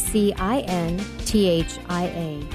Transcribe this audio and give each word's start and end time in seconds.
C 0.00 0.32
I 0.34 0.60
N 0.60 0.98
T 1.24 1.48
H 1.48 1.78
I 1.88 2.04
A 2.06 2.46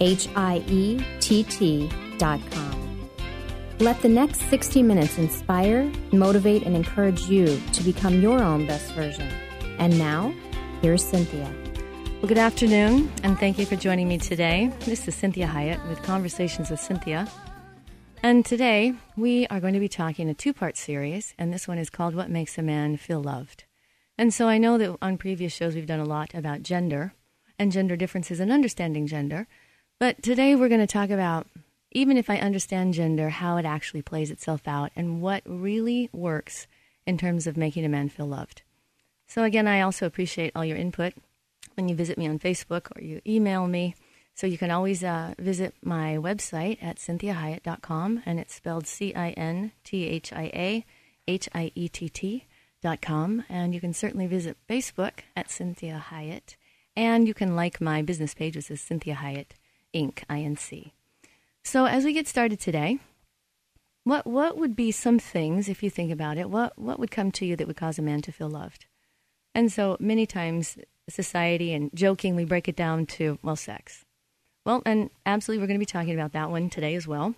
H 0.00 0.28
I 0.36 0.64
E 0.68 1.04
T 1.20 1.42
T 1.44 1.90
dot 2.18 2.40
com. 2.50 2.84
Let 3.80 4.00
the 4.02 4.08
next 4.08 4.40
60 4.50 4.82
minutes 4.82 5.18
inspire, 5.18 5.90
motivate, 6.12 6.62
and 6.62 6.76
encourage 6.76 7.22
you 7.22 7.60
to 7.72 7.82
become 7.82 8.20
your 8.22 8.40
own 8.40 8.66
best 8.66 8.92
version. 8.92 9.28
And 9.78 9.98
now, 9.98 10.32
here's 10.80 11.04
Cynthia. 11.04 11.52
Well, 12.20 12.28
good 12.28 12.38
afternoon, 12.38 13.12
and 13.24 13.38
thank 13.38 13.58
you 13.58 13.66
for 13.66 13.76
joining 13.76 14.08
me 14.08 14.18
today. 14.18 14.70
This 14.86 15.08
is 15.08 15.16
Cinthia 15.16 15.46
Hiett 15.46 15.86
with 15.88 16.02
Conversations 16.04 16.70
with 16.70 16.80
Cynthia. 16.80 17.28
And 18.22 18.46
today 18.46 18.94
we 19.16 19.46
are 19.48 19.60
going 19.60 19.74
to 19.74 19.80
be 19.80 19.88
talking 19.88 20.30
a 20.30 20.34
two 20.34 20.54
part 20.54 20.78
series, 20.78 21.34
and 21.36 21.52
this 21.52 21.68
one 21.68 21.76
is 21.76 21.90
called 21.90 22.14
What 22.14 22.30
Makes 22.30 22.56
a 22.56 22.62
Man 22.62 22.96
Feel 22.96 23.22
Loved. 23.22 23.64
And 24.16 24.32
so 24.32 24.48
I 24.48 24.58
know 24.58 24.78
that 24.78 24.96
on 25.02 25.18
previous 25.18 25.52
shows 25.52 25.74
we've 25.74 25.86
done 25.86 26.00
a 26.00 26.04
lot 26.04 26.34
about 26.34 26.62
gender 26.62 27.14
and 27.58 27.72
gender 27.72 27.96
differences 27.96 28.40
and 28.40 28.52
understanding 28.52 29.06
gender. 29.06 29.46
But 29.98 30.22
today 30.22 30.54
we're 30.54 30.68
going 30.68 30.80
to 30.80 30.86
talk 30.86 31.10
about, 31.10 31.46
even 31.90 32.16
if 32.16 32.30
I 32.30 32.36
understand 32.38 32.94
gender, 32.94 33.30
how 33.30 33.56
it 33.56 33.64
actually 33.64 34.02
plays 34.02 34.30
itself 34.30 34.62
out 34.66 34.92
and 34.94 35.20
what 35.20 35.42
really 35.46 36.10
works 36.12 36.66
in 37.06 37.18
terms 37.18 37.46
of 37.46 37.56
making 37.56 37.84
a 37.84 37.88
man 37.88 38.08
feel 38.08 38.26
loved. 38.26 38.62
So, 39.26 39.42
again, 39.42 39.66
I 39.66 39.80
also 39.80 40.06
appreciate 40.06 40.52
all 40.54 40.64
your 40.64 40.76
input 40.76 41.14
when 41.74 41.88
you 41.88 41.94
visit 41.94 42.18
me 42.18 42.28
on 42.28 42.38
Facebook 42.38 42.96
or 42.96 43.02
you 43.02 43.20
email 43.26 43.66
me. 43.66 43.94
So, 44.34 44.46
you 44.46 44.58
can 44.58 44.70
always 44.70 45.02
uh, 45.02 45.34
visit 45.38 45.74
my 45.82 46.16
website 46.16 46.82
at 46.82 46.98
cinthiahiett.com, 46.98 48.22
and 48.26 48.38
it's 48.38 48.54
spelled 48.54 48.86
C 48.86 49.14
I 49.14 49.30
N 49.30 49.72
T 49.82 50.06
H 50.06 50.32
I 50.32 50.44
A 50.54 50.86
H 51.26 51.48
I 51.54 51.72
E 51.74 51.88
T 51.88 52.08
T 52.08 52.46
com, 53.00 53.44
and 53.48 53.74
you 53.74 53.80
can 53.80 53.94
certainly 53.94 54.26
visit 54.26 54.56
Facebook 54.68 55.20
at 55.34 55.48
Cinthia 55.48 56.00
Hiett. 56.00 56.56
and 56.96 57.26
you 57.26 57.34
can 57.34 57.56
like 57.56 57.80
my 57.80 58.02
business 58.02 58.34
page, 58.34 58.56
which 58.56 58.70
is 58.70 58.80
Cinthia 58.80 59.16
Hiett 59.16 59.52
Inc. 59.92 60.24
Inc. 60.28 60.90
So 61.62 61.86
as 61.86 62.04
we 62.04 62.12
get 62.12 62.28
started 62.28 62.60
today, 62.60 62.98
what 64.04 64.26
what 64.26 64.58
would 64.58 64.76
be 64.76 64.92
some 64.92 65.18
things, 65.18 65.68
if 65.68 65.82
you 65.82 65.90
think 65.90 66.12
about 66.12 66.36
it, 66.36 66.50
what 66.50 66.78
what 66.78 66.98
would 67.00 67.10
come 67.10 67.32
to 67.32 67.46
you 67.46 67.56
that 67.56 67.66
would 67.66 67.76
cause 67.76 67.98
a 67.98 68.02
man 68.02 68.20
to 68.22 68.32
feel 68.32 68.50
loved? 68.50 68.86
And 69.54 69.72
so 69.72 69.96
many 69.98 70.26
times, 70.26 70.76
society 71.08 71.72
and 71.72 71.90
joking, 71.94 72.36
we 72.36 72.44
break 72.44 72.68
it 72.68 72.76
down 72.76 73.06
to 73.06 73.38
well, 73.42 73.56
sex. 73.56 74.04
Well, 74.66 74.82
and 74.84 75.10
absolutely, 75.24 75.62
we're 75.62 75.68
going 75.68 75.80
to 75.80 75.86
be 75.86 75.86
talking 75.86 76.14
about 76.14 76.32
that 76.32 76.50
one 76.50 76.70
today 76.70 76.94
as 76.94 77.06
well. 77.06 77.34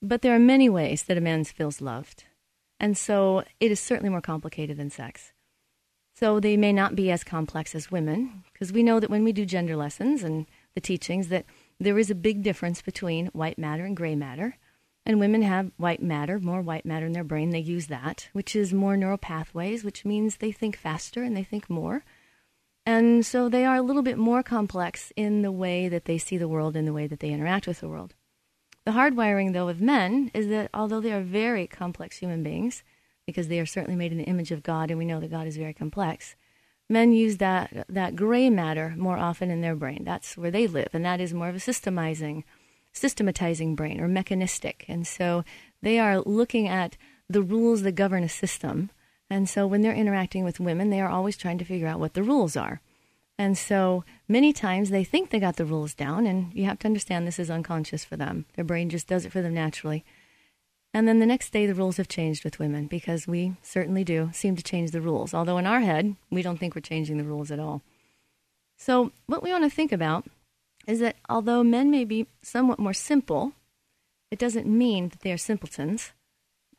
But 0.00 0.22
there 0.22 0.34
are 0.34 0.38
many 0.38 0.68
ways 0.68 1.02
that 1.04 1.18
a 1.18 1.20
man 1.20 1.44
feels 1.44 1.80
loved. 1.80 2.24
And 2.80 2.96
so 2.96 3.44
it 3.60 3.70
is 3.70 3.80
certainly 3.80 4.10
more 4.10 4.20
complicated 4.20 4.76
than 4.76 4.90
sex. 4.90 5.32
So 6.14 6.40
they 6.40 6.56
may 6.56 6.72
not 6.72 6.96
be 6.96 7.10
as 7.10 7.22
complex 7.22 7.74
as 7.74 7.90
women, 7.90 8.44
because 8.52 8.72
we 8.72 8.82
know 8.82 8.98
that 8.98 9.10
when 9.10 9.24
we 9.24 9.32
do 9.32 9.46
gender 9.46 9.76
lessons 9.76 10.22
and 10.22 10.46
the 10.74 10.80
teachings, 10.80 11.28
that 11.28 11.44
there 11.78 11.98
is 11.98 12.10
a 12.10 12.14
big 12.14 12.42
difference 12.42 12.82
between 12.82 13.26
white 13.28 13.58
matter 13.58 13.84
and 13.84 13.96
gray 13.96 14.16
matter. 14.16 14.56
And 15.06 15.20
women 15.20 15.42
have 15.42 15.70
white 15.76 16.02
matter, 16.02 16.38
more 16.38 16.60
white 16.60 16.84
matter 16.84 17.06
in 17.06 17.12
their 17.12 17.24
brain. 17.24 17.50
They 17.50 17.60
use 17.60 17.86
that, 17.86 18.28
which 18.32 18.54
is 18.54 18.74
more 18.74 18.96
neural 18.96 19.16
pathways, 19.16 19.84
which 19.84 20.04
means 20.04 20.36
they 20.36 20.52
think 20.52 20.76
faster 20.76 21.22
and 21.22 21.36
they 21.36 21.44
think 21.44 21.70
more. 21.70 22.04
And 22.84 23.24
so 23.24 23.48
they 23.48 23.64
are 23.64 23.76
a 23.76 23.82
little 23.82 24.02
bit 24.02 24.18
more 24.18 24.42
complex 24.42 25.12
in 25.14 25.42
the 25.42 25.52
way 25.52 25.88
that 25.88 26.06
they 26.06 26.18
see 26.18 26.36
the 26.36 26.48
world 26.48 26.74
and 26.74 26.86
the 26.86 26.92
way 26.92 27.06
that 27.06 27.20
they 27.20 27.30
interact 27.30 27.66
with 27.66 27.80
the 27.80 27.88
world. 27.88 28.14
The 28.88 28.94
hardwiring, 28.94 29.52
though, 29.52 29.68
of 29.68 29.82
men 29.82 30.30
is 30.32 30.48
that 30.48 30.70
although 30.72 31.02
they 31.02 31.12
are 31.12 31.20
very 31.20 31.66
complex 31.66 32.16
human 32.16 32.42
beings, 32.42 32.82
because 33.26 33.48
they 33.48 33.60
are 33.60 33.66
certainly 33.66 33.98
made 33.98 34.12
in 34.12 34.16
the 34.16 34.24
image 34.24 34.50
of 34.50 34.62
God, 34.62 34.88
and 34.90 34.98
we 34.98 35.04
know 35.04 35.20
that 35.20 35.30
God 35.30 35.46
is 35.46 35.58
very 35.58 35.74
complex, 35.74 36.36
men 36.88 37.12
use 37.12 37.36
that, 37.36 37.84
that 37.90 38.16
gray 38.16 38.48
matter 38.48 38.94
more 38.96 39.18
often 39.18 39.50
in 39.50 39.60
their 39.60 39.76
brain. 39.76 40.04
That's 40.04 40.38
where 40.38 40.50
they 40.50 40.66
live, 40.66 40.88
and 40.94 41.04
that 41.04 41.20
is 41.20 41.34
more 41.34 41.50
of 41.50 41.54
a 41.54 41.58
systemizing, 41.58 42.44
systematizing 42.94 43.74
brain 43.74 44.00
or 44.00 44.08
mechanistic. 44.08 44.86
And 44.88 45.06
so 45.06 45.44
they 45.82 45.98
are 45.98 46.20
looking 46.20 46.66
at 46.66 46.96
the 47.28 47.42
rules 47.42 47.82
that 47.82 47.92
govern 47.92 48.24
a 48.24 48.28
system. 48.30 48.90
And 49.28 49.50
so 49.50 49.66
when 49.66 49.82
they're 49.82 49.92
interacting 49.92 50.44
with 50.44 50.60
women, 50.60 50.88
they 50.88 51.02
are 51.02 51.10
always 51.10 51.36
trying 51.36 51.58
to 51.58 51.66
figure 51.66 51.88
out 51.88 52.00
what 52.00 52.14
the 52.14 52.22
rules 52.22 52.56
are. 52.56 52.80
And 53.38 53.56
so 53.56 54.04
many 54.26 54.52
times 54.52 54.90
they 54.90 55.04
think 55.04 55.30
they 55.30 55.38
got 55.38 55.56
the 55.56 55.64
rules 55.64 55.94
down, 55.94 56.26
and 56.26 56.52
you 56.52 56.64
have 56.64 56.80
to 56.80 56.88
understand 56.88 57.26
this 57.26 57.38
is 57.38 57.50
unconscious 57.50 58.04
for 58.04 58.16
them. 58.16 58.46
Their 58.56 58.64
brain 58.64 58.90
just 58.90 59.06
does 59.06 59.24
it 59.24 59.30
for 59.30 59.40
them 59.40 59.54
naturally. 59.54 60.04
And 60.92 61.06
then 61.06 61.20
the 61.20 61.26
next 61.26 61.50
day, 61.50 61.64
the 61.64 61.74
rules 61.74 61.98
have 61.98 62.08
changed 62.08 62.42
with 62.42 62.58
women 62.58 62.86
because 62.86 63.28
we 63.28 63.54
certainly 63.62 64.02
do 64.02 64.30
seem 64.32 64.56
to 64.56 64.62
change 64.62 64.90
the 64.90 65.00
rules. 65.00 65.34
Although 65.34 65.58
in 65.58 65.66
our 65.66 65.80
head, 65.80 66.16
we 66.30 66.42
don't 66.42 66.58
think 66.58 66.74
we're 66.74 66.80
changing 66.80 67.18
the 67.18 67.24
rules 67.24 67.50
at 67.50 67.60
all. 67.60 67.82
So, 68.76 69.12
what 69.26 69.42
we 69.42 69.52
want 69.52 69.64
to 69.64 69.70
think 69.70 69.92
about 69.92 70.26
is 70.86 71.00
that 71.00 71.16
although 71.28 71.62
men 71.62 71.90
may 71.90 72.04
be 72.04 72.26
somewhat 72.42 72.78
more 72.78 72.94
simple, 72.94 73.52
it 74.30 74.38
doesn't 74.38 74.66
mean 74.66 75.10
that 75.10 75.20
they 75.20 75.30
are 75.30 75.38
simpletons 75.38 76.12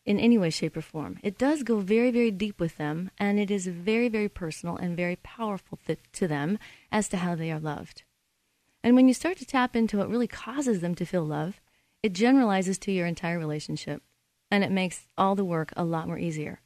in 0.06 0.20
any 0.20 0.38
way, 0.38 0.50
shape, 0.50 0.76
or 0.76 0.82
form. 0.82 1.20
It 1.24 1.38
does 1.38 1.64
go 1.64 1.80
very, 1.80 2.12
very 2.12 2.32
deep 2.32 2.60
with 2.60 2.78
them, 2.78 3.12
and 3.18 3.40
it 3.40 3.52
is 3.52 3.68
very, 3.68 4.10
very 4.10 4.30
personal 4.30 4.78
and 4.78 4.98
very 4.98 5.18
powerful 5.18 5.80
th- 5.86 6.00
to 6.14 6.28
them 6.28 6.58
as 6.92 7.08
to 7.10 7.18
how 7.18 7.36
they 7.36 7.52
are 7.52 7.60
loved. 7.60 8.04
And 8.84 8.96
when 8.96 9.08
you 9.08 9.14
start 9.14 9.38
to 9.38 9.46
tap 9.46 9.76
into 9.76 9.98
what 9.98 10.10
really 10.10 10.28
causes 10.28 10.80
them 10.80 10.96
to 10.96 11.06
feel 11.06 11.24
love, 11.24 11.60
it 12.02 12.14
generalizes 12.14 12.78
to 12.80 12.92
your 12.92 13.06
entire 13.06 13.38
relationship, 13.38 14.02
and 14.50 14.64
it 14.64 14.72
makes 14.72 15.08
all 15.18 15.36
the 15.36 15.46
work 15.46 15.74
a 15.76 15.84
lot 15.84 16.08
more 16.08 16.18
easier. 16.18 16.62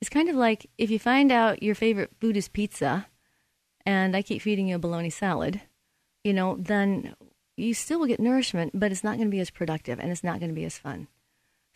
It's 0.00 0.10
kind 0.10 0.28
of 0.28 0.36
like 0.36 0.70
if 0.78 0.90
you 0.90 0.98
find 0.98 1.32
out 1.32 1.62
your 1.62 1.74
favorite 1.74 2.12
food 2.20 2.36
is 2.36 2.48
pizza, 2.48 3.08
and 3.84 4.16
I 4.16 4.22
keep 4.22 4.42
feeding 4.42 4.68
you 4.68 4.76
a 4.76 4.80
bologna 4.80 5.10
salad, 5.10 5.62
you 6.24 6.32
know, 6.32 6.56
then 6.58 7.14
you 7.56 7.72
still 7.72 8.00
will 8.00 8.06
get 8.06 8.20
nourishment, 8.20 8.72
but 8.74 8.92
it's 8.92 9.04
not 9.04 9.16
going 9.16 9.28
to 9.28 9.34
be 9.34 9.40
as 9.40 9.50
productive 9.50 9.98
and 9.98 10.10
it's 10.10 10.24
not 10.24 10.40
going 10.40 10.50
to 10.50 10.54
be 10.54 10.64
as 10.64 10.76
fun. 10.76 11.08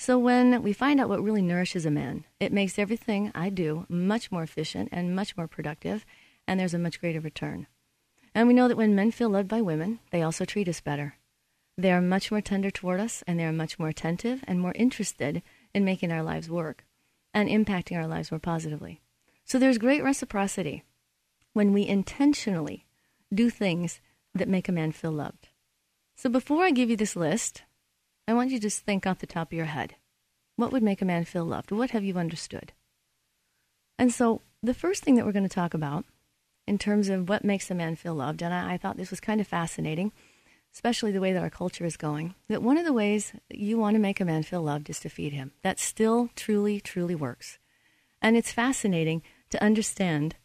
So 0.00 0.18
when 0.18 0.62
we 0.62 0.72
find 0.72 0.98
out 0.98 1.10
what 1.10 1.22
really 1.22 1.42
nourishes 1.42 1.84
a 1.84 1.90
man, 1.90 2.24
it 2.40 2.54
makes 2.54 2.78
everything 2.78 3.30
I 3.34 3.50
do 3.50 3.84
much 3.90 4.32
more 4.32 4.42
efficient 4.42 4.88
and 4.92 5.14
much 5.14 5.36
more 5.36 5.46
productive, 5.46 6.06
and 6.48 6.58
there's 6.58 6.72
a 6.72 6.78
much 6.78 7.02
greater 7.02 7.20
return. 7.20 7.66
And 8.34 8.48
we 8.48 8.54
know 8.54 8.66
that 8.66 8.78
when 8.78 8.94
men 8.94 9.10
feel 9.10 9.28
loved 9.28 9.48
by 9.48 9.60
women, 9.60 9.98
they 10.10 10.22
also 10.22 10.46
treat 10.46 10.70
us 10.70 10.80
better. 10.80 11.16
They 11.76 11.92
are 11.92 12.00
much 12.00 12.30
more 12.30 12.40
tender 12.40 12.70
toward 12.70 12.98
us, 12.98 13.22
and 13.26 13.38
they 13.38 13.44
are 13.44 13.52
much 13.52 13.78
more 13.78 13.88
attentive 13.88 14.42
and 14.48 14.58
more 14.58 14.72
interested 14.74 15.42
in 15.74 15.84
making 15.84 16.10
our 16.12 16.22
lives 16.22 16.48
work 16.48 16.86
and 17.34 17.50
impacting 17.50 17.98
our 17.98 18.06
lives 18.06 18.30
more 18.30 18.40
positively. 18.40 19.02
So 19.44 19.58
there's 19.58 19.76
great 19.76 20.02
reciprocity 20.02 20.82
when 21.52 21.74
we 21.74 21.86
intentionally 21.86 22.86
do 23.34 23.50
things 23.50 24.00
that 24.34 24.48
make 24.48 24.66
a 24.66 24.72
man 24.72 24.92
feel 24.92 25.12
loved. 25.12 25.48
So 26.16 26.30
before 26.30 26.64
I 26.64 26.70
give 26.70 26.88
you 26.88 26.96
this 26.96 27.16
list, 27.16 27.64
I 28.30 28.32
want 28.32 28.50
you 28.50 28.58
to 28.58 28.62
just 28.62 28.84
think 28.84 29.08
off 29.08 29.18
the 29.18 29.26
top 29.26 29.48
of 29.48 29.56
your 29.56 29.66
head. 29.66 29.96
What 30.54 30.70
would 30.70 30.84
make 30.84 31.02
a 31.02 31.04
man 31.04 31.24
feel 31.24 31.44
loved? 31.44 31.72
What 31.72 31.90
have 31.90 32.04
you 32.04 32.16
understood? 32.16 32.72
And 33.98 34.12
so, 34.12 34.42
the 34.62 34.72
first 34.72 35.02
thing 35.02 35.16
that 35.16 35.26
we're 35.26 35.32
going 35.32 35.48
to 35.48 35.48
talk 35.48 35.74
about 35.74 36.04
in 36.64 36.78
terms 36.78 37.08
of 37.08 37.28
what 37.28 37.44
makes 37.44 37.72
a 37.72 37.74
man 37.74 37.96
feel 37.96 38.14
loved, 38.14 38.40
and 38.40 38.54
I, 38.54 38.74
I 38.74 38.76
thought 38.76 38.96
this 38.96 39.10
was 39.10 39.18
kind 39.18 39.40
of 39.40 39.48
fascinating, 39.48 40.12
especially 40.72 41.10
the 41.10 41.20
way 41.20 41.32
that 41.32 41.42
our 41.42 41.50
culture 41.50 41.84
is 41.84 41.96
going, 41.96 42.36
that 42.48 42.62
one 42.62 42.78
of 42.78 42.84
the 42.84 42.92
ways 42.92 43.32
you 43.48 43.78
want 43.78 43.96
to 43.96 44.00
make 44.00 44.20
a 44.20 44.24
man 44.24 44.44
feel 44.44 44.62
loved 44.62 44.88
is 44.88 45.00
to 45.00 45.08
feed 45.08 45.32
him. 45.32 45.50
That 45.62 45.80
still 45.80 46.30
truly, 46.36 46.80
truly 46.80 47.16
works. 47.16 47.58
And 48.22 48.36
it's 48.36 48.52
fascinating 48.52 49.22
to 49.50 49.60
understand 49.60 50.36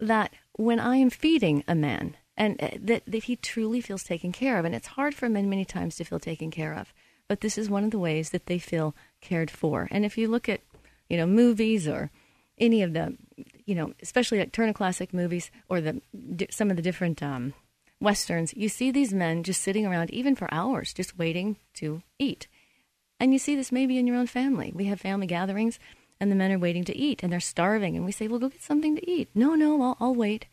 that 0.00 0.34
when 0.52 0.78
I 0.78 0.96
am 0.96 1.08
feeding 1.08 1.64
a 1.66 1.74
man, 1.74 2.18
and 2.36 2.62
uh, 2.62 2.68
that, 2.78 3.04
that 3.06 3.24
he 3.24 3.36
truly 3.36 3.80
feels 3.80 4.02
taken 4.02 4.32
care 4.32 4.58
of. 4.58 4.66
And 4.66 4.74
it's 4.74 4.88
hard 4.88 5.14
for 5.14 5.30
men 5.30 5.48
many 5.48 5.64
times 5.64 5.96
to 5.96 6.04
feel 6.04 6.20
taken 6.20 6.50
care 6.50 6.74
of 6.74 6.92
but 7.28 7.40
this 7.40 7.58
is 7.58 7.68
one 7.68 7.84
of 7.84 7.90
the 7.90 7.98
ways 7.98 8.30
that 8.30 8.46
they 8.46 8.58
feel 8.58 8.94
cared 9.20 9.50
for. 9.50 9.88
And 9.90 10.04
if 10.04 10.16
you 10.18 10.28
look 10.28 10.48
at, 10.48 10.60
you 11.08 11.16
know, 11.16 11.26
movies 11.26 11.86
or 11.88 12.10
any 12.58 12.82
of 12.82 12.92
the, 12.92 13.16
you 13.66 13.74
know, 13.74 13.92
especially 14.00 14.38
like 14.38 14.52
Turner 14.52 14.72
Classic 14.72 15.12
movies 15.12 15.50
or 15.68 15.80
the 15.80 16.00
some 16.50 16.70
of 16.70 16.76
the 16.76 16.82
different 16.82 17.22
um, 17.22 17.52
westerns, 18.00 18.54
you 18.56 18.68
see 18.68 18.90
these 18.90 19.12
men 19.12 19.42
just 19.42 19.62
sitting 19.62 19.86
around 19.86 20.10
even 20.10 20.34
for 20.34 20.48
hours, 20.52 20.92
just 20.92 21.18
waiting 21.18 21.56
to 21.74 22.02
eat. 22.18 22.46
And 23.20 23.32
you 23.32 23.38
see 23.38 23.56
this 23.56 23.72
maybe 23.72 23.98
in 23.98 24.06
your 24.06 24.16
own 24.16 24.26
family. 24.26 24.72
We 24.74 24.84
have 24.86 25.00
family 25.00 25.26
gatherings, 25.26 25.78
and 26.20 26.30
the 26.30 26.36
men 26.36 26.52
are 26.52 26.58
waiting 26.58 26.84
to 26.84 26.96
eat, 26.96 27.22
and 27.22 27.32
they're 27.32 27.40
starving, 27.40 27.96
and 27.96 28.04
we 28.04 28.12
say, 28.12 28.28
"Well, 28.28 28.38
go 28.38 28.48
get 28.48 28.62
something 28.62 28.96
to 28.96 29.10
eat." 29.10 29.28
No, 29.34 29.54
no, 29.54 29.80
I'll, 29.82 29.96
I'll 30.00 30.14
wait. 30.14 30.46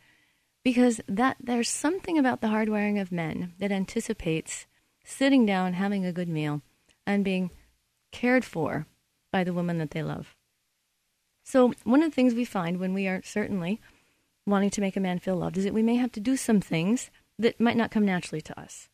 because 0.64 1.00
that 1.06 1.36
there's 1.40 1.68
something 1.68 2.18
about 2.18 2.40
the 2.40 2.48
hardwiring 2.48 3.00
of 3.00 3.12
men 3.12 3.52
that 3.58 3.70
anticipates 3.70 4.66
sitting 5.04 5.46
down, 5.46 5.74
having 5.74 6.04
a 6.04 6.12
good 6.12 6.28
meal, 6.28 6.62
and 7.06 7.24
being 7.24 7.50
cared 8.10 8.44
for 8.44 8.86
by 9.30 9.44
the 9.44 9.52
woman 9.52 9.78
that 9.78 9.90
they 9.90 10.02
love. 10.02 10.34
So, 11.44 11.74
one 11.84 12.02
of 12.02 12.10
the 12.10 12.14
things 12.14 12.34
we 12.34 12.44
find 12.44 12.78
when 12.78 12.94
we 12.94 13.06
are 13.06 13.20
certainly 13.22 13.80
wanting 14.46 14.70
to 14.70 14.80
make 14.80 14.96
a 14.96 15.00
man 15.00 15.18
feel 15.18 15.36
loved 15.36 15.58
is 15.58 15.64
that 15.64 15.74
we 15.74 15.82
may 15.82 15.96
have 15.96 16.12
to 16.12 16.20
do 16.20 16.36
some 16.36 16.60
things 16.60 17.10
that 17.38 17.60
might 17.60 17.76
not 17.76 17.90
come 17.90 18.04
naturally 18.04 18.40
to 18.40 18.58
us. 18.58 18.88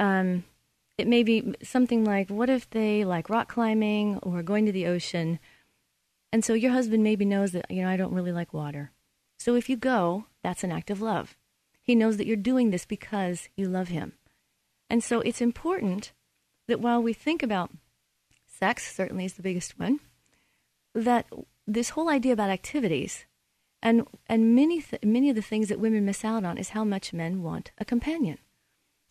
Um, 0.00 0.44
it 0.96 1.06
may 1.06 1.22
be 1.22 1.54
something 1.62 2.04
like, 2.04 2.30
what 2.30 2.48
if 2.48 2.68
they 2.70 3.04
like 3.04 3.28
rock 3.30 3.48
climbing 3.48 4.18
or 4.18 4.42
going 4.42 4.66
to 4.66 4.72
the 4.72 4.86
ocean? 4.86 5.38
And 6.32 6.44
so 6.44 6.54
your 6.54 6.72
husband 6.72 7.02
maybe 7.02 7.24
knows 7.24 7.52
that, 7.52 7.70
you 7.70 7.82
know, 7.82 7.88
I 7.88 7.96
don't 7.96 8.14
really 8.14 8.32
like 8.32 8.52
water. 8.52 8.92
So 9.38 9.54
if 9.54 9.68
you 9.68 9.76
go, 9.76 10.26
that's 10.42 10.64
an 10.64 10.72
act 10.72 10.90
of 10.90 11.02
love. 11.02 11.36
He 11.82 11.94
knows 11.94 12.16
that 12.16 12.26
you're 12.26 12.36
doing 12.36 12.70
this 12.70 12.86
because 12.86 13.48
you 13.56 13.68
love 13.68 13.88
him. 13.88 14.14
And 14.88 15.02
so 15.02 15.20
it's 15.20 15.40
important 15.40 16.12
that 16.68 16.80
while 16.80 17.02
we 17.02 17.12
think 17.12 17.42
about 17.42 17.70
sex, 18.46 18.94
certainly 18.94 19.24
is 19.24 19.34
the 19.34 19.42
biggest 19.42 19.78
one, 19.78 20.00
that 20.94 21.26
this 21.66 21.90
whole 21.90 22.08
idea 22.08 22.32
about 22.32 22.50
activities 22.50 23.24
and 23.82 24.06
and 24.26 24.54
many 24.54 24.80
th- 24.80 25.02
many 25.04 25.28
of 25.28 25.36
the 25.36 25.42
things 25.42 25.68
that 25.68 25.78
women 25.78 26.04
miss 26.04 26.24
out 26.24 26.44
on 26.44 26.56
is 26.56 26.70
how 26.70 26.84
much 26.84 27.12
men 27.12 27.42
want 27.42 27.70
a 27.78 27.84
companion. 27.84 28.38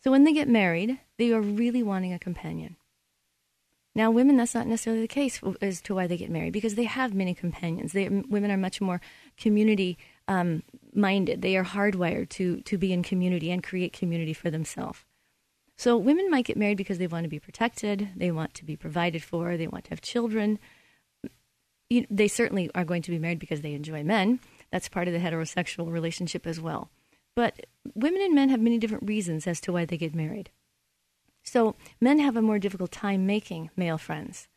So 0.03 0.11
when 0.11 0.23
they 0.23 0.33
get 0.33 0.49
married, 0.49 0.99
they 1.17 1.31
are 1.31 1.41
really 1.41 1.83
wanting 1.83 2.11
a 2.11 2.19
companion. 2.19 2.75
Now, 3.95 4.09
women, 4.09 4.37
that's 4.37 4.55
not 4.55 4.65
necessarily 4.65 5.03
the 5.03 5.07
case 5.07 5.39
as 5.61 5.79
to 5.81 5.93
why 5.93 6.07
they 6.07 6.17
get 6.17 6.31
married 6.31 6.51
because 6.51 6.73
they 6.73 6.85
have 6.85 7.13
many 7.13 7.35
companions. 7.35 7.93
They, 7.93 8.09
women 8.09 8.49
are 8.49 8.57
much 8.57 8.81
more 8.81 8.99
community 9.37 9.99
um, 10.27 10.63
minded. 10.95 11.43
They 11.43 11.55
are 11.55 11.63
hardwired 11.63 12.29
to 12.29 12.61
to 12.61 12.77
be 12.77 12.91
in 12.91 13.03
community 13.03 13.51
and 13.51 13.63
create 13.63 13.93
community 13.93 14.33
for 14.33 14.49
themselves. 14.49 15.05
So 15.83 15.97
women 15.97 16.31
might 16.31 16.45
get 16.45 16.55
married 16.55 16.77
because 16.77 16.97
they 16.97 17.07
want 17.07 17.25
to 17.25 17.29
be 17.29 17.41
protected, 17.41 18.07
they 18.15 18.31
want 18.31 18.53
to 18.53 18.63
be 18.63 18.77
provided 18.77 19.21
for, 19.21 19.57
they 19.57 19.67
want 19.67 19.83
to 19.83 19.89
have 19.89 19.99
children. 19.99 20.57
You, 21.89 22.07
they 22.09 22.29
certainly 22.29 22.71
are 22.73 22.85
going 22.85 23.01
to 23.01 23.11
be 23.11 23.19
married 23.19 23.39
because 23.39 23.59
they 23.59 23.73
enjoy 23.73 24.01
men. 24.01 24.39
That's 24.71 24.87
part 24.87 25.09
of 25.09 25.13
the 25.13 25.19
heterosexual 25.19 25.91
relationship 25.91 26.47
as 26.47 26.57
well. 26.57 26.89
But 27.35 27.65
women 27.95 28.21
and 28.21 28.33
men 28.33 28.47
have 28.47 28.61
many 28.61 28.77
different 28.77 29.09
reasons 29.09 29.45
as 29.45 29.59
to 29.59 29.73
why 29.73 29.83
they 29.83 29.97
get 29.97 30.15
married. 30.15 30.51
So 31.43 31.75
men 31.99 32.17
have 32.19 32.37
a 32.37 32.41
more 32.41 32.59
difficult 32.59 32.93
time 32.93 33.25
making 33.25 33.69
male 33.75 33.97
friends. 33.97 34.47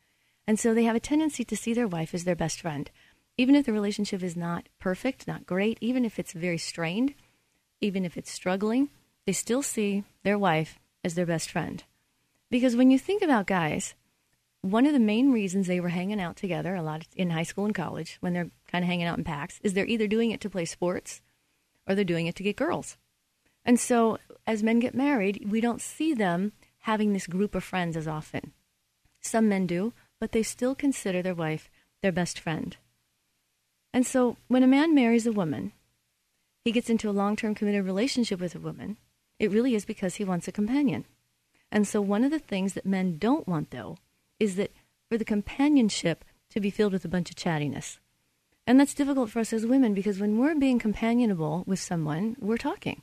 And 0.46 0.60
so 0.60 0.74
they 0.74 0.84
have 0.84 0.94
a 0.94 1.00
tendency 1.00 1.42
to 1.42 1.56
see 1.56 1.74
their 1.74 1.88
wife 1.88 2.14
as 2.14 2.22
their 2.22 2.36
best 2.36 2.60
friend 2.60 2.88
even 3.36 3.56
if 3.56 3.66
the 3.66 3.72
relationship 3.72 4.22
is 4.22 4.36
not 4.36 4.68
perfect, 4.78 5.26
not 5.26 5.44
great, 5.44 5.76
even 5.80 6.04
if 6.04 6.20
it's 6.20 6.32
very 6.32 6.56
strained, 6.56 7.14
even 7.80 8.04
if 8.04 8.16
it's 8.16 8.30
struggling, 8.30 8.90
they 9.26 9.32
still 9.32 9.60
see 9.60 10.04
their 10.22 10.38
wife 10.38 10.78
as 11.06 11.14
their 11.14 11.24
best 11.24 11.50
friend. 11.50 11.84
Because 12.50 12.76
when 12.76 12.90
you 12.90 12.98
think 12.98 13.22
about 13.22 13.46
guys, 13.46 13.94
one 14.60 14.84
of 14.84 14.92
the 14.92 14.98
main 14.98 15.32
reasons 15.32 15.66
they 15.66 15.80
were 15.80 15.90
hanging 15.90 16.20
out 16.20 16.36
together 16.36 16.74
a 16.74 16.82
lot 16.82 17.06
in 17.14 17.30
high 17.30 17.44
school 17.44 17.64
and 17.64 17.74
college 17.74 18.18
when 18.20 18.32
they're 18.32 18.50
kind 18.66 18.84
of 18.84 18.88
hanging 18.88 19.06
out 19.06 19.16
in 19.16 19.24
packs 19.24 19.60
is 19.62 19.72
they're 19.72 19.86
either 19.86 20.08
doing 20.08 20.32
it 20.32 20.40
to 20.40 20.50
play 20.50 20.64
sports 20.64 21.22
or 21.86 21.94
they're 21.94 22.04
doing 22.04 22.26
it 22.26 22.34
to 22.34 22.42
get 22.42 22.56
girls. 22.56 22.96
And 23.64 23.78
so 23.78 24.18
as 24.46 24.62
men 24.62 24.80
get 24.80 24.94
married, 24.94 25.46
we 25.48 25.60
don't 25.60 25.80
see 25.80 26.12
them 26.12 26.52
having 26.80 27.12
this 27.12 27.26
group 27.26 27.54
of 27.54 27.64
friends 27.64 27.96
as 27.96 28.08
often. 28.08 28.52
Some 29.20 29.48
men 29.48 29.66
do, 29.66 29.92
but 30.20 30.32
they 30.32 30.42
still 30.42 30.74
consider 30.74 31.22
their 31.22 31.34
wife 31.34 31.70
their 32.02 32.12
best 32.12 32.38
friend. 32.38 32.76
And 33.92 34.06
so 34.06 34.36
when 34.48 34.62
a 34.62 34.68
man 34.68 34.94
marries 34.94 35.26
a 35.26 35.32
woman, 35.32 35.72
he 36.64 36.72
gets 36.72 36.90
into 36.90 37.08
a 37.08 37.12
long 37.12 37.36
term 37.36 37.54
committed 37.54 37.84
relationship 37.84 38.40
with 38.40 38.54
a 38.54 38.60
woman, 38.60 38.96
it 39.38 39.50
really 39.50 39.74
is 39.74 39.84
because 39.84 40.16
he 40.16 40.24
wants 40.24 40.48
a 40.48 40.52
companion. 40.52 41.04
And 41.70 41.86
so 41.86 42.00
one 42.00 42.24
of 42.24 42.30
the 42.30 42.38
things 42.38 42.74
that 42.74 42.86
men 42.86 43.18
don't 43.18 43.46
want, 43.46 43.70
though, 43.70 43.98
is 44.38 44.56
that 44.56 44.72
for 45.08 45.18
the 45.18 45.24
companionship 45.24 46.24
to 46.50 46.60
be 46.60 46.70
filled 46.70 46.92
with 46.92 47.04
a 47.04 47.08
bunch 47.08 47.30
of 47.30 47.36
chattiness. 47.36 47.98
And 48.66 48.80
that's 48.80 48.94
difficult 48.94 49.30
for 49.30 49.40
us 49.40 49.52
as 49.52 49.66
women 49.66 49.94
because 49.94 50.18
when 50.18 50.38
we're 50.38 50.54
being 50.54 50.78
companionable 50.78 51.64
with 51.66 51.78
someone, 51.78 52.36
we're 52.40 52.56
talking. 52.56 53.02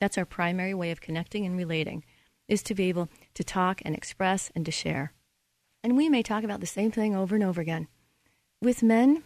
That's 0.00 0.18
our 0.18 0.24
primary 0.24 0.74
way 0.74 0.90
of 0.90 1.00
connecting 1.00 1.46
and 1.46 1.56
relating, 1.56 2.04
is 2.48 2.62
to 2.64 2.74
be 2.74 2.88
able 2.88 3.08
to 3.34 3.44
talk 3.44 3.80
and 3.84 3.94
express 3.94 4.50
and 4.54 4.66
to 4.66 4.72
share. 4.72 5.12
And 5.82 5.96
we 5.96 6.08
may 6.08 6.22
talk 6.22 6.44
about 6.44 6.60
the 6.60 6.66
same 6.66 6.90
thing 6.90 7.14
over 7.14 7.34
and 7.34 7.44
over 7.44 7.60
again. 7.60 7.88
With 8.60 8.82
men, 8.82 9.22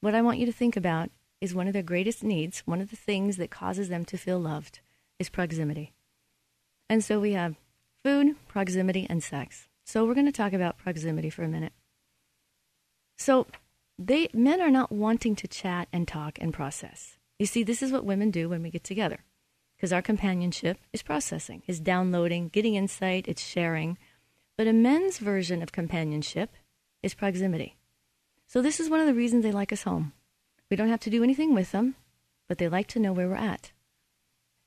what 0.00 0.14
I 0.14 0.22
want 0.22 0.38
you 0.38 0.46
to 0.46 0.52
think 0.52 0.76
about 0.76 1.10
is 1.40 1.54
one 1.54 1.66
of 1.66 1.72
their 1.72 1.82
greatest 1.82 2.22
needs, 2.22 2.60
one 2.60 2.80
of 2.80 2.90
the 2.90 2.96
things 2.96 3.36
that 3.36 3.50
causes 3.50 3.88
them 3.88 4.04
to 4.06 4.16
feel 4.16 4.38
loved 4.38 4.80
is 5.18 5.28
proximity. 5.28 5.92
And 6.88 7.02
so 7.02 7.18
we 7.18 7.32
have 7.32 7.56
food, 8.04 8.36
proximity, 8.48 9.06
and 9.08 9.22
sex. 9.22 9.68
So 9.84 10.04
we're 10.04 10.14
going 10.14 10.26
to 10.26 10.32
talk 10.32 10.52
about 10.52 10.78
proximity 10.78 11.30
for 11.30 11.42
a 11.42 11.48
minute. 11.48 11.72
So 13.18 13.46
they 13.98 14.28
men 14.32 14.60
are 14.60 14.70
not 14.70 14.92
wanting 14.92 15.36
to 15.36 15.48
chat 15.48 15.88
and 15.92 16.06
talk 16.06 16.38
and 16.40 16.52
process. 16.52 17.16
You 17.38 17.46
see, 17.46 17.62
this 17.62 17.82
is 17.82 17.92
what 17.92 18.04
women 18.04 18.30
do 18.30 18.48
when 18.48 18.62
we 18.62 18.70
get 18.70 18.84
together. 18.84 19.20
Because 19.76 19.92
our 19.92 20.02
companionship 20.02 20.78
is 20.92 21.02
processing, 21.02 21.62
is 21.66 21.80
downloading, 21.80 22.48
getting 22.48 22.76
insight, 22.76 23.26
it's 23.28 23.42
sharing. 23.42 23.98
But 24.56 24.66
a 24.66 24.72
men's 24.72 25.18
version 25.18 25.62
of 25.62 25.72
companionship 25.72 26.50
is 27.02 27.14
proximity. 27.14 27.76
So, 28.46 28.62
this 28.62 28.80
is 28.80 28.88
one 28.88 29.00
of 29.00 29.06
the 29.06 29.14
reasons 29.14 29.42
they 29.42 29.52
like 29.52 29.72
us 29.72 29.82
home. 29.82 30.12
We 30.70 30.76
don't 30.76 30.88
have 30.88 31.00
to 31.00 31.10
do 31.10 31.22
anything 31.22 31.54
with 31.54 31.72
them, 31.72 31.96
but 32.48 32.58
they 32.58 32.68
like 32.68 32.86
to 32.88 33.00
know 33.00 33.12
where 33.12 33.28
we're 33.28 33.34
at. 33.34 33.72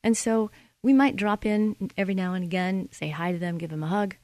And 0.04 0.16
so, 0.16 0.52
we 0.82 0.94
might 0.94 1.16
drop 1.16 1.46
in 1.46 1.92
every 1.98 2.14
now 2.16 2.34
and 2.34 2.44
again, 2.44 2.90
say 2.92 3.10
hi 3.10 3.32
to 3.32 3.38
them, 3.38 3.58
give 3.58 3.70
them 3.70 3.84
a 3.84 3.88
hug. 3.88 4.16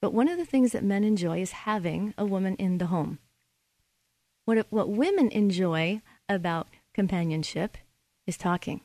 But 0.00 0.12
one 0.12 0.28
of 0.28 0.36
the 0.36 0.44
things 0.44 0.72
that 0.72 0.84
men 0.84 1.04
enjoy 1.04 1.40
is 1.40 1.52
having 1.52 2.12
a 2.18 2.26
woman 2.26 2.56
in 2.56 2.78
the 2.78 2.86
home. 2.86 3.18
What, 4.44 4.66
what 4.70 4.90
women 4.90 5.28
enjoy 5.30 6.02
about 6.28 6.68
companionship 6.92 7.78
is 8.26 8.36
talking. 8.36 8.80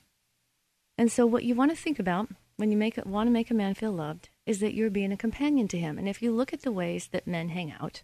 And 0.98 1.12
so, 1.12 1.26
what 1.26 1.44
you 1.44 1.56
want 1.56 1.72
to 1.72 1.78
think 1.78 2.00
about 2.00 2.30
when 2.56 2.72
you 2.72 2.78
make, 2.78 2.98
want 3.06 3.28
to 3.28 3.32
make 3.32 3.52
a 3.52 3.56
man 3.56 3.74
feel 3.74 3.92
loved 3.92 4.30
is 4.46 4.60
that 4.60 4.74
you're 4.74 4.90
being 4.90 5.12
a 5.12 5.18
companion 5.18 5.68
to 5.70 5.78
him. 5.78 5.98
And 5.98 6.08
if 6.08 6.22
you 6.22 6.32
look 6.32 6.54
at 6.54 6.62
the 6.62 6.72
ways 6.72 7.10
that 7.12 7.28
men 7.28 7.50
hang 7.50 7.72
out, 7.72 8.04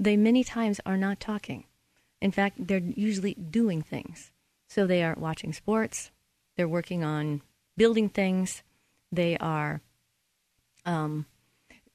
they 0.00 0.16
many 0.16 0.42
times 0.42 0.80
are 0.86 0.96
not 0.96 1.20
talking. 1.20 1.64
In 2.20 2.32
fact, 2.32 2.66
they're 2.66 2.78
usually 2.78 3.34
doing 3.34 3.82
things. 3.82 4.32
So 4.68 4.86
they 4.86 5.02
are 5.02 5.14
watching 5.16 5.52
sports, 5.52 6.10
they're 6.56 6.68
working 6.68 7.04
on 7.04 7.42
building 7.78 8.10
things, 8.10 8.62
they 9.10 9.38
are 9.38 9.80
um, 10.84 11.24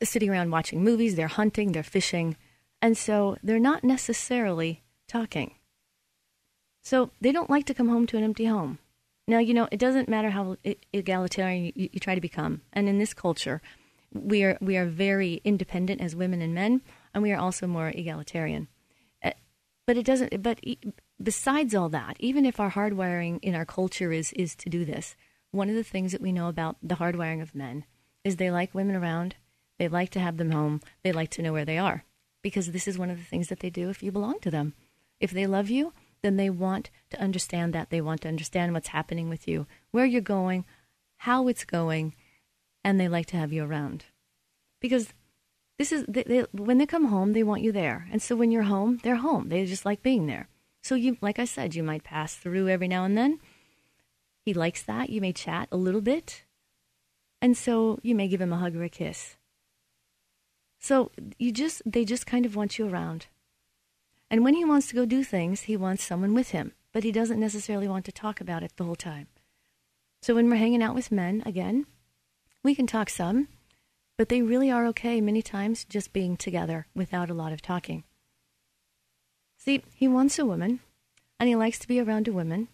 sitting 0.01 0.29
around 0.29 0.49
watching 0.49 0.83
movies, 0.83 1.15
they're 1.15 1.27
hunting, 1.27 1.71
they're 1.71 1.83
fishing, 1.83 2.35
and 2.81 2.97
so 2.97 3.37
they're 3.43 3.59
not 3.59 3.83
necessarily 3.83 4.81
talking. 5.07 5.53
So 6.81 7.11
they 7.21 7.31
don't 7.31 7.49
like 7.49 7.65
to 7.67 7.73
come 7.73 7.89
home 7.89 8.07
to 8.07 8.17
an 8.17 8.23
empty 8.23 8.45
home. 8.45 8.79
Now, 9.27 9.37
you 9.37 9.53
know, 9.53 9.69
it 9.71 9.79
doesn't 9.79 10.09
matter 10.09 10.31
how 10.31 10.57
egalitarian 10.91 11.71
you, 11.75 11.89
you 11.93 11.99
try 11.99 12.15
to 12.15 12.19
become. 12.21 12.61
And 12.73 12.89
in 12.89 12.97
this 12.97 13.13
culture, 13.13 13.61
we 14.11 14.43
are, 14.43 14.57
we 14.59 14.75
are 14.75 14.85
very 14.85 15.39
independent 15.45 16.01
as 16.01 16.15
women 16.15 16.41
and 16.41 16.53
men 16.53 16.81
and 17.13 17.23
we 17.23 17.31
are 17.31 17.39
also 17.39 17.67
more 17.67 17.89
egalitarian. 17.89 18.67
Uh, 19.23 19.31
but 19.85 19.97
it 19.97 20.05
doesn't. 20.05 20.41
But 20.41 20.59
besides 21.21 21.75
all 21.75 21.89
that, 21.89 22.17
even 22.19 22.45
if 22.45 22.59
our 22.59 22.71
hardwiring 22.71 23.39
in 23.41 23.55
our 23.55 23.65
culture 23.65 24.11
is 24.11 24.33
is 24.33 24.55
to 24.55 24.69
do 24.69 24.85
this, 24.85 25.15
one 25.53 25.69
of 25.69 25.75
the 25.75 25.83
things 25.83 26.11
that 26.11 26.21
we 26.21 26.31
know 26.31 26.49
about 26.49 26.77
the 26.81 26.95
hardwiring 26.95 27.41
of 27.41 27.55
men 27.55 27.85
is 28.23 28.35
they 28.35 28.51
like 28.51 28.73
women 28.73 28.95
around. 28.95 29.35
They 29.77 29.87
like 29.87 30.09
to 30.11 30.19
have 30.19 30.37
them 30.37 30.51
home. 30.51 30.81
They 31.03 31.11
like 31.11 31.29
to 31.31 31.41
know 31.41 31.53
where 31.53 31.65
they 31.65 31.77
are 31.77 32.03
because 32.41 32.71
this 32.71 32.87
is 32.87 32.97
one 32.97 33.09
of 33.09 33.17
the 33.17 33.23
things 33.23 33.47
that 33.47 33.59
they 33.59 33.69
do 33.69 33.89
if 33.89 34.01
you 34.01 34.11
belong 34.11 34.39
to 34.41 34.51
them. 34.51 34.73
If 35.19 35.31
they 35.31 35.47
love 35.47 35.69
you, 35.69 35.93
then 36.23 36.37
they 36.37 36.49
want 36.49 36.89
to 37.11 37.21
understand 37.21 37.73
that. 37.73 37.89
They 37.89 38.01
want 38.01 38.21
to 38.21 38.27
understand 38.27 38.73
what's 38.73 38.89
happening 38.89 39.29
with 39.29 39.47
you, 39.47 39.67
where 39.91 40.05
you're 40.05 40.21
going, 40.21 40.65
how 41.17 41.47
it's 41.47 41.65
going, 41.65 42.15
and 42.83 42.99
they 42.99 43.07
like 43.07 43.27
to 43.27 43.37
have 43.37 43.53
you 43.53 43.63
around. 43.63 44.05
Because 44.81 45.13
this 45.77 45.91
is 45.91 46.05
they, 46.07 46.23
they, 46.23 46.45
when 46.51 46.77
they 46.77 46.85
come 46.85 47.05
home, 47.05 47.33
they 47.33 47.43
want 47.43 47.61
you 47.61 47.71
there, 47.71 48.07
and 48.11 48.21
so 48.21 48.35
when 48.35 48.51
you're 48.51 48.63
home, 48.63 48.99
they're 49.03 49.15
home. 49.17 49.49
They 49.49 49.65
just 49.65 49.85
like 49.85 50.01
being 50.01 50.27
there. 50.27 50.49
So 50.81 50.95
you, 50.95 51.17
like 51.21 51.39
I 51.39 51.45
said, 51.45 51.75
you 51.75 51.83
might 51.83 52.03
pass 52.03 52.35
through 52.35 52.67
every 52.67 52.87
now 52.87 53.05
and 53.05 53.17
then. 53.17 53.39
He 54.45 54.53
likes 54.53 54.83
that. 54.83 55.09
You 55.09 55.21
may 55.21 55.33
chat 55.33 55.67
a 55.71 55.77
little 55.77 56.01
bit, 56.01 56.43
and 57.41 57.57
so 57.57 57.99
you 58.03 58.13
may 58.13 58.27
give 58.27 58.41
him 58.41 58.53
a 58.53 58.57
hug 58.57 58.75
or 58.75 58.83
a 58.83 58.89
kiss. 58.89 59.37
So 60.79 61.11
you 61.39 61.51
just 61.51 61.81
they 61.85 62.03
just 62.03 62.25
kind 62.25 62.45
of 62.45 62.55
want 62.55 62.77
you 62.77 62.87
around. 62.87 63.27
And 64.29 64.43
when 64.43 64.55
he 64.55 64.65
wants 64.65 64.87
to 64.87 64.95
go 64.95 65.05
do 65.05 65.23
things, 65.23 65.61
he 65.61 65.77
wants 65.77 66.03
someone 66.03 66.33
with 66.33 66.49
him, 66.49 66.73
but 66.91 67.03
he 67.03 67.11
doesn't 67.11 67.39
necessarily 67.39 67.87
want 67.87 68.03
to 68.05 68.11
talk 68.11 68.41
about 68.41 68.63
it 68.63 68.73
the 68.75 68.83
whole 68.83 68.95
time. 68.95 69.27
So 70.21 70.35
when 70.35 70.49
we're 70.49 70.55
hanging 70.55 70.83
out 70.83 70.95
with 70.95 71.11
men, 71.11 71.43
again, 71.45 71.85
we 72.63 72.75
can 72.75 72.87
talk 72.87 73.09
some, 73.09 73.47
but 74.17 74.29
they 74.29 74.41
really 74.41 74.71
are 74.71 74.85
okay 74.87 75.21
many 75.21 75.41
times 75.41 75.85
just 75.85 76.13
being 76.13 76.35
together 76.35 76.87
without 76.95 77.29
a 77.29 77.33
lot 77.33 77.53
of 77.53 77.61
talking. 77.61 78.03
See, 79.57 79.83
he 79.93 80.07
wants 80.07 80.39
a 80.39 80.45
woman, 80.45 80.79
and 81.39 81.47
he 81.47 81.55
likes 81.55 81.79
to 81.79 81.87
be 81.87 81.99
around 81.99 82.27
a 82.27 82.33
woman 82.33 82.67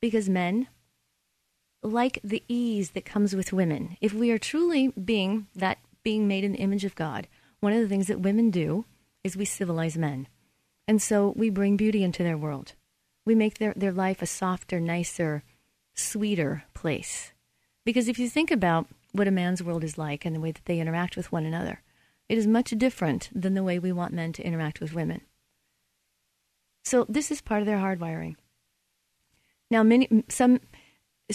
because 0.00 0.28
men 0.28 0.68
like 1.82 2.18
the 2.22 2.42
ease 2.48 2.90
that 2.90 3.04
comes 3.04 3.34
with 3.34 3.52
women. 3.52 3.96
If 4.00 4.12
we 4.12 4.30
are 4.30 4.38
truly 4.38 4.88
being 4.88 5.46
that 5.54 5.78
being 6.02 6.26
made 6.26 6.44
in 6.44 6.52
the 6.52 6.58
image 6.58 6.84
of 6.84 6.94
God, 6.94 7.28
one 7.60 7.72
of 7.72 7.80
the 7.80 7.88
things 7.88 8.08
that 8.08 8.20
women 8.20 8.50
do 8.50 8.84
is 9.22 9.36
we 9.36 9.44
civilize 9.44 9.96
men. 9.96 10.26
And 10.88 11.00
so 11.00 11.32
we 11.36 11.48
bring 11.48 11.76
beauty 11.76 12.02
into 12.02 12.22
their 12.22 12.36
world. 12.36 12.74
We 13.24 13.34
make 13.34 13.58
their, 13.58 13.72
their 13.76 13.92
life 13.92 14.20
a 14.20 14.26
softer, 14.26 14.80
nicer, 14.80 15.44
sweeter 15.94 16.64
place. 16.74 17.32
Because 17.84 18.08
if 18.08 18.18
you 18.18 18.28
think 18.28 18.50
about 18.50 18.88
what 19.12 19.28
a 19.28 19.32
man's 19.32 19.62
world 19.62 19.84
is 19.84 19.96
like 19.96 20.24
and 20.24 20.34
the 20.34 20.40
way 20.40 20.50
that 20.50 20.64
they 20.64 20.80
interact 20.80 21.16
with 21.16 21.30
one 21.30 21.44
another, 21.44 21.82
it 22.28 22.38
is 22.38 22.46
much 22.46 22.70
different 22.70 23.28
than 23.32 23.54
the 23.54 23.62
way 23.62 23.78
we 23.78 23.92
want 23.92 24.12
men 24.12 24.32
to 24.32 24.42
interact 24.42 24.80
with 24.80 24.94
women. 24.94 25.20
So 26.84 27.06
this 27.08 27.30
is 27.30 27.40
part 27.40 27.60
of 27.60 27.66
their 27.66 27.78
hardwiring. 27.78 28.36
Now, 29.70 29.82
many 29.82 30.24
some 30.28 30.60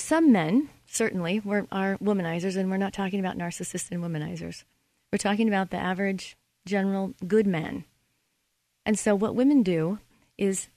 some 0.01 0.31
men 0.31 0.69
certainly 0.85 1.39
were, 1.39 1.67
are 1.71 1.97
womanizers, 1.97 2.57
and 2.57 2.69
we're 2.69 2.77
not 2.77 2.93
talking 2.93 3.19
about 3.19 3.37
narcissists 3.37 3.91
and 3.91 4.03
womanizers. 4.03 4.63
We're 5.11 5.17
talking 5.17 5.47
about 5.47 5.69
the 5.69 5.77
average, 5.77 6.37
general, 6.65 7.13
good 7.27 7.47
man. 7.47 7.85
And 8.85 8.97
so, 8.97 9.15
what 9.15 9.35
women 9.35 9.63
do 9.63 9.99
is, 10.37 10.69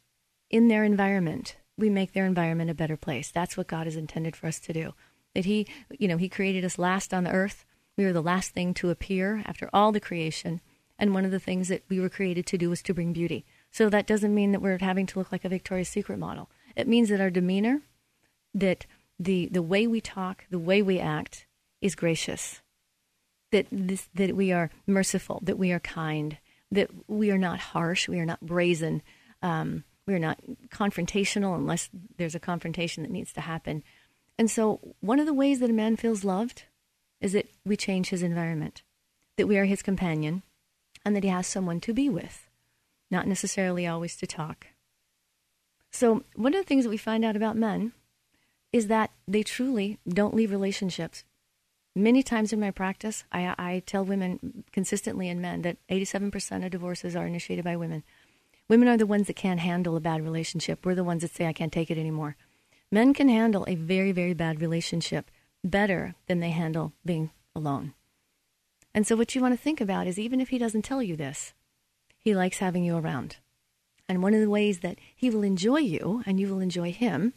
in 0.51 0.69
their 0.69 0.85
environment, 0.85 1.57
we 1.77 1.91
make 1.91 2.13
their 2.13 2.27
environment 2.27 2.71
a 2.71 2.75
better 2.75 2.97
place. 2.97 3.31
That's 3.31 3.57
what 3.57 3.67
God 3.69 3.87
has 3.87 3.97
intended 3.97 4.37
for 4.37 4.47
us 4.47 4.61
to 4.61 4.73
do. 4.73 4.95
That 5.35 5.45
He, 5.45 5.67
you 5.99 6.09
know, 6.09 6.17
He 6.17 6.29
created 6.29 6.65
us 6.65 6.79
last 6.79 7.15
on 7.15 7.25
the 7.25 7.33
earth. 7.33 7.65
We 7.97 8.05
were 8.05 8.13
the 8.13 8.23
last 8.23 8.51
thing 8.53 8.75
to 8.75 8.91
appear 8.91 9.43
after 9.47 9.71
all 9.73 9.93
the 9.93 10.01
creation. 10.01 10.61
And 10.99 11.15
one 11.15 11.25
of 11.25 11.31
the 11.31 11.41
things 11.41 11.69
that 11.69 11.83
we 11.89 11.99
were 11.99 12.11
created 12.11 12.47
to 12.47 12.59
do 12.59 12.69
was 12.69 12.83
to 12.83 12.95
bring 12.95 13.13
beauty. 13.13 13.45
So 13.71 13.89
that 13.89 14.07
doesn't 14.07 14.35
mean 14.35 14.53
that 14.53 14.61
we're 14.61 14.79
having 14.79 15.07
to 15.07 15.19
look 15.19 15.33
like 15.33 15.45
a 15.45 15.49
Victoria's 15.49 15.89
Secret 15.89 16.19
model. 16.19 16.51
It 16.77 16.89
means 16.89 17.09
that 17.09 17.21
our 17.21 17.31
demeanor, 17.31 17.83
that 18.55 18.87
the 19.21 19.49
the 19.53 19.63
way 19.63 19.87
we 19.87 20.01
talk, 20.01 20.47
the 20.51 20.59
way 20.59 20.81
we 20.81 20.99
act 20.99 21.47
is 21.81 21.95
gracious. 21.95 22.63
That 23.53 23.67
this 23.71 24.09
that 24.15 24.35
we 24.35 24.51
are 24.51 24.71
merciful, 24.87 25.41
that 25.45 25.59
we 25.59 25.71
are 25.73 25.81
kind, 25.81 26.39
that 26.73 26.91
we 27.07 27.31
are 27.31 27.39
not 27.39 27.61
harsh, 27.61 28.09
we 28.09 28.19
are 28.19 28.27
not 28.27 28.41
brazen, 28.41 29.03
um, 29.43 29.85
we 30.07 30.15
are 30.15 30.19
not 30.19 30.41
confrontational 30.71 31.55
unless 31.55 31.91
there's 32.17 32.35
a 32.35 32.41
confrontation 32.41 33.03
that 33.03 33.13
needs 33.13 33.33
to 33.35 33.43
happen. 33.43 33.83
And 34.39 34.51
so, 34.51 34.81
one 35.01 35.21
of 35.21 35.27
the 35.27 35.35
ways 35.35 35.61
that 35.61 35.71
a 35.71 35.75
man 35.75 35.97
feels 35.97 36.25
loved 36.25 36.65
is 37.21 37.33
that 37.35 37.47
we 37.65 37.77
change 37.77 38.09
his 38.09 38.23
environment, 38.23 38.83
that 39.37 39.47
we 39.47 39.59
are 39.59 39.67
his 39.67 39.83
companion, 39.83 40.43
and 41.05 41.15
that 41.15 41.25
he 41.25 41.31
has 41.31 41.47
someone 41.47 41.81
to 41.81 41.93
be 41.93 42.09
with, 42.09 42.49
not 43.11 43.27
necessarily 43.27 43.87
always 43.87 44.17
to 44.17 44.27
talk. 44.27 44.69
So, 45.91 46.25
one 46.37 46.55
of 46.55 46.61
the 46.61 46.67
things 46.67 46.85
that 46.85 46.91
we 46.91 46.97
find 46.97 47.23
out 47.23 47.37
about 47.37 47.57
men 47.57 47.93
is 48.73 48.87
that 48.87 49.11
they 49.27 49.43
truly 49.43 49.99
don't 50.09 50.35
leave 50.35 50.51
relationships. 50.51 51.25
Many 51.97 52.23
times 52.23 52.53
in 52.53 52.61
my 52.61 52.71
practice, 52.71 53.25
I, 53.33 53.55
I 53.59 53.83
tell 53.85 54.05
women 54.05 54.65
consistently 54.73 55.29
and 55.29 55.43
men 55.43 55.63
that 55.63 55.77
87% 55.89 56.65
of 56.65 56.71
divorces 56.71 57.17
are 57.17 57.27
initiated 57.27 57.65
by 57.65 57.77
women. 57.77 58.05
Women 58.69 58.87
are 58.87 58.97
the 58.97 59.07
ones 59.07 59.27
that 59.27 59.35
can't 59.35 59.59
handle 59.59 59.97
a 59.97 60.01
bad 60.01 60.23
relationship. 60.23 60.87
We're 60.87 60.95
the 60.95 61.03
ones 61.03 61.23
that 61.23 61.35
say, 61.35 61.47
I 61.47 61.53
can't 61.53 61.73
take 61.73 61.91
it 61.91 61.99
anymore. 61.99 62.37
Men 62.93 63.13
can 63.15 63.29
handle 63.29 63.65
a 63.67 63.75
very, 63.75 64.13
very 64.13 64.35
bad 64.35 64.61
relationship 64.61 65.31
better 65.65 66.15
than 66.27 66.39
they 66.39 66.51
handle 66.51 66.93
being 67.05 67.31
alone. 67.55 67.95
And 68.95 69.07
so, 69.07 69.17
what 69.17 69.35
you 69.35 69.41
want 69.41 69.55
to 69.55 69.63
think 69.63 69.81
about 69.81 70.07
is 70.07 70.19
even 70.19 70.41
if 70.41 70.49
he 70.49 70.59
doesn't 70.59 70.83
tell 70.83 71.03
you 71.03 71.17
this, 71.17 71.53
he 72.19 72.35
likes 72.35 72.59
having 72.59 72.85
you 72.85 72.97
around. 72.97 73.37
And 74.09 74.23
one 74.23 74.35
of 74.35 74.41
the 74.41 74.51
ways 74.51 74.81
that 74.81 74.99
he 75.15 75.31
will 75.31 75.43
enjoy 75.43 75.79
you 75.79 76.23
and 76.27 76.41
you 76.41 76.49
will 76.49 76.61
enjoy 76.61 76.93
him 76.93 77.33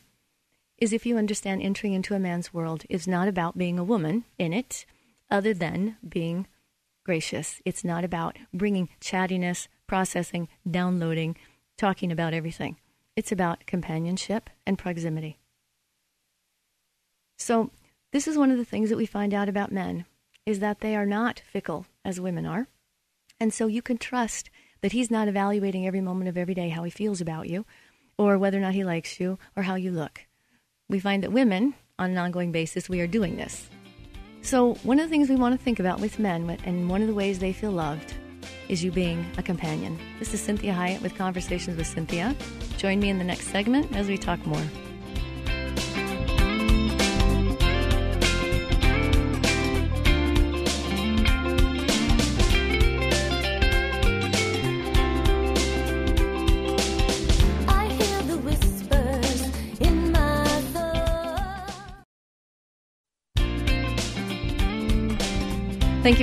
is 0.77 0.93
if 0.93 1.05
you 1.05 1.17
understand 1.17 1.61
entering 1.61 1.93
into 1.93 2.15
a 2.15 2.19
man's 2.19 2.53
world 2.53 2.83
is 2.89 3.07
not 3.07 3.27
about 3.27 3.57
being 3.57 3.79
a 3.79 3.83
woman 3.83 4.25
in 4.37 4.53
it, 4.53 4.85
other 5.29 5.53
than 5.53 5.97
being 6.07 6.47
gracious. 7.03 7.61
It's 7.65 7.83
not 7.83 8.03
about 8.03 8.37
bringing 8.53 8.89
chattiness, 9.01 9.67
processing, 9.87 10.47
downloading, 10.69 11.35
talking 11.77 12.11
about 12.11 12.33
everything. 12.33 12.77
It's 13.15 13.31
about 13.31 13.65
companionship 13.65 14.49
and 14.65 14.77
proximity. 14.77 15.39
So, 17.37 17.71
this 18.11 18.27
is 18.27 18.37
one 18.37 18.51
of 18.51 18.57
the 18.57 18.65
things 18.65 18.89
that 18.89 18.97
we 18.97 19.07
find 19.07 19.33
out 19.33 19.49
about 19.49 19.71
men 19.71 20.05
is 20.45 20.59
that 20.59 20.81
they 20.81 20.95
are 20.95 21.05
not 21.05 21.41
fickle 21.51 21.87
as 22.05 22.21
women 22.21 22.45
are. 22.45 22.67
And 23.39 23.51
so 23.51 23.65
you 23.65 23.81
can 23.81 23.97
trust 23.97 24.51
that 24.81 24.91
he's 24.91 25.09
not 25.09 25.27
evaluating 25.27 25.87
every 25.87 26.01
moment 26.01 26.29
of 26.29 26.37
every 26.37 26.53
day 26.53 26.69
how 26.69 26.83
he 26.83 26.91
feels 26.91 27.21
about 27.21 27.49
you 27.49 27.65
or 28.17 28.37
whether 28.37 28.57
or 28.57 28.61
not 28.61 28.75
he 28.75 28.83
likes 28.83 29.19
you 29.19 29.39
or 29.55 29.63
how 29.63 29.75
you 29.75 29.91
look 29.91 30.25
we 30.93 30.99
find 30.99 31.23
that 31.23 31.31
women, 31.31 31.73
on 31.97 32.11
an 32.11 32.19
ongoing 32.19 32.51
basis, 32.51 32.87
we 32.87 33.01
are 33.01 33.07
doing 33.07 33.35
this. 33.35 33.67
So, 34.43 34.75
one 34.83 34.99
of 34.99 35.05
the 35.05 35.09
things 35.09 35.27
we 35.27 35.35
want 35.35 35.57
to 35.57 35.63
think 35.63 35.79
about 35.79 35.99
with 35.99 36.19
men, 36.19 36.47
and 36.65 36.87
one 36.87 37.01
of 37.01 37.07
the 37.07 37.15
ways 37.15 37.39
they 37.39 37.51
feel 37.51 37.71
loved, 37.71 38.13
is 38.69 38.83
you 38.83 38.91
being 38.91 39.25
a 39.39 39.41
companion. 39.41 39.97
This 40.19 40.35
is 40.35 40.47
Cinthia 40.47 40.75
Hiett 40.75 41.01
with 41.01 41.15
Conversations 41.15 41.77
with 41.77 41.87
Cynthia. 41.87 42.35
Join 42.77 42.99
me 42.99 43.09
in 43.09 43.17
the 43.17 43.23
next 43.23 43.47
segment 43.47 43.95
as 43.95 44.07
we 44.07 44.19
talk 44.19 44.45
more. 44.45 44.61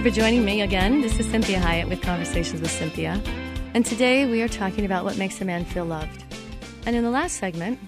You 0.00 0.10
for 0.10 0.16
joining 0.16 0.46
me 0.46 0.62
again. 0.62 1.02
This 1.02 1.20
is 1.20 1.26
Cinthia 1.26 1.60
Hiett 1.60 1.86
with 1.86 2.00
Conversations 2.00 2.62
with 2.62 2.70
Cynthia. 2.70 3.22
And 3.74 3.84
today 3.84 4.24
we 4.24 4.40
are 4.40 4.48
talking 4.48 4.86
about 4.86 5.04
what 5.04 5.18
makes 5.18 5.38
a 5.42 5.44
man 5.44 5.66
feel 5.66 5.84
loved. 5.84 6.24
And 6.86 6.96
in 6.96 7.04
the 7.04 7.10
last 7.10 7.36
segment, 7.36 7.78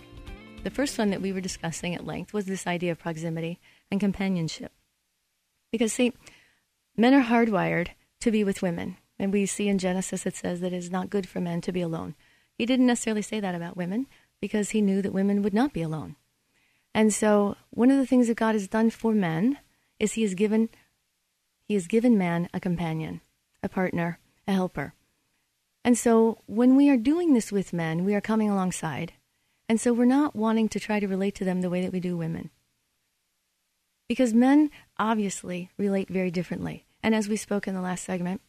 the 0.63 0.69
first 0.69 0.99
one 0.99 1.09
that 1.09 1.23
we 1.23 1.33
were 1.33 1.41
discussing 1.41 1.95
at 1.95 2.05
length 2.05 2.35
was 2.35 2.45
this 2.45 2.67
idea 2.67 2.93
of 2.93 2.99
proximity 2.99 3.59
and 3.91 3.99
companionship. 3.99 4.73
Because, 5.71 5.95
see, 5.95 6.13
men 6.99 7.15
are 7.15 7.25
hardwired 7.25 7.89
to 8.21 8.31
be 8.31 8.45
with 8.45 8.61
women. 8.61 8.99
And 9.19 9.33
we 9.33 9.47
see 9.47 9.69
in 9.69 9.79
Genesis 9.79 10.27
it 10.27 10.37
says 10.37 10.61
that 10.61 10.75
it 10.75 10.77
is 10.77 10.91
not 10.91 11.09
good 11.09 11.27
for 11.27 11.41
men 11.41 11.63
to 11.63 11.73
be 11.73 11.81
alone. 11.81 12.15
He 12.59 12.67
didn't 12.67 12.89
necessarily 12.89 13.23
say 13.23 13.41
that 13.41 13.55
about 13.55 13.79
women 13.79 14.07
because 14.39 14.71
he 14.71 14.83
knew 14.83 15.01
that 15.01 15.15
women 15.15 15.41
would 15.41 15.55
not 15.55 15.73
be 15.73 15.81
alone. 15.81 16.17
And 16.95 17.11
so, 17.15 17.57
one 17.71 17.91
of 17.91 17.97
the 17.97 18.07
things 18.07 18.27
that 18.27 18.37
God 18.37 18.55
has 18.55 18.69
done 18.69 18.91
for 18.91 19.15
men 19.15 19.57
is 19.99 20.13
he 20.13 20.23
has 20.23 20.35
given 20.35 20.69
he 21.73 21.75
has 21.75 21.87
given 21.87 22.19
man 22.19 22.51
a 22.53 22.61
companion, 22.61 23.23
a 23.63 23.69
partner, 23.69 24.19
a 24.47 24.53
helper. 24.53 24.93
And 25.83 25.97
so 25.97 26.37
when 26.45 26.77
we 26.77 26.91
are 26.91 26.99
doing 26.99 27.33
this 27.33 27.51
with 27.51 27.73
men, 27.73 28.05
we 28.05 28.15
are 28.15 28.21
coming 28.21 28.51
alongside. 28.51 29.15
And 29.71 29.81
so 29.81 29.95
we're 29.95 30.05
not 30.05 30.37
wanting 30.37 30.69
to 30.69 30.79
try 30.79 31.01
to 31.01 31.09
relate 31.09 31.35
to 31.37 31.47
them 31.47 31.63
the 31.63 31.71
way 31.71 31.81
that 31.81 31.91
we 31.91 31.99
do 31.99 32.15
women. 32.15 32.51
Because 34.07 34.35
men 34.35 34.71
obviously 34.99 35.71
relate 35.79 36.11
very 36.11 36.31
differently. 36.31 36.85
And 37.03 37.15
as 37.15 37.27
we 37.27 37.37
spoke 37.37 37.67
in 37.67 37.73
the 37.73 37.81
last 37.81 38.05
segment, 38.05 38.43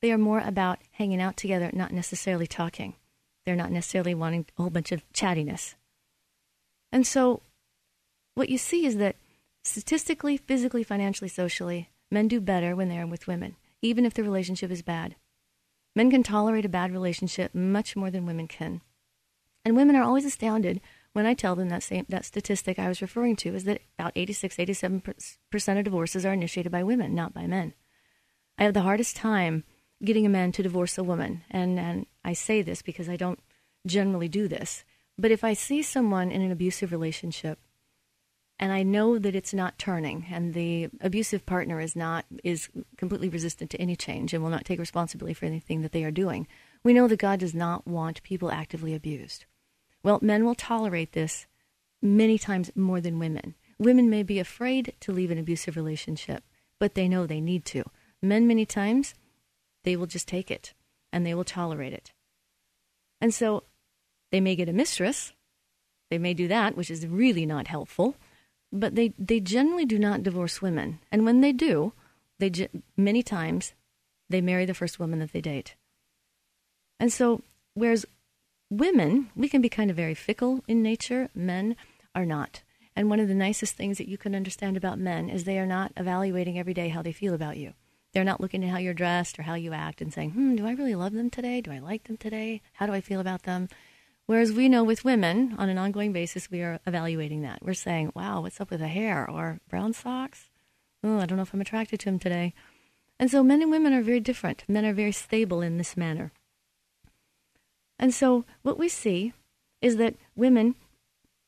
they 0.00 0.10
are 0.10 0.16
more 0.16 0.40
about 0.40 0.78
hanging 0.92 1.20
out 1.20 1.36
together, 1.36 1.68
not 1.74 1.92
necessarily 1.92 2.46
talking. 2.46 2.94
They're 3.44 3.54
not 3.54 3.70
necessarily 3.70 4.14
wanting 4.14 4.46
a 4.56 4.62
whole 4.62 4.70
bunch 4.70 4.92
of 4.92 5.02
chattiness. 5.12 5.74
And 6.90 7.06
so 7.06 7.42
what 8.34 8.48
you 8.48 8.56
see 8.56 8.86
is 8.86 8.96
that 8.96 9.16
statistically, 9.62 10.38
physically, 10.38 10.82
financially, 10.82 11.28
socially, 11.28 11.90
Men 12.10 12.28
do 12.28 12.40
better 12.40 12.76
when 12.76 12.88
they 12.88 12.98
are 12.98 13.06
with 13.06 13.26
women, 13.26 13.56
even 13.82 14.04
if 14.06 14.14
the 14.14 14.22
relationship 14.22 14.70
is 14.70 14.82
bad. 14.82 15.16
Men 15.94 16.10
can 16.10 16.22
tolerate 16.22 16.64
a 16.64 16.68
bad 16.68 16.92
relationship 16.92 17.54
much 17.54 17.96
more 17.96 18.10
than 18.10 18.26
women 18.26 18.48
can. 18.48 18.82
And 19.64 19.76
women 19.76 19.96
are 19.96 20.04
always 20.04 20.24
astounded 20.24 20.80
when 21.12 21.26
I 21.26 21.34
tell 21.34 21.56
them 21.56 21.70
that 21.70 21.82
same 21.82 22.04
that 22.10 22.26
statistic 22.26 22.78
I 22.78 22.88
was 22.88 23.00
referring 23.00 23.36
to 23.36 23.54
is 23.54 23.64
that 23.64 23.80
about 23.98 24.12
86 24.14 24.56
87% 24.56 25.78
of 25.78 25.84
divorces 25.84 26.26
are 26.26 26.34
initiated 26.34 26.70
by 26.70 26.82
women, 26.82 27.14
not 27.14 27.32
by 27.32 27.46
men. 27.46 27.74
I 28.58 28.64
have 28.64 28.74
the 28.74 28.82
hardest 28.82 29.16
time 29.16 29.64
getting 30.04 30.26
a 30.26 30.28
man 30.30 30.52
to 30.52 30.62
divorce 30.62 30.98
a 30.98 31.02
woman, 31.02 31.42
and 31.50 31.80
and 31.80 32.06
I 32.24 32.34
say 32.34 32.62
this 32.62 32.82
because 32.82 33.08
I 33.08 33.16
don't 33.16 33.40
generally 33.86 34.28
do 34.28 34.46
this. 34.46 34.84
But 35.18 35.30
if 35.30 35.42
I 35.42 35.54
see 35.54 35.82
someone 35.82 36.30
in 36.30 36.42
an 36.42 36.52
abusive 36.52 36.92
relationship 36.92 37.58
and 38.58 38.72
I 38.72 38.82
know 38.82 39.18
that 39.18 39.36
it's 39.36 39.52
not 39.52 39.78
turning, 39.78 40.26
and 40.30 40.54
the 40.54 40.88
abusive 41.00 41.44
partner 41.44 41.78
is 41.78 41.94
not 41.94 42.24
is 42.42 42.68
completely 42.96 43.28
resistant 43.28 43.70
to 43.70 43.80
any 43.80 43.96
change 43.96 44.32
and 44.32 44.42
will 44.42 44.50
not 44.50 44.64
take 44.64 44.78
responsibility 44.78 45.34
for 45.34 45.44
anything 45.44 45.82
that 45.82 45.92
they 45.92 46.04
are 46.04 46.10
doing. 46.10 46.46
We 46.82 46.94
know 46.94 47.06
that 47.08 47.18
God 47.18 47.40
does 47.40 47.54
not 47.54 47.86
want 47.86 48.22
people 48.22 48.50
actively 48.50 48.94
abused. 48.94 49.44
Well, 50.02 50.20
men 50.22 50.44
will 50.44 50.54
tolerate 50.54 51.12
this 51.12 51.46
many 52.00 52.38
times 52.38 52.70
more 52.74 53.00
than 53.00 53.18
women. 53.18 53.56
Women 53.78 54.08
may 54.08 54.22
be 54.22 54.38
afraid 54.38 54.94
to 55.00 55.12
leave 55.12 55.30
an 55.30 55.38
abusive 55.38 55.76
relationship, 55.76 56.42
but 56.78 56.94
they 56.94 57.08
know 57.08 57.26
they 57.26 57.42
need 57.42 57.66
to. 57.66 57.84
Men, 58.22 58.46
many 58.46 58.64
times, 58.64 59.14
they 59.84 59.96
will 59.96 60.06
just 60.06 60.28
take 60.28 60.50
it 60.50 60.72
and 61.12 61.26
they 61.26 61.34
will 61.34 61.44
tolerate 61.44 61.92
it. 61.92 62.12
And 63.20 63.34
so 63.34 63.64
they 64.32 64.40
may 64.40 64.56
get 64.56 64.68
a 64.68 64.72
mistress. 64.72 65.32
They 66.10 66.18
may 66.18 66.32
do 66.32 66.48
that, 66.48 66.74
which 66.74 66.90
is 66.90 67.06
really 67.06 67.44
not 67.44 67.66
helpful 67.66 68.16
but 68.76 68.94
they, 68.94 69.12
they 69.18 69.40
generally 69.40 69.84
do 69.84 69.98
not 69.98 70.22
divorce 70.22 70.62
women. 70.62 71.00
And 71.10 71.24
when 71.24 71.40
they 71.40 71.52
do, 71.52 71.92
they 72.38 72.68
many 72.96 73.22
times 73.22 73.72
they 74.28 74.40
marry 74.40 74.64
the 74.64 74.74
first 74.74 74.98
woman 74.98 75.18
that 75.20 75.32
they 75.32 75.40
date. 75.40 75.74
And 76.98 77.12
so, 77.12 77.42
whereas 77.74 78.06
women, 78.70 79.30
we 79.36 79.48
can 79.48 79.60
be 79.60 79.68
kind 79.68 79.90
of 79.90 79.96
very 79.96 80.14
fickle 80.14 80.62
in 80.66 80.82
nature, 80.82 81.28
men 81.34 81.76
are 82.14 82.26
not. 82.26 82.62
And 82.94 83.10
one 83.10 83.20
of 83.20 83.28
the 83.28 83.34
nicest 83.34 83.74
things 83.74 83.98
that 83.98 84.08
you 84.08 84.16
can 84.16 84.34
understand 84.34 84.76
about 84.76 84.98
men 84.98 85.28
is 85.28 85.44
they 85.44 85.58
are 85.58 85.66
not 85.66 85.92
evaluating 85.96 86.58
every 86.58 86.72
day 86.72 86.88
how 86.88 87.02
they 87.02 87.12
feel 87.12 87.34
about 87.34 87.58
you. 87.58 87.74
They're 88.12 88.24
not 88.24 88.40
looking 88.40 88.64
at 88.64 88.70
how 88.70 88.78
you're 88.78 88.94
dressed 88.94 89.38
or 89.38 89.42
how 89.42 89.54
you 89.54 89.74
act 89.74 90.00
and 90.00 90.12
saying, 90.12 90.30
hmm, 90.30 90.56
do 90.56 90.66
I 90.66 90.72
really 90.72 90.94
love 90.94 91.12
them 91.12 91.28
today? 91.28 91.60
Do 91.60 91.70
I 91.70 91.78
like 91.78 92.04
them 92.04 92.16
today? 92.16 92.62
How 92.72 92.86
do 92.86 92.94
I 92.94 93.02
feel 93.02 93.20
about 93.20 93.42
them? 93.42 93.68
Whereas 94.26 94.52
we 94.52 94.68
know 94.68 94.82
with 94.82 95.04
women, 95.04 95.54
on 95.56 95.68
an 95.68 95.78
ongoing 95.78 96.12
basis, 96.12 96.50
we 96.50 96.60
are 96.60 96.80
evaluating 96.84 97.42
that. 97.42 97.62
We're 97.62 97.74
saying, 97.74 98.12
wow, 98.14 98.40
what's 98.40 98.60
up 98.60 98.70
with 98.70 98.80
the 98.80 98.88
hair? 98.88 99.28
Or 99.28 99.60
brown 99.68 99.92
socks? 99.92 100.50
Oh, 101.04 101.20
I 101.20 101.26
don't 101.26 101.36
know 101.36 101.42
if 101.42 101.54
I'm 101.54 101.60
attracted 101.60 102.00
to 102.00 102.08
him 102.08 102.18
today. 102.18 102.52
And 103.20 103.30
so 103.30 103.44
men 103.44 103.62
and 103.62 103.70
women 103.70 103.92
are 103.92 104.02
very 104.02 104.20
different. 104.20 104.64
Men 104.66 104.84
are 104.84 104.92
very 104.92 105.12
stable 105.12 105.62
in 105.62 105.78
this 105.78 105.96
manner. 105.96 106.32
And 107.98 108.12
so 108.12 108.44
what 108.62 108.78
we 108.78 108.88
see 108.88 109.32
is 109.80 109.96
that 109.96 110.16
women 110.34 110.74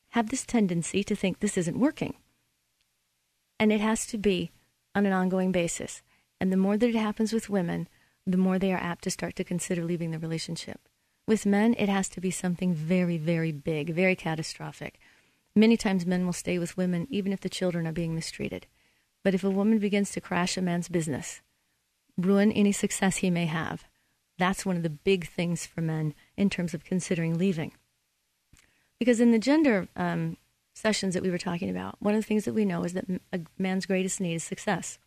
have 0.09 0.29
this 0.29 0.45
tendency 0.45 1.03
to 1.03 1.15
think 1.15 1.39
this 1.39 1.57
isn't 1.57 1.79
working. 1.79 2.15
And 3.59 3.73
it 3.73 3.81
has 3.81 4.07
to 4.07 4.17
be 4.17 4.51
on 4.95 5.05
an 5.05 5.13
ongoing 5.13 5.51
basis. 5.51 6.01
And 6.39 6.51
the 6.51 6.57
more 6.57 6.77
that 6.77 6.89
it 6.89 6.95
happens 6.95 7.33
with 7.33 7.49
women, 7.49 7.89
the 8.25 8.37
more 8.37 8.57
they 8.57 8.71
are 8.73 8.77
apt 8.77 9.03
to 9.03 9.11
start 9.11 9.35
to 9.35 9.43
consider 9.43 9.83
leaving 9.83 10.11
the 10.11 10.19
relationship. 10.19 10.79
With 11.29 11.45
men, 11.45 11.75
it 11.77 11.89
has 11.89 12.09
to 12.09 12.19
be 12.19 12.31
something 12.31 12.73
very, 12.73 13.19
very 13.19 13.51
big, 13.51 13.91
very 13.91 14.15
catastrophic. 14.15 14.99
Many 15.55 15.77
times 15.77 16.03
men 16.03 16.25
will 16.25 16.33
stay 16.33 16.57
with 16.57 16.75
women 16.75 17.05
even 17.11 17.31
if 17.31 17.41
the 17.41 17.49
children 17.49 17.85
are 17.85 17.91
being 17.91 18.15
mistreated. 18.15 18.65
But 19.23 19.35
if 19.35 19.43
a 19.43 19.51
woman 19.51 19.77
begins 19.77 20.09
to 20.13 20.21
crash 20.21 20.57
a 20.57 20.61
man's 20.63 20.89
business, 20.89 21.41
ruin 22.17 22.51
any 22.51 22.71
success 22.71 23.17
he 23.17 23.29
may 23.29 23.45
have, 23.45 23.83
that's 24.39 24.65
one 24.65 24.75
of 24.75 24.81
the 24.81 24.89
big 24.89 25.27
things 25.27 25.67
for 25.67 25.81
men 25.81 26.15
in 26.35 26.49
terms 26.49 26.73
of 26.73 26.83
considering 26.83 27.37
leaving. 27.37 27.73
Because 28.97 29.19
in 29.19 29.29
the 29.29 29.37
gender 29.37 29.87
um, 29.95 30.35
sessions 30.73 31.13
that 31.13 31.21
we 31.21 31.29
were 31.29 31.37
talking 31.37 31.69
about, 31.69 31.97
one 31.99 32.15
of 32.15 32.21
the 32.21 32.27
things 32.27 32.45
that 32.45 32.55
we 32.55 32.65
know 32.65 32.83
is 32.85 32.93
that 32.93 33.05
a 33.31 33.41
man's 33.59 33.85
greatest 33.85 34.19
need 34.19 34.33
is 34.33 34.43
success. 34.43 34.97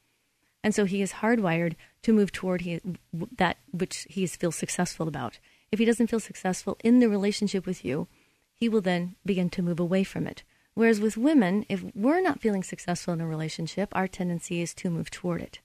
And 0.62 0.73
so 0.73 0.85
he 0.85 1.02
is 1.02 1.14
hardwired 1.14 1.75
to 2.02 2.12
move 2.12 2.31
toward 2.31 2.61
he, 2.61 2.81
that 3.12 3.57
which 3.73 4.07
he 4.09 4.25
feels 4.29 4.55
successful 4.55 5.09
about. 5.09 5.41
If 5.73 5.79
he 5.79 5.87
doesn't 5.87 6.09
feel 6.09 6.21
successful 6.21 6.76
in 6.85 7.00
the 7.00 7.09
relationship 7.09 7.64
with 7.64 7.85
you, 7.85 8.07
he 8.52 8.69
will 8.69 8.83
then 8.83 9.17
begin 9.25 9.49
to 9.50 9.62
move 9.62 9.81
away 9.81 10.05
from 10.05 10.26
it. 10.26 10.45
Whereas 10.75 11.00
with 11.00 11.17
women, 11.17 11.64
if 11.69 11.83
we're 11.95 12.21
not 12.21 12.41
feeling 12.41 12.62
successful 12.62 13.14
in 13.14 13.21
a 13.21 13.26
relationship, 13.26 13.88
our 13.93 14.07
tendency 14.07 14.61
is 14.61 14.75
to 14.75 14.91
move 14.91 15.11
toward 15.11 15.41
it. 15.41 15.61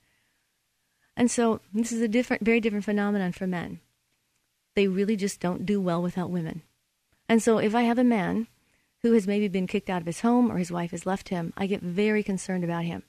And 1.16 1.30
so 1.30 1.62
this 1.74 1.92
is 1.92 2.02
a 2.02 2.08
different, 2.08 2.44
very 2.44 2.62
different 2.62 2.86
phenomenon 2.86 3.34
for 3.34 3.48
men. 3.48 3.82
They 4.76 4.88
really 4.88 5.16
just 5.16 5.40
don't 5.40 5.66
do 5.66 5.82
well 5.82 6.02
without 6.02 6.30
women. 6.30 6.62
And 7.28 7.44
so 7.44 7.58
if 7.58 7.76
I 7.76 7.82
have 7.82 7.98
a 7.98 8.04
man 8.04 8.48
who 9.02 9.14
has 9.14 9.28
maybe 9.28 9.48
been 9.48 9.68
kicked 9.68 9.90
out 9.90 10.02
of 10.02 10.08
his 10.08 10.22
home 10.22 10.52
or 10.52 10.58
his 10.58 10.72
wife 10.72 10.92
has 10.92 11.06
left 11.06 11.30
him, 11.30 11.54
I 11.58 11.68
get 11.68 11.82
very 11.82 12.24
concerned 12.24 12.64
about 12.64 12.86
him. 12.86 13.04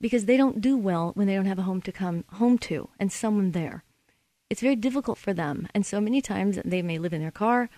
Because 0.00 0.26
they 0.26 0.36
don't 0.36 0.60
do 0.60 0.76
well 0.76 1.12
when 1.14 1.26
they 1.26 1.34
don't 1.34 1.46
have 1.46 1.58
a 1.58 1.62
home 1.62 1.80
to 1.82 1.92
come 1.92 2.24
home 2.34 2.58
to 2.58 2.90
and 2.98 3.10
someone 3.10 3.52
there. 3.52 3.84
It's 4.50 4.60
very 4.60 4.76
difficult 4.76 5.16
for 5.16 5.32
them. 5.32 5.68
And 5.74 5.86
so 5.86 6.00
many 6.00 6.20
times 6.20 6.58
they 6.64 6.82
may 6.82 6.98
live 6.98 7.12
in 7.12 7.22
their 7.22 7.30
car, 7.30 7.70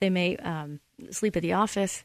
they 0.00 0.10
may 0.10 0.36
um, 0.36 0.80
sleep 1.10 1.34
at 1.36 1.42
the 1.42 1.54
office, 1.54 2.04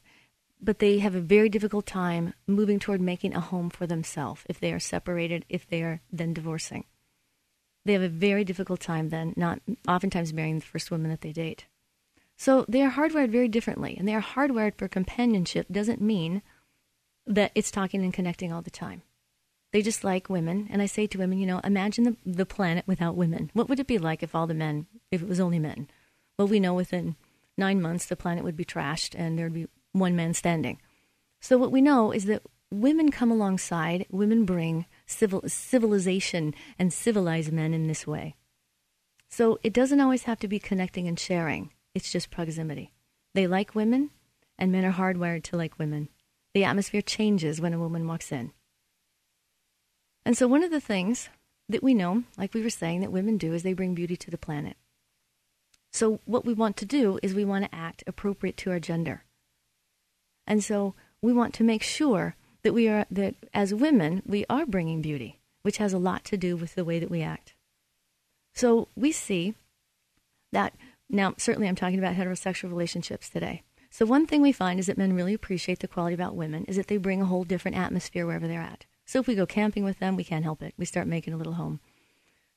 but 0.60 0.78
they 0.78 0.98
have 0.98 1.14
a 1.14 1.20
very 1.20 1.48
difficult 1.48 1.86
time 1.86 2.32
moving 2.46 2.78
toward 2.78 3.00
making 3.00 3.34
a 3.34 3.40
home 3.40 3.70
for 3.70 3.86
themselves 3.86 4.42
if 4.48 4.58
they 4.58 4.72
are 4.72 4.80
separated, 4.80 5.44
if 5.48 5.68
they 5.68 5.82
are 5.82 6.00
then 6.10 6.32
divorcing. 6.32 6.84
They 7.84 7.92
have 7.92 8.02
a 8.02 8.08
very 8.08 8.44
difficult 8.44 8.80
time 8.80 9.10
then, 9.10 9.34
not 9.36 9.60
oftentimes 9.86 10.32
marrying 10.32 10.58
the 10.58 10.64
first 10.64 10.90
woman 10.90 11.10
that 11.10 11.20
they 11.20 11.32
date. 11.32 11.66
So 12.36 12.64
they 12.66 12.82
are 12.82 12.90
hardwired 12.90 13.30
very 13.30 13.48
differently, 13.48 13.94
and 13.96 14.08
they 14.08 14.14
are 14.14 14.22
hardwired 14.22 14.76
for 14.76 14.88
companionship 14.88 15.66
doesn't 15.70 16.00
mean 16.00 16.42
that 17.26 17.52
it's 17.54 17.70
talking 17.70 18.02
and 18.02 18.12
connecting 18.12 18.52
all 18.52 18.62
the 18.62 18.70
time. 18.70 19.02
They 19.74 19.82
just 19.82 20.04
like 20.04 20.30
women, 20.30 20.68
and 20.70 20.80
I 20.80 20.86
say 20.86 21.08
to 21.08 21.18
women, 21.18 21.38
you 21.38 21.46
know, 21.46 21.58
imagine 21.64 22.04
the, 22.04 22.16
the 22.24 22.46
planet 22.46 22.84
without 22.86 23.16
women. 23.16 23.50
What 23.54 23.68
would 23.68 23.80
it 23.80 23.88
be 23.88 23.98
like 23.98 24.22
if 24.22 24.32
all 24.32 24.46
the 24.46 24.54
men, 24.54 24.86
if 25.10 25.20
it 25.20 25.26
was 25.26 25.40
only 25.40 25.58
men? 25.58 25.88
Well, 26.38 26.46
we 26.46 26.60
know 26.60 26.74
within 26.74 27.16
nine 27.58 27.82
months 27.82 28.06
the 28.06 28.14
planet 28.14 28.44
would 28.44 28.56
be 28.56 28.64
trashed 28.64 29.16
and 29.18 29.36
there'd 29.36 29.52
be 29.52 29.66
one 29.90 30.14
man 30.14 30.32
standing. 30.32 30.80
So 31.40 31.58
what 31.58 31.72
we 31.72 31.80
know 31.80 32.12
is 32.12 32.26
that 32.26 32.44
women 32.70 33.10
come 33.10 33.32
alongside, 33.32 34.06
women 34.10 34.44
bring 34.44 34.86
civil, 35.06 35.42
civilization 35.48 36.54
and 36.78 36.92
civilize 36.92 37.50
men 37.50 37.74
in 37.74 37.88
this 37.88 38.06
way. 38.06 38.36
So 39.28 39.58
it 39.64 39.72
doesn't 39.72 40.00
always 40.00 40.22
have 40.22 40.38
to 40.38 40.46
be 40.46 40.60
connecting 40.60 41.08
and 41.08 41.18
sharing. 41.18 41.72
It's 41.96 42.12
just 42.12 42.30
proximity. 42.30 42.92
They 43.34 43.48
like 43.48 43.74
women, 43.74 44.10
and 44.56 44.70
men 44.70 44.84
are 44.84 44.92
hardwired 44.92 45.42
to 45.44 45.56
like 45.56 45.80
women. 45.80 46.10
The 46.54 46.62
atmosphere 46.62 47.02
changes 47.02 47.60
when 47.60 47.74
a 47.74 47.78
woman 47.80 48.06
walks 48.06 48.30
in. 48.30 48.52
And 50.24 50.36
so, 50.36 50.46
one 50.46 50.62
of 50.62 50.70
the 50.70 50.80
things 50.80 51.28
that 51.68 51.82
we 51.82 51.94
know, 51.94 52.24
like 52.38 52.54
we 52.54 52.62
were 52.62 52.70
saying, 52.70 53.00
that 53.00 53.12
women 53.12 53.36
do 53.36 53.52
is 53.52 53.62
they 53.62 53.72
bring 53.72 53.94
beauty 53.94 54.16
to 54.16 54.30
the 54.30 54.38
planet. 54.38 54.76
So, 55.92 56.20
what 56.24 56.44
we 56.44 56.54
want 56.54 56.76
to 56.78 56.84
do 56.84 57.18
is 57.22 57.34
we 57.34 57.44
want 57.44 57.64
to 57.64 57.74
act 57.74 58.04
appropriate 58.06 58.56
to 58.58 58.70
our 58.70 58.80
gender. 58.80 59.24
And 60.46 60.62
so 60.62 60.94
we 61.22 61.32
want 61.32 61.54
to 61.54 61.64
make 61.64 61.82
sure 61.82 62.36
that 62.62 62.74
we 62.74 62.88
are 62.88 63.06
that 63.10 63.34
as 63.52 63.74
women 63.74 64.22
we 64.26 64.44
are 64.48 64.66
bringing 64.66 65.02
beauty, 65.02 65.40
which 65.62 65.78
has 65.78 65.92
a 65.92 65.98
lot 65.98 66.24
to 66.24 66.36
do 66.36 66.56
with 66.56 66.74
the 66.74 66.84
way 66.84 66.98
that 66.98 67.10
we 67.10 67.22
act. 67.22 67.54
So 68.54 68.88
we 68.94 69.12
see 69.12 69.54
that 70.52 70.74
now 71.08 71.34
certainly 71.38 71.68
I'm 71.68 71.76
talking 71.76 71.98
about 71.98 72.14
heterosexual 72.14 72.70
relationships 72.70 73.28
today. 73.28 73.62
So 73.90 74.06
one 74.06 74.26
thing 74.26 74.42
we 74.42 74.52
find 74.52 74.80
is 74.80 74.86
that 74.86 74.98
men 74.98 75.14
really 75.14 75.34
appreciate 75.34 75.78
the 75.78 75.88
quality 75.88 76.14
about 76.14 76.34
women 76.34 76.64
is 76.64 76.76
that 76.76 76.88
they 76.88 76.96
bring 76.96 77.22
a 77.22 77.26
whole 77.26 77.44
different 77.44 77.76
atmosphere 77.76 78.26
wherever 78.26 78.48
they're 78.48 78.60
at. 78.60 78.86
So 79.04 79.20
if 79.20 79.26
we 79.26 79.34
go 79.34 79.46
camping 79.46 79.84
with 79.84 79.98
them, 79.98 80.16
we 80.16 80.24
can't 80.24 80.44
help 80.44 80.62
it. 80.62 80.74
We 80.76 80.84
start 80.84 81.06
making 81.06 81.34
a 81.34 81.36
little 81.36 81.54
home. 81.54 81.80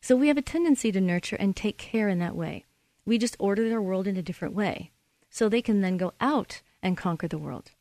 So 0.02 0.16
we 0.16 0.28
have 0.28 0.38
a 0.38 0.42
tendency 0.42 0.92
to 0.92 1.02
nurture 1.02 1.36
and 1.38 1.56
take 1.56 1.78
care 1.78 2.08
in 2.08 2.20
that 2.20 2.36
way. 2.36 2.66
We 3.06 3.18
just 3.18 3.36
order 3.40 3.68
their 3.68 3.82
world 3.82 4.08
in 4.08 4.18
a 4.18 4.22
different 4.22 4.54
way. 4.54 4.92
So 5.30 5.50
they 5.50 5.62
can 5.62 5.82
then 5.82 5.98
go 5.98 6.14
out 6.22 6.62
and 6.82 6.98
conquer 6.98 7.28
the 7.28 7.38
world. 7.38 7.72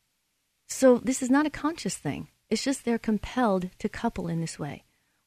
So 0.67 0.97
this 0.97 1.21
is 1.21 1.29
not 1.29 1.45
a 1.45 1.51
conscious 1.51 1.95
thing. 1.95 2.29
It's 2.49 2.63
just 2.63 2.83
they're 2.83 2.97
compelled 2.97 3.69
to 3.79 3.89
couple 3.89 4.27
in 4.27 4.41
this 4.41 4.59
way. 4.59 4.83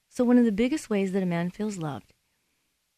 So 0.09 0.25
one 0.25 0.39
of 0.39 0.45
the 0.45 0.53
biggest 0.53 0.91
ways 0.91 1.13
that 1.13 1.23
a 1.23 1.27
man 1.27 1.51
feels 1.51 1.79
loved 1.79 2.13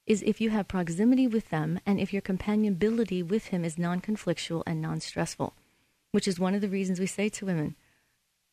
is 0.07 0.23
if 0.23 0.41
you 0.41 0.51
have 0.51 0.67
proximity 0.67 1.27
with 1.27 1.51
them 1.51 1.79
and 1.87 2.01
if 2.01 2.13
your 2.13 2.23
companionability 2.23 3.27
with 3.27 3.47
him 3.47 3.65
is 3.65 3.79
non-conflictual 3.79 4.63
and 4.67 4.81
non-stressful, 4.81 5.55
which 6.11 6.27
is 6.27 6.41
one 6.41 6.55
of 6.55 6.61
the 6.61 6.69
reasons 6.69 6.99
we 6.99 7.07
say 7.07 7.29
to 7.29 7.47
women, 7.47 7.77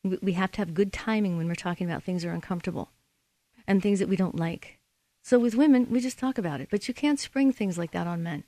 we 0.03 0.33
have 0.33 0.51
to 0.53 0.59
have 0.59 0.73
good 0.73 0.93
timing 0.93 1.38
when 1.38 1.47
we're 1.47 1.55
talking 1.55 1.89
about 1.89 2.03
things 2.03 2.23
that 2.23 2.29
are 2.29 2.33
uncomfortable 2.33 2.91
and 3.67 3.81
things 3.81 3.99
that 3.99 4.09
we 4.09 4.15
don't 4.15 4.35
like. 4.35 4.79
So 5.21 5.38
with 5.38 5.55
women, 5.55 5.88
we 5.89 5.99
just 5.99 6.17
talk 6.17 6.38
about 6.38 6.62
it, 6.62 6.69
but 6.71 6.88
you 6.88 6.93
can't 6.93 7.19
spring 7.19 7.51
things 7.51 7.77
like 7.77 7.91
that 7.91 8.07
on 8.07 8.23
men. 8.23 8.45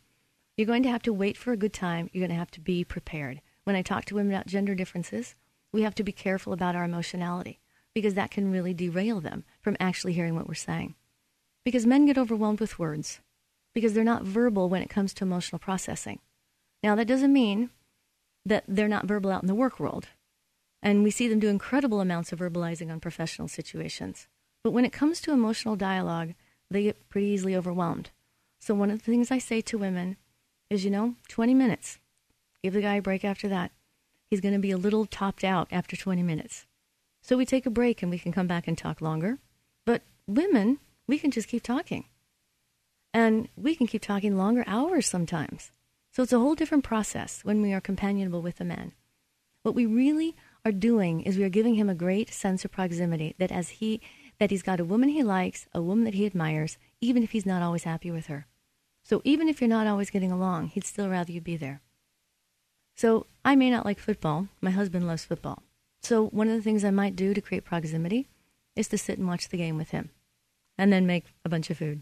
You're 0.55 0.67
going 0.67 0.83
to 0.83 0.89
have 0.89 1.03
to 1.03 1.13
wait 1.13 1.37
for 1.37 1.51
a 1.51 1.57
good 1.57 1.73
time. 1.73 2.09
You're 2.11 2.21
going 2.21 2.35
to 2.35 2.39
have 2.39 2.51
to 2.51 2.61
be 2.61 2.83
prepared 2.83 3.41
when 3.63 3.75
I 3.75 3.81
talk 3.81 4.05
to 4.05 4.15
women 4.15 4.33
about 4.33 4.47
gender 4.47 4.75
differences, 4.75 5.35
we 5.71 5.83
have 5.83 5.95
to 5.95 6.03
be 6.03 6.11
careful 6.11 6.53
about 6.53 6.75
our 6.75 6.83
emotionality 6.83 7.59
because 7.93 8.15
that 8.15 8.31
can 8.31 8.51
really 8.51 8.73
derail 8.73 9.21
them 9.21 9.43
from 9.61 9.77
actually 9.79 10.13
hearing 10.13 10.35
what 10.35 10.47
we're 10.47 10.53
saying. 10.55 10.95
Because 11.63 11.85
men 11.85 12.05
get 12.05 12.17
overwhelmed 12.17 12.59
with 12.59 12.79
words 12.79 13.19
because 13.73 13.93
they're 13.93 14.03
not 14.03 14.23
verbal 14.23 14.67
when 14.67 14.81
it 14.81 14.89
comes 14.89 15.13
to 15.13 15.23
emotional 15.23 15.59
processing. 15.59 16.19
Now, 16.83 16.95
that 16.95 17.07
doesn't 17.07 17.31
mean 17.31 17.69
that 18.45 18.63
they're 18.67 18.87
not 18.87 19.05
verbal 19.05 19.31
out 19.31 19.43
in 19.43 19.47
the 19.47 19.55
work 19.55 19.79
world. 19.79 20.07
And 20.81 21.03
we 21.03 21.11
see 21.11 21.27
them 21.27 21.39
do 21.39 21.47
incredible 21.47 22.01
amounts 22.01 22.31
of 22.31 22.39
verbalizing 22.39 22.91
on 22.91 22.99
professional 22.99 23.47
situations. 23.47 24.27
But 24.63 24.71
when 24.71 24.85
it 24.85 24.93
comes 24.93 25.21
to 25.21 25.31
emotional 25.31 25.75
dialogue, 25.75 26.33
they 26.69 26.83
get 26.83 27.09
pretty 27.09 27.27
easily 27.27 27.55
overwhelmed. 27.55 28.09
So, 28.59 28.73
one 28.73 28.91
of 28.91 28.99
the 28.99 29.11
things 29.11 29.31
I 29.31 29.37
say 29.37 29.61
to 29.61 29.77
women 29.77 30.17
is, 30.69 30.85
you 30.85 30.91
know, 30.91 31.15
20 31.29 31.53
minutes. 31.53 31.99
Give 32.63 32.73
the 32.73 32.81
guy 32.81 32.95
a 32.95 33.01
break 33.01 33.25
after 33.25 33.47
that. 33.49 33.71
He's 34.29 34.41
going 34.41 34.53
to 34.53 34.59
be 34.59 34.71
a 34.71 34.77
little 34.77 35.05
topped 35.05 35.43
out 35.43 35.67
after 35.71 35.95
20 35.95 36.23
minutes. 36.23 36.65
So 37.21 37.37
we 37.37 37.45
take 37.45 37.65
a 37.65 37.71
break 37.71 38.01
and 38.01 38.09
we 38.09 38.17
can 38.17 38.31
come 38.31 38.47
back 38.47 38.67
and 38.67 38.77
talk 38.77 39.01
longer. 39.01 39.37
But 39.85 40.03
women, 40.27 40.79
we 41.07 41.19
can 41.19 41.31
just 41.31 41.47
keep 41.47 41.63
talking. 41.63 42.05
And 43.13 43.49
we 43.55 43.75
can 43.75 43.87
keep 43.87 44.01
talking 44.01 44.37
longer 44.37 44.63
hours 44.65 45.05
sometimes. 45.05 45.71
So 46.11 46.23
it's 46.23 46.33
a 46.33 46.39
whole 46.39 46.55
different 46.55 46.83
process 46.83 47.41
when 47.43 47.61
we 47.61 47.73
are 47.73 47.81
companionable 47.81 48.41
with 48.41 48.59
a 48.61 48.65
man. 48.65 48.93
What 49.63 49.75
we 49.75 49.85
really 49.85 50.35
are 50.65 50.71
doing 50.71 51.21
is 51.21 51.37
we 51.37 51.43
are 51.43 51.49
giving 51.49 51.75
him 51.75 51.89
a 51.89 51.95
great 51.95 52.33
sense 52.33 52.63
of 52.63 52.71
proximity 52.71 53.35
that 53.39 53.51
as 53.51 53.69
he 53.69 54.01
that 54.39 54.51
he's 54.51 54.63
got 54.63 54.79
a 54.79 54.85
woman 54.85 55.09
he 55.09 55.23
likes, 55.23 55.67
a 55.73 55.81
woman 55.81 56.03
that 56.03 56.15
he 56.15 56.25
admires, 56.25 56.77
even 56.99 57.21
if 57.21 57.31
he's 57.31 57.45
not 57.45 57.61
always 57.61 57.83
happy 57.83 58.09
with 58.09 58.27
her. 58.27 58.47
So 59.03 59.21
even 59.23 59.47
if 59.47 59.61
you're 59.61 59.67
not 59.67 59.87
always 59.87 60.09
getting 60.09 60.31
along, 60.31 60.67
he'd 60.67 60.83
still 60.83 61.09
rather 61.09 61.31
you 61.31 61.41
be 61.41 61.57
there. 61.57 61.81
So 62.95 63.27
I 63.45 63.55
may 63.55 63.69
not 63.69 63.85
like 63.85 63.99
football. 63.99 64.47
My 64.61 64.71
husband 64.71 65.07
loves 65.07 65.25
football. 65.25 65.63
So, 66.01 66.27
one 66.27 66.49
of 66.49 66.55
the 66.55 66.63
things 66.63 66.83
I 66.83 66.91
might 66.91 67.15
do 67.15 67.33
to 67.33 67.41
create 67.41 67.63
proximity 67.63 68.27
is 68.75 68.87
to 68.87 68.97
sit 68.97 69.19
and 69.19 69.27
watch 69.27 69.49
the 69.49 69.57
game 69.57 69.77
with 69.77 69.91
him 69.91 70.09
and 70.77 70.91
then 70.91 71.05
make 71.05 71.25
a 71.45 71.49
bunch 71.49 71.69
of 71.69 71.77
food. 71.77 72.01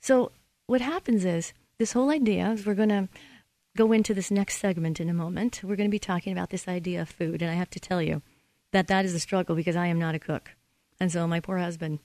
So, 0.00 0.32
what 0.66 0.80
happens 0.82 1.24
is 1.24 1.54
this 1.78 1.92
whole 1.92 2.10
idea 2.10 2.50
is 2.50 2.66
we're 2.66 2.74
going 2.74 2.90
to 2.90 3.08
go 3.76 3.92
into 3.92 4.14
this 4.14 4.30
next 4.30 4.58
segment 4.58 5.00
in 5.00 5.08
a 5.08 5.14
moment. 5.14 5.60
We're 5.62 5.76
going 5.76 5.88
to 5.88 5.94
be 5.94 5.98
talking 5.98 6.32
about 6.32 6.50
this 6.50 6.66
idea 6.66 7.02
of 7.02 7.08
food. 7.08 7.42
And 7.42 7.50
I 7.50 7.54
have 7.54 7.70
to 7.70 7.80
tell 7.80 8.02
you 8.02 8.22
that 8.72 8.88
that 8.88 9.04
is 9.04 9.14
a 9.14 9.20
struggle 9.20 9.54
because 9.54 9.76
I 9.76 9.86
am 9.86 9.98
not 9.98 10.14
a 10.14 10.18
cook. 10.18 10.56
And 10.98 11.12
so, 11.12 11.26
my 11.26 11.40
poor 11.40 11.58
husband. 11.58 12.00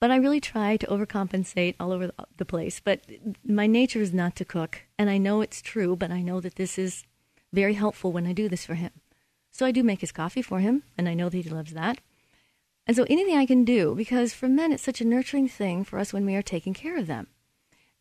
But 0.00 0.10
I 0.10 0.16
really 0.16 0.40
try 0.40 0.76
to 0.76 0.86
overcompensate 0.86 1.76
all 1.78 1.92
over 1.92 2.10
the 2.36 2.44
place. 2.44 2.80
But 2.80 3.02
my 3.44 3.66
nature 3.66 4.00
is 4.00 4.12
not 4.12 4.36
to 4.36 4.44
cook. 4.44 4.82
And 4.98 5.08
I 5.08 5.18
know 5.18 5.40
it's 5.40 5.62
true, 5.62 5.94
but 5.96 6.10
I 6.10 6.22
know 6.22 6.40
that 6.40 6.56
this 6.56 6.78
is 6.78 7.04
very 7.52 7.74
helpful 7.74 8.12
when 8.12 8.26
I 8.26 8.32
do 8.32 8.48
this 8.48 8.64
for 8.66 8.74
him. 8.74 8.90
So 9.52 9.66
I 9.66 9.72
do 9.72 9.82
make 9.82 10.00
his 10.00 10.12
coffee 10.12 10.42
for 10.42 10.60
him, 10.60 10.84
and 10.96 11.08
I 11.08 11.14
know 11.14 11.28
that 11.28 11.36
he 11.36 11.50
loves 11.50 11.72
that. 11.72 12.00
And 12.86 12.96
so 12.96 13.04
anything 13.08 13.36
I 13.36 13.46
can 13.46 13.64
do, 13.64 13.94
because 13.94 14.32
for 14.32 14.48
men 14.48 14.72
it's 14.72 14.82
such 14.82 15.00
a 15.00 15.06
nurturing 15.06 15.48
thing 15.48 15.84
for 15.84 15.98
us 15.98 16.12
when 16.12 16.24
we 16.24 16.34
are 16.34 16.42
taking 16.42 16.74
care 16.74 16.96
of 16.96 17.06
them. 17.06 17.28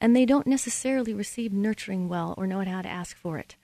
And 0.02 0.16
they 0.16 0.26
don't 0.26 0.48
necessarily 0.48 1.14
receive 1.14 1.52
nurturing 1.52 2.08
well 2.08 2.34
or 2.38 2.48
know 2.48 2.64
how 2.64 2.82
to 2.82 2.90
ask 2.90 3.18
for 3.18 3.38
it. 3.38 3.56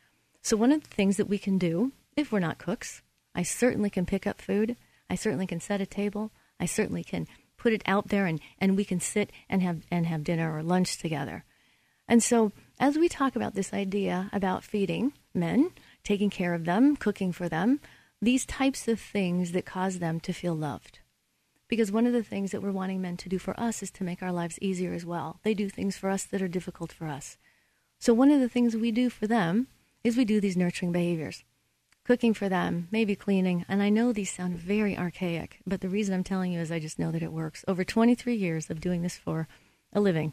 So 0.42 0.58
one 0.58 0.72
of 0.72 0.84
the 0.84 0.90
things 0.90 1.18
that 1.18 1.30
we 1.30 1.38
can 1.38 1.58
do, 1.58 1.92
if 2.16 2.32
we're 2.32 2.40
not 2.40 2.58
cooks, 2.58 3.02
I 3.34 3.44
certainly 3.44 3.90
can 3.90 4.06
pick 4.06 4.28
up 4.28 4.42
food. 4.42 4.76
I 5.10 5.16
certainly 5.16 5.48
can 5.48 5.60
set 5.60 5.82
a 5.82 5.86
table. 5.86 6.32
I 6.60 6.66
certainly 6.66 7.04
can 7.04 7.28
put 7.58 7.74
it 7.74 7.84
out 7.86 8.10
there 8.10 8.26
and, 8.26 8.40
and 8.60 8.78
we 8.78 8.86
can 8.86 9.00
sit 9.00 9.32
and 9.50 9.62
have 9.62 9.86
and 9.90 10.06
have 10.06 10.24
dinner 10.24 10.56
or 10.56 10.62
lunch 10.62 10.98
together. 10.98 11.44
And 12.08 12.22
so 12.22 12.52
as 12.80 12.98
we 12.98 13.10
talk 13.10 13.36
about 13.36 13.56
this 13.56 13.74
idea 13.74 14.30
about 14.32 14.64
feeding 14.64 15.14
men, 15.34 15.72
taking 16.04 16.30
care 16.30 16.54
of 16.54 16.66
them, 16.66 16.96
cooking 16.96 17.32
for 17.32 17.50
them, 17.50 17.80
these 18.22 18.46
types 18.46 18.88
of 18.88 19.00
things 19.00 19.52
that 19.52 19.66
cause 19.66 20.00
them 20.00 20.20
to 20.22 20.34
feel 20.34 20.56
loved. 20.56 21.00
Because 21.76 21.92
one 21.92 22.08
of 22.08 22.14
the 22.14 22.24
things 22.24 22.52
that 22.52 22.62
we're 22.62 22.72
wanting 22.72 23.02
men 23.02 23.18
to 23.18 23.28
do 23.28 23.38
for 23.38 23.60
us 23.60 23.84
is 23.84 23.92
to 23.92 24.06
make 24.06 24.24
our 24.24 24.32
lives 24.32 24.58
easier 24.62 24.94
as 24.94 25.06
well. 25.06 25.42
They 25.44 25.54
do 25.54 25.68
things 25.68 25.98
for 25.98 26.10
us 26.10 26.24
that 26.24 26.42
are 26.42 26.48
difficult 26.48 26.94
for 26.94 27.06
us. 27.06 27.38
So, 28.00 28.14
one 28.14 28.32
of 28.32 28.40
the 28.40 28.48
things 28.48 28.78
we 28.78 28.94
do 28.94 29.10
for 29.10 29.28
them 29.28 29.68
is 30.02 30.16
we 30.16 30.24
do 30.24 30.40
these 30.40 30.56
nurturing 30.56 30.94
behaviors. 30.94 31.44
Cooking 32.06 32.34
for 32.34 32.48
them, 32.48 32.88
maybe 32.92 33.14
cleaning. 33.14 33.66
And 33.68 33.84
I 33.84 33.90
know 33.90 34.14
these 34.14 34.32
sound 34.32 34.56
very 34.56 34.98
archaic, 34.98 35.60
but 35.68 35.82
the 35.82 35.90
reason 35.90 36.16
I'm 36.16 36.24
telling 36.24 36.54
you 36.54 36.62
is 36.62 36.72
I 36.72 36.80
just 36.80 36.98
know 36.98 37.12
that 37.12 37.22
it 37.22 37.34
works. 37.34 37.66
Over 37.68 37.84
23 37.84 38.34
years 38.34 38.70
of 38.70 38.80
doing 38.80 39.02
this 39.02 39.18
for 39.18 39.50
a 39.92 40.00
living, 40.00 40.32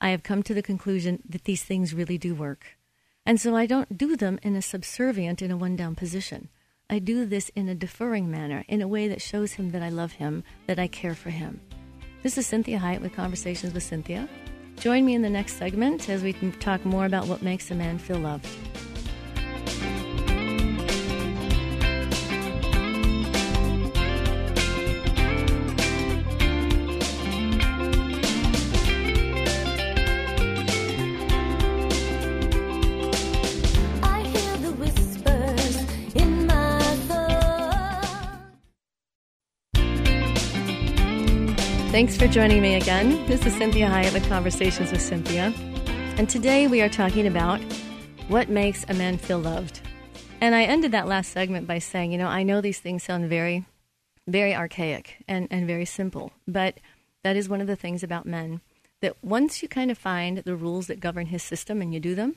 I 0.00 0.08
have 0.08 0.22
come 0.22 0.42
to 0.44 0.54
the 0.54 0.62
conclusion 0.62 1.22
that 1.28 1.44
these 1.44 1.62
things 1.62 1.92
really 1.92 2.16
do 2.16 2.34
work. 2.34 2.78
And 3.26 3.38
so 3.38 3.54
I 3.54 3.66
don't 3.66 3.98
do 3.98 4.16
them 4.16 4.38
in 4.42 4.56
a 4.56 4.62
subservient, 4.62 5.42
in 5.42 5.50
a 5.50 5.56
one 5.58 5.76
down 5.76 5.96
position. 5.96 6.48
I 6.92 6.98
do 6.98 7.24
this 7.24 7.50
in 7.56 7.70
a 7.70 7.74
deferring 7.74 8.30
manner, 8.30 8.66
in 8.68 8.82
a 8.82 8.86
way 8.86 9.08
that 9.08 9.22
shows 9.22 9.52
him 9.52 9.70
that 9.70 9.82
I 9.82 9.88
love 9.88 10.12
him, 10.12 10.44
that 10.66 10.78
I 10.78 10.88
care 10.88 11.14
for 11.14 11.30
him. 11.30 11.58
This 12.22 12.36
is 12.36 12.46
Cinthia 12.46 12.78
Hiett 12.78 13.00
with 13.00 13.14
Conversations 13.14 13.72
with 13.72 13.82
Cynthia. 13.82 14.28
Join 14.76 15.06
me 15.06 15.14
in 15.14 15.22
the 15.22 15.30
next 15.30 15.54
segment 15.54 16.10
as 16.10 16.22
we 16.22 16.34
talk 16.60 16.84
more 16.84 17.06
about 17.06 17.28
what 17.28 17.40
makes 17.40 17.70
a 17.70 17.74
man 17.74 17.96
feel 17.96 18.18
loved. 18.18 18.46
Thanks 42.02 42.16
for 42.16 42.26
joining 42.26 42.62
me 42.62 42.74
again. 42.74 43.24
This 43.26 43.46
is 43.46 43.54
Cinthia 43.54 43.88
Hiett 43.88 44.12
with 44.12 44.28
Conversations 44.28 44.90
with 44.90 45.00
Cynthia. 45.00 45.54
And 46.16 46.28
today 46.28 46.66
we 46.66 46.82
are 46.82 46.88
talking 46.88 47.28
about 47.28 47.60
what 48.26 48.48
makes 48.48 48.84
a 48.88 48.94
man 48.94 49.18
feel 49.18 49.38
loved. 49.38 49.80
And 50.40 50.52
I 50.52 50.64
ended 50.64 50.90
that 50.90 51.06
last 51.06 51.30
segment 51.30 51.68
by 51.68 51.78
saying, 51.78 52.10
you 52.10 52.18
know, 52.18 52.26
I 52.26 52.42
know 52.42 52.60
these 52.60 52.80
things 52.80 53.04
sound 53.04 53.28
very, 53.28 53.66
very 54.26 54.52
archaic 54.52 55.22
and, 55.28 55.46
and 55.52 55.64
very 55.64 55.84
simple, 55.84 56.32
but 56.48 56.80
that 57.22 57.36
is 57.36 57.48
one 57.48 57.60
of 57.60 57.68
the 57.68 57.76
things 57.76 58.02
about 58.02 58.26
men 58.26 58.62
that 59.00 59.22
once 59.22 59.62
you 59.62 59.68
kind 59.68 59.88
of 59.88 59.96
find 59.96 60.38
the 60.38 60.56
rules 60.56 60.88
that 60.88 60.98
govern 60.98 61.26
his 61.26 61.44
system 61.44 61.80
and 61.80 61.94
you 61.94 62.00
do 62.00 62.16
them, 62.16 62.34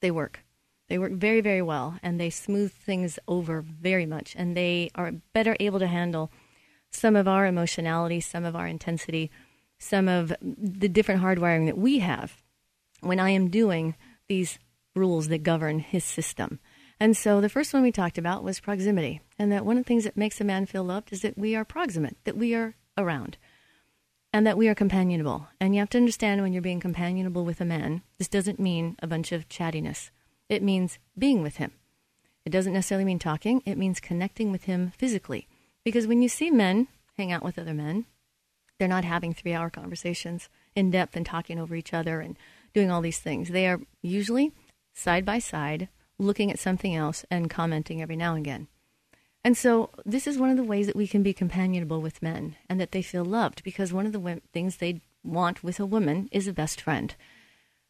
they 0.00 0.10
work. 0.10 0.46
They 0.88 0.98
work 0.98 1.12
very, 1.12 1.42
very 1.42 1.60
well 1.60 1.98
and 2.02 2.18
they 2.18 2.30
smooth 2.30 2.72
things 2.72 3.18
over 3.28 3.60
very 3.60 4.06
much 4.06 4.34
and 4.34 4.56
they 4.56 4.90
are 4.94 5.12
better 5.34 5.58
able 5.60 5.78
to 5.78 5.86
handle 5.86 6.32
some 6.92 7.16
of 7.16 7.26
our 7.26 7.46
emotionality, 7.46 8.20
some 8.20 8.44
of 8.44 8.54
our 8.54 8.66
intensity, 8.66 9.30
some 9.78 10.08
of 10.08 10.32
the 10.40 10.88
different 10.88 11.22
hardwiring 11.22 11.66
that 11.66 11.78
we 11.78 11.98
have 11.98 12.42
when 13.00 13.18
I 13.18 13.30
am 13.30 13.50
doing 13.50 13.96
these 14.28 14.58
rules 14.94 15.28
that 15.28 15.42
govern 15.42 15.80
his 15.80 16.04
system. 16.04 16.60
And 17.00 17.16
so 17.16 17.40
the 17.40 17.48
first 17.48 17.74
one 17.74 17.82
we 17.82 17.90
talked 17.90 18.16
about 18.16 18.44
was 18.44 18.60
proximity. 18.60 19.20
And 19.38 19.50
that 19.50 19.64
one 19.66 19.76
of 19.76 19.82
the 19.84 19.88
things 19.88 20.04
that 20.04 20.16
makes 20.16 20.40
a 20.40 20.44
man 20.44 20.66
feel 20.66 20.84
loved 20.84 21.12
is 21.12 21.22
that 21.22 21.36
we 21.36 21.56
are 21.56 21.64
proximate, 21.64 22.16
that 22.24 22.36
we 22.36 22.54
are 22.54 22.76
around, 22.96 23.38
and 24.32 24.46
that 24.46 24.56
we 24.56 24.68
are 24.68 24.74
companionable. 24.74 25.48
And 25.60 25.74
you 25.74 25.80
have 25.80 25.90
to 25.90 25.98
understand 25.98 26.42
when 26.42 26.52
you're 26.52 26.62
being 26.62 26.78
companionable 26.78 27.44
with 27.44 27.60
a 27.60 27.64
man, 27.64 28.02
this 28.18 28.28
doesn't 28.28 28.60
mean 28.60 28.96
a 29.02 29.08
bunch 29.08 29.32
of 29.32 29.48
chattiness, 29.48 30.10
it 30.48 30.62
means 30.62 30.98
being 31.18 31.42
with 31.42 31.56
him. 31.56 31.72
It 32.44 32.50
doesn't 32.50 32.72
necessarily 32.72 33.04
mean 33.04 33.18
talking, 33.18 33.62
it 33.66 33.78
means 33.78 33.98
connecting 33.98 34.52
with 34.52 34.64
him 34.64 34.92
physically. 34.96 35.48
Because 35.84 36.06
when 36.06 36.22
you 36.22 36.28
see 36.28 36.50
men 36.50 36.88
hang 37.16 37.32
out 37.32 37.42
with 37.42 37.58
other 37.58 37.74
men, 37.74 38.06
they're 38.78 38.88
not 38.88 39.04
having 39.04 39.32
three 39.34 39.52
hour 39.52 39.70
conversations 39.70 40.48
in 40.74 40.90
depth 40.90 41.16
and 41.16 41.26
talking 41.26 41.58
over 41.58 41.74
each 41.74 41.94
other 41.94 42.20
and 42.20 42.36
doing 42.74 42.90
all 42.90 43.00
these 43.00 43.18
things. 43.18 43.48
They 43.48 43.66
are 43.66 43.80
usually 44.00 44.52
side 44.94 45.24
by 45.24 45.38
side 45.38 45.88
looking 46.18 46.50
at 46.50 46.58
something 46.58 46.94
else 46.94 47.24
and 47.30 47.50
commenting 47.50 48.00
every 48.00 48.16
now 48.16 48.34
and 48.34 48.44
again. 48.44 48.68
And 49.44 49.56
so, 49.56 49.90
this 50.06 50.26
is 50.26 50.38
one 50.38 50.50
of 50.50 50.56
the 50.56 50.62
ways 50.62 50.86
that 50.86 50.96
we 50.96 51.08
can 51.08 51.22
be 51.22 51.32
companionable 51.32 52.00
with 52.00 52.22
men 52.22 52.56
and 52.68 52.80
that 52.80 52.92
they 52.92 53.02
feel 53.02 53.24
loved 53.24 53.64
because 53.64 53.92
one 53.92 54.06
of 54.06 54.12
the 54.12 54.40
things 54.52 54.76
they 54.76 55.00
want 55.24 55.64
with 55.64 55.80
a 55.80 55.86
woman 55.86 56.28
is 56.30 56.46
a 56.46 56.52
best 56.52 56.80
friend. 56.80 57.14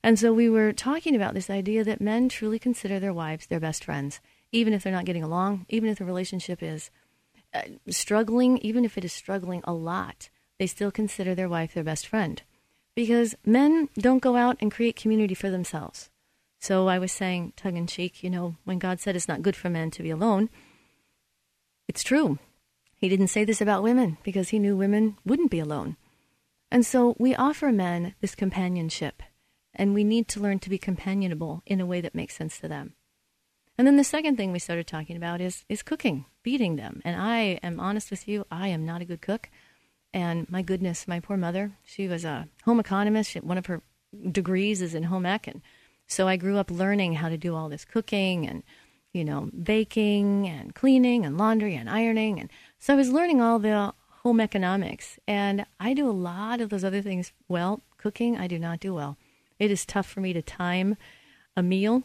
And 0.02 0.18
so, 0.18 0.33
we 0.33 0.48
were 0.48 0.72
talking 0.72 1.14
about 1.14 1.35
this 1.35 1.50
idea 1.50 1.85
that 1.85 2.00
men 2.00 2.31
truly 2.31 2.59
consider 2.59 2.98
their 2.98 3.12
wives 3.12 3.46
their 3.46 3.61
best 3.61 3.85
friends, 3.85 4.20
even 4.50 4.72
if 4.72 4.83
they're 4.83 4.92
not 4.92 5.05
getting 5.05 5.22
along, 5.22 5.66
even 5.68 5.90
if 5.90 5.98
the 5.98 6.07
relationship 6.07 6.62
is 6.62 6.90
uh, 7.55 7.62
struggling, 7.88 8.59
even 8.59 8.85
if 8.85 8.97
it 8.97 9.05
is 9.05 9.12
struggling 9.12 9.62
a 9.65 9.73
lot, 9.73 10.29
they 10.59 10.67
still 10.67 10.91
consider 10.91 11.35
their 11.35 11.49
wife 11.49 11.75
their 11.75 11.85
best 11.85 12.07
friend. 12.07 12.43
Because 12.95 13.35
men 13.45 13.88
don't 13.95 14.23
go 14.23 14.37
out 14.37 14.57
and 14.61 14.71
create 14.71 14.97
community 14.97 15.35
for 15.35 15.51
themselves. 15.51 16.11
So 16.61 16.88
I 16.88 16.99
was 16.99 17.11
saying, 17.11 17.55
tongue 17.57 17.77
in 17.77 17.87
cheek, 17.87 18.23
you 18.23 18.31
know, 18.31 18.57
when 18.65 18.79
God 18.79 19.01
said 19.01 19.17
it's 19.17 19.29
not 19.29 19.43
good 19.43 19.57
for 19.57 19.69
men 19.69 19.91
to 19.93 20.03
be 20.03 20.11
alone, 20.11 20.49
it's 21.88 22.05
true. 22.05 22.38
He 22.95 23.09
didn't 23.09 23.29
say 23.29 23.45
this 23.45 23.61
about 23.61 23.83
women 23.83 24.19
because 24.23 24.51
he 24.51 24.61
knew 24.61 24.77
women 24.77 25.19
wouldn't 25.25 25.51
be 25.51 25.59
alone. 25.59 25.97
And 26.71 26.87
so 26.87 27.17
we 27.19 27.35
offer 27.35 27.73
men 27.73 28.15
this 28.21 28.35
companionship, 28.35 29.23
and 29.75 29.93
we 29.93 30.05
need 30.05 30.29
to 30.29 30.41
learn 30.41 30.61
to 30.61 30.71
be 30.71 30.79
companionable 30.79 31.62
in 31.67 31.81
a 31.81 31.87
way 31.87 32.01
that 32.01 32.15
makes 32.15 32.37
sense 32.37 32.59
to 32.61 32.69
them. 32.69 32.95
And 33.83 33.87
then 33.88 33.97
the 33.97 34.05
second 34.05 34.37
thing 34.37 34.53
we 34.53 34.61
started 34.61 34.87
talking 34.87 35.16
about 35.16 35.40
is 35.40 35.64
is 35.68 35.83
cooking, 35.83 36.25
feeding 36.45 36.77
them. 36.77 37.03
And 37.05 37.21
I 37.21 37.59
am 37.64 37.81
honest 37.81 38.12
with 38.12 38.29
you, 38.29 38.47
I 38.49 38.68
am 38.68 38.87
not 38.87 39.03
a 39.03 39.05
good 39.05 39.21
cook. 39.21 39.51
And 40.14 40.49
my 40.49 40.62
goodness, 40.62 41.09
my 41.09 41.18
poor 41.18 41.37
mother, 41.37 41.73
she 41.85 42.07
was 42.07 42.25
a 42.25 42.47
home 42.64 42.79
economist. 42.79 43.33
She, 43.33 43.40
one 43.40 43.59
of 43.59 43.66
her 43.66 43.83
degrees 44.31 44.83
is 44.83 44.95
in 44.95 45.03
home 45.03 45.27
ec, 45.27 45.49
and 45.49 45.62
so 46.07 46.29
I 46.29 46.37
grew 46.37 46.59
up 46.59 46.71
learning 46.71 47.14
how 47.14 47.29
to 47.29 47.37
do 47.37 47.57
all 47.57 47.68
this 47.68 47.85
cooking 47.85 48.47
and 48.47 48.62
you 49.12 49.25
know 49.25 49.51
baking 49.61 50.47
and 50.47 50.77
cleaning 50.77 51.27
and 51.27 51.37
laundry 51.37 51.75
and 51.75 51.90
ironing, 51.90 52.38
and 52.38 52.51
so 52.79 52.95
I 52.95 52.97
was 52.97 53.11
learning 53.11 53.40
all 53.40 53.59
the 53.59 53.92
home 54.23 54.40
economics. 54.40 55.18
And 55.27 55.66
I 55.81 55.92
do 55.92 56.09
a 56.09 56.12
lot 56.31 56.61
of 56.61 56.68
those 56.71 56.85
other 56.85 57.03
things 57.03 57.33
well. 57.49 57.81
Cooking, 57.99 58.38
I 58.38 58.47
do 58.47 58.61
not 58.61 58.79
do 58.79 58.95
well. 58.95 59.18
It 59.59 59.73
is 59.73 59.85
tough 59.85 60.07
for 60.07 60.21
me 60.21 60.33
to 60.35 60.40
time 60.40 60.97
a 61.57 61.64
meal 61.64 62.05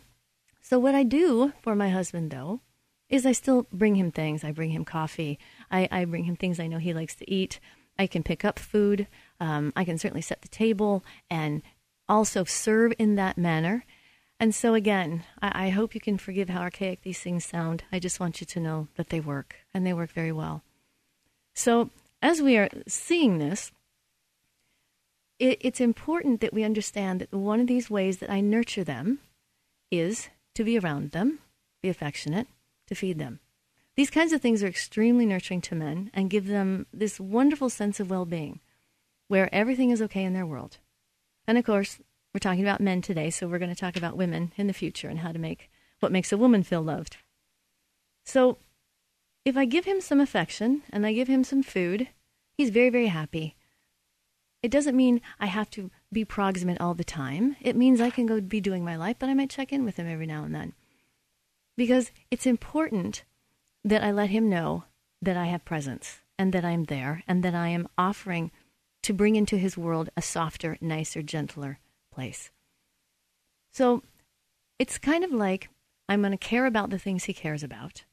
so, 0.69 0.79
what 0.79 0.95
I 0.95 1.03
do 1.03 1.53
for 1.61 1.77
my 1.77 1.87
husband, 1.87 2.29
though, 2.29 2.59
is 3.07 3.25
I 3.25 3.31
still 3.31 3.67
bring 3.71 3.95
him 3.95 4.11
things. 4.11 4.43
I 4.43 4.51
bring 4.51 4.71
him 4.71 4.83
coffee. 4.83 5.39
I, 5.71 5.87
I 5.89 6.03
bring 6.03 6.25
him 6.25 6.35
things 6.35 6.59
I 6.59 6.67
know 6.67 6.77
he 6.77 6.93
likes 6.93 7.15
to 7.15 7.31
eat. 7.31 7.61
I 7.97 8.05
can 8.05 8.21
pick 8.21 8.43
up 8.43 8.59
food. 8.59 9.07
Um, 9.39 9.71
I 9.77 9.85
can 9.85 9.97
certainly 9.97 10.21
set 10.21 10.41
the 10.41 10.49
table 10.49 11.05
and 11.29 11.61
also 12.09 12.43
serve 12.43 12.91
in 12.99 13.15
that 13.15 13.37
manner. 13.37 13.85
And 14.41 14.53
so, 14.53 14.73
again, 14.73 15.23
I, 15.41 15.67
I 15.67 15.69
hope 15.69 15.95
you 15.95 16.01
can 16.01 16.17
forgive 16.17 16.49
how 16.49 16.59
archaic 16.59 17.01
these 17.01 17.19
things 17.21 17.45
sound. 17.45 17.85
I 17.89 17.99
just 17.99 18.19
want 18.19 18.41
you 18.41 18.47
to 18.47 18.59
know 18.59 18.89
that 18.97 19.07
they 19.07 19.21
work, 19.21 19.55
and 19.73 19.87
they 19.87 19.93
work 19.93 20.11
very 20.11 20.33
well. 20.33 20.63
So, 21.55 21.91
as 22.21 22.41
we 22.41 22.57
are 22.57 22.67
seeing 22.89 23.37
this, 23.37 23.71
it, 25.39 25.59
it's 25.61 25.79
important 25.79 26.41
that 26.41 26.53
we 26.53 26.65
understand 26.65 27.21
that 27.21 27.31
one 27.31 27.61
of 27.61 27.67
these 27.67 27.89
ways 27.89 28.17
that 28.17 28.29
I 28.29 28.41
nurture 28.41 28.83
them 28.83 29.19
is 29.89 30.27
to 30.57 30.63
be 30.63 30.79
around 30.79 31.11
them, 31.11 31.37
be 31.83 31.89
affectionate, 31.89 32.47
to 32.87 32.95
feed 32.95 33.19
them. 33.19 33.39
These 33.95 34.09
kinds 34.09 34.33
of 34.33 34.41
things 34.41 34.63
are 34.63 34.67
extremely 34.67 35.23
nurturing 35.23 35.61
to 35.61 35.75
men 35.75 36.09
and 36.15 36.31
give 36.31 36.47
them 36.47 36.87
this 36.91 37.19
wonderful 37.19 37.69
sense 37.69 37.99
of 37.99 38.09
well 38.09 38.25
being 38.25 38.59
where 39.27 39.53
everything 39.53 39.91
is 39.91 40.01
okay 40.01 40.23
in 40.23 40.33
their 40.33 40.47
world. 40.47 40.79
And 41.47 41.59
of 41.59 41.65
course, 41.65 41.99
we're 42.33 42.39
talking 42.39 42.63
about 42.63 42.81
men 42.81 43.03
today, 43.03 43.29
so 43.29 43.47
we're 43.47 43.59
going 43.59 43.73
to 43.73 43.79
talk 43.79 43.95
about 43.95 44.17
women 44.17 44.51
in 44.57 44.65
the 44.65 44.73
future 44.73 45.09
and 45.09 45.19
how 45.19 45.31
to 45.31 45.37
make 45.37 45.69
what 45.99 46.11
makes 46.11 46.31
a 46.31 46.37
woman 46.37 46.63
feel 46.63 46.81
loved. 46.81 47.17
So, 48.25 48.57
if 49.45 49.55
I 49.55 49.65
give 49.65 49.85
him 49.85 50.01
some 50.01 50.19
affection 50.19 50.81
and 50.91 51.05
I 51.05 51.13
give 51.13 51.27
him 51.27 51.43
some 51.43 51.61
food, 51.61 52.07
he's 52.57 52.71
very, 52.71 52.89
very 52.89 53.07
happy. 53.07 53.55
It 54.63 54.71
doesn't 54.71 54.97
mean 54.97 55.21
I 55.39 55.45
have 55.45 55.69
to 55.71 55.91
be 56.11 56.23
proximate 56.23 56.79
all 56.79 56.93
the 56.93 57.03
time. 57.03 57.55
It 57.61 57.75
means 57.75 57.99
I 57.99 58.09
can 58.09 58.25
go 58.25 58.39
be 58.39 58.61
doing 58.61 58.83
my 58.83 58.95
life, 58.95 59.17
but 59.19 59.29
I 59.29 59.33
might 59.33 59.49
check 59.49 59.73
in 59.73 59.83
with 59.83 59.97
him 59.97 60.07
every 60.07 60.25
now 60.25 60.43
and 60.43 60.55
then. 60.55 60.73
Because 61.75 62.11
it's 62.31 62.45
important 62.45 63.23
that 63.83 64.03
I 64.03 64.11
let 64.11 64.29
him 64.29 64.49
know 64.49 64.85
that 65.21 65.37
I 65.37 65.45
have 65.45 65.65
presence 65.65 66.19
and 66.37 66.53
that 66.53 66.65
I'm 66.65 66.85
there 66.85 67.23
and 67.27 67.43
that 67.43 67.55
I 67.55 67.69
am 67.69 67.87
offering 67.97 68.51
to 69.03 69.13
bring 69.13 69.35
into 69.35 69.57
his 69.57 69.77
world 69.77 70.09
a 70.17 70.21
softer, 70.21 70.77
nicer, 70.81 71.21
gentler 71.21 71.79
place. 72.11 72.51
So 73.71 74.03
it's 74.79 74.97
kind 74.97 75.23
of 75.23 75.31
like 75.31 75.69
I'm 76.09 76.21
going 76.21 76.31
to 76.31 76.37
care 76.37 76.65
about 76.65 76.89
the 76.89 76.99
things 76.99 77.25
he 77.25 77.33
cares 77.33 77.63
about. 77.63 78.03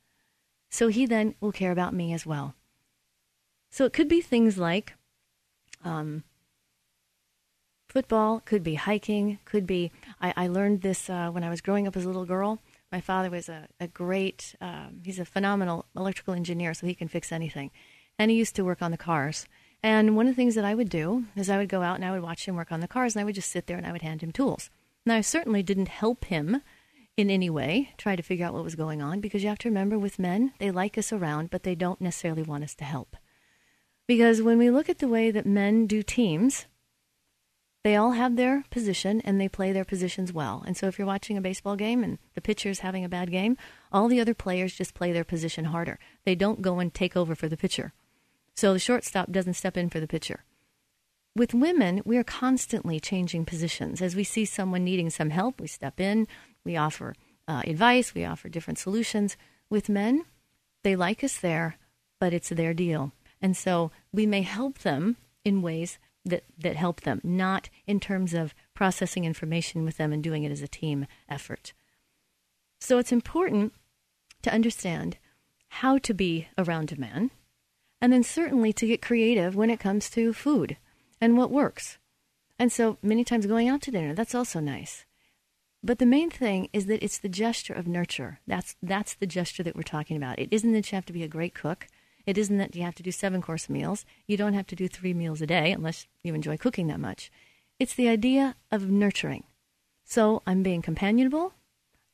So 0.70 0.88
he 0.88 1.06
then 1.06 1.34
will 1.40 1.52
care 1.52 1.72
about 1.72 1.94
me 1.94 2.12
as 2.12 2.26
well. 2.26 2.54
So 3.70 3.84
it 3.84 3.92
could 3.92 4.08
be 4.08 4.20
things 4.20 4.58
like 4.58 4.94
um, 5.84 6.24
football, 7.94 8.42
could 8.44 8.64
be 8.64 8.74
hiking, 8.74 9.38
could 9.44 9.66
be. 9.66 9.92
I, 10.20 10.34
I 10.36 10.46
learned 10.48 10.82
this 10.82 11.08
uh, 11.08 11.30
when 11.30 11.44
I 11.44 11.48
was 11.48 11.60
growing 11.60 11.86
up 11.86 11.96
as 11.96 12.04
a 12.04 12.08
little 12.08 12.26
girl. 12.26 12.58
My 12.90 13.00
father 13.00 13.30
was 13.30 13.48
a, 13.48 13.68
a 13.78 13.86
great, 13.86 14.56
um, 14.60 15.00
he's 15.04 15.20
a 15.20 15.24
phenomenal 15.24 15.86
electrical 15.96 16.34
engineer, 16.34 16.74
so 16.74 16.88
he 16.88 16.94
can 16.94 17.06
fix 17.06 17.30
anything. 17.30 17.70
And 18.18 18.32
he 18.32 18.36
used 18.36 18.56
to 18.56 18.64
work 18.64 18.82
on 18.82 18.90
the 18.90 18.98
cars. 18.98 19.46
And 19.80 20.16
one 20.16 20.26
of 20.26 20.32
the 20.32 20.36
things 20.36 20.56
that 20.56 20.64
I 20.64 20.74
would 20.74 20.88
do 20.88 21.24
is 21.36 21.48
I 21.48 21.56
would 21.56 21.68
go 21.68 21.82
out 21.82 21.94
and 21.94 22.04
I 22.04 22.10
would 22.10 22.22
watch 22.22 22.48
him 22.48 22.56
work 22.56 22.72
on 22.72 22.80
the 22.80 22.88
cars 22.88 23.14
and 23.14 23.20
I 23.20 23.24
would 23.24 23.36
just 23.36 23.50
sit 23.50 23.68
there 23.68 23.76
and 23.76 23.86
I 23.86 23.92
would 23.92 24.02
hand 24.02 24.22
him 24.22 24.32
tools. 24.32 24.70
Now, 25.06 25.14
I 25.14 25.20
certainly 25.20 25.62
didn't 25.62 25.88
help 25.88 26.24
him 26.24 26.62
in 27.16 27.30
any 27.30 27.48
way, 27.48 27.90
try 27.96 28.16
to 28.16 28.22
figure 28.22 28.44
out 28.44 28.54
what 28.54 28.64
was 28.64 28.74
going 28.74 29.00
on, 29.02 29.20
because 29.20 29.44
you 29.44 29.48
have 29.48 29.58
to 29.58 29.68
remember 29.68 29.96
with 29.96 30.18
men, 30.18 30.52
they 30.58 30.72
like 30.72 30.98
us 30.98 31.12
around, 31.12 31.50
but 31.50 31.62
they 31.62 31.76
don't 31.76 32.00
necessarily 32.00 32.42
want 32.42 32.64
us 32.64 32.74
to 32.74 32.84
help. 32.84 33.16
Because 34.08 34.42
when 34.42 34.58
we 34.58 34.70
look 34.70 34.88
at 34.88 34.98
the 34.98 35.06
way 35.06 35.30
that 35.30 35.46
men 35.46 35.86
do 35.86 36.02
teams, 36.02 36.66
they 37.84 37.96
all 37.96 38.12
have 38.12 38.36
their 38.36 38.64
position 38.70 39.20
and 39.20 39.38
they 39.38 39.48
play 39.48 39.70
their 39.70 39.84
positions 39.84 40.32
well. 40.32 40.64
And 40.66 40.74
so 40.74 40.88
if 40.88 40.98
you're 40.98 41.06
watching 41.06 41.36
a 41.36 41.42
baseball 41.42 41.76
game 41.76 42.02
and 42.02 42.18
the 42.34 42.40
pitcher's 42.40 42.80
having 42.80 43.04
a 43.04 43.10
bad 43.10 43.30
game, 43.30 43.58
all 43.92 44.08
the 44.08 44.20
other 44.20 44.32
players 44.32 44.74
just 44.74 44.94
play 44.94 45.12
their 45.12 45.22
position 45.22 45.66
harder. 45.66 45.98
They 46.24 46.34
don't 46.34 46.62
go 46.62 46.78
and 46.78 46.92
take 46.92 47.14
over 47.14 47.34
for 47.34 47.46
the 47.46 47.58
pitcher. 47.58 47.92
So 48.56 48.72
the 48.72 48.78
shortstop 48.78 49.30
doesn't 49.30 49.54
step 49.54 49.76
in 49.76 49.90
for 49.90 50.00
the 50.00 50.08
pitcher. 50.08 50.44
With 51.36 51.52
women, 51.52 52.00
we 52.06 52.16
are 52.16 52.24
constantly 52.24 53.00
changing 53.00 53.44
positions. 53.44 54.00
As 54.00 54.16
we 54.16 54.24
see 54.24 54.46
someone 54.46 54.82
needing 54.82 55.10
some 55.10 55.30
help, 55.30 55.60
we 55.60 55.66
step 55.66 56.00
in, 56.00 56.26
we 56.64 56.76
offer 56.76 57.14
uh, 57.46 57.62
advice, 57.66 58.14
we 58.14 58.24
offer 58.24 58.48
different 58.48 58.78
solutions. 58.78 59.36
With 59.68 59.90
men, 59.90 60.24
they 60.84 60.96
like 60.96 61.22
us 61.22 61.38
there, 61.38 61.76
but 62.18 62.32
it's 62.32 62.48
their 62.48 62.72
deal. 62.72 63.12
And 63.42 63.54
so 63.54 63.90
we 64.10 64.24
may 64.24 64.42
help 64.42 64.78
them 64.78 65.16
in 65.44 65.60
ways 65.60 65.98
that, 66.24 66.44
that 66.58 66.76
help 66.76 67.02
them, 67.02 67.20
not 67.22 67.68
in 67.86 68.00
terms 68.00 68.34
of 68.34 68.54
processing 68.74 69.24
information 69.24 69.84
with 69.84 69.96
them 69.96 70.12
and 70.12 70.22
doing 70.22 70.44
it 70.44 70.52
as 70.52 70.62
a 70.62 70.68
team 70.68 71.06
effort. 71.28 71.72
So 72.80 72.98
it's 72.98 73.12
important 73.12 73.72
to 74.42 74.52
understand 74.52 75.18
how 75.68 75.98
to 75.98 76.14
be 76.14 76.48
around 76.58 76.92
a 76.92 77.00
man 77.00 77.30
and 78.00 78.12
then 78.12 78.22
certainly 78.22 78.72
to 78.74 78.86
get 78.86 79.00
creative 79.02 79.56
when 79.56 79.70
it 79.70 79.80
comes 79.80 80.10
to 80.10 80.32
food 80.32 80.76
and 81.20 81.36
what 81.36 81.50
works. 81.50 81.98
And 82.58 82.70
so 82.70 82.98
many 83.02 83.24
times 83.24 83.46
going 83.46 83.68
out 83.68 83.82
to 83.82 83.90
dinner, 83.90 84.14
that's 84.14 84.34
also 84.34 84.60
nice. 84.60 85.06
But 85.82 85.98
the 85.98 86.06
main 86.06 86.30
thing 86.30 86.68
is 86.72 86.86
that 86.86 87.02
it's 87.02 87.18
the 87.18 87.28
gesture 87.28 87.74
of 87.74 87.86
nurture. 87.86 88.40
That's 88.46 88.76
that's 88.82 89.14
the 89.14 89.26
gesture 89.26 89.62
that 89.62 89.76
we're 89.76 89.82
talking 89.82 90.16
about. 90.16 90.38
It 90.38 90.48
isn't 90.50 90.72
that 90.72 90.90
you 90.90 90.96
have 90.96 91.06
to 91.06 91.12
be 91.12 91.22
a 91.22 91.28
great 91.28 91.54
cook. 91.54 91.86
It 92.26 92.38
isn't 92.38 92.58
that 92.58 92.74
you 92.74 92.82
have 92.82 92.94
to 92.96 93.02
do 93.02 93.12
seven 93.12 93.42
course 93.42 93.68
meals. 93.68 94.04
You 94.26 94.36
don't 94.36 94.54
have 94.54 94.66
to 94.68 94.76
do 94.76 94.88
three 94.88 95.14
meals 95.14 95.42
a 95.42 95.46
day 95.46 95.72
unless 95.72 96.06
you 96.22 96.34
enjoy 96.34 96.56
cooking 96.56 96.86
that 96.86 97.00
much. 97.00 97.30
It's 97.78 97.94
the 97.94 98.08
idea 98.08 98.56
of 98.70 98.90
nurturing. 98.90 99.44
So 100.04 100.42
I'm 100.46 100.62
being 100.62 100.82
companionable 100.82 101.54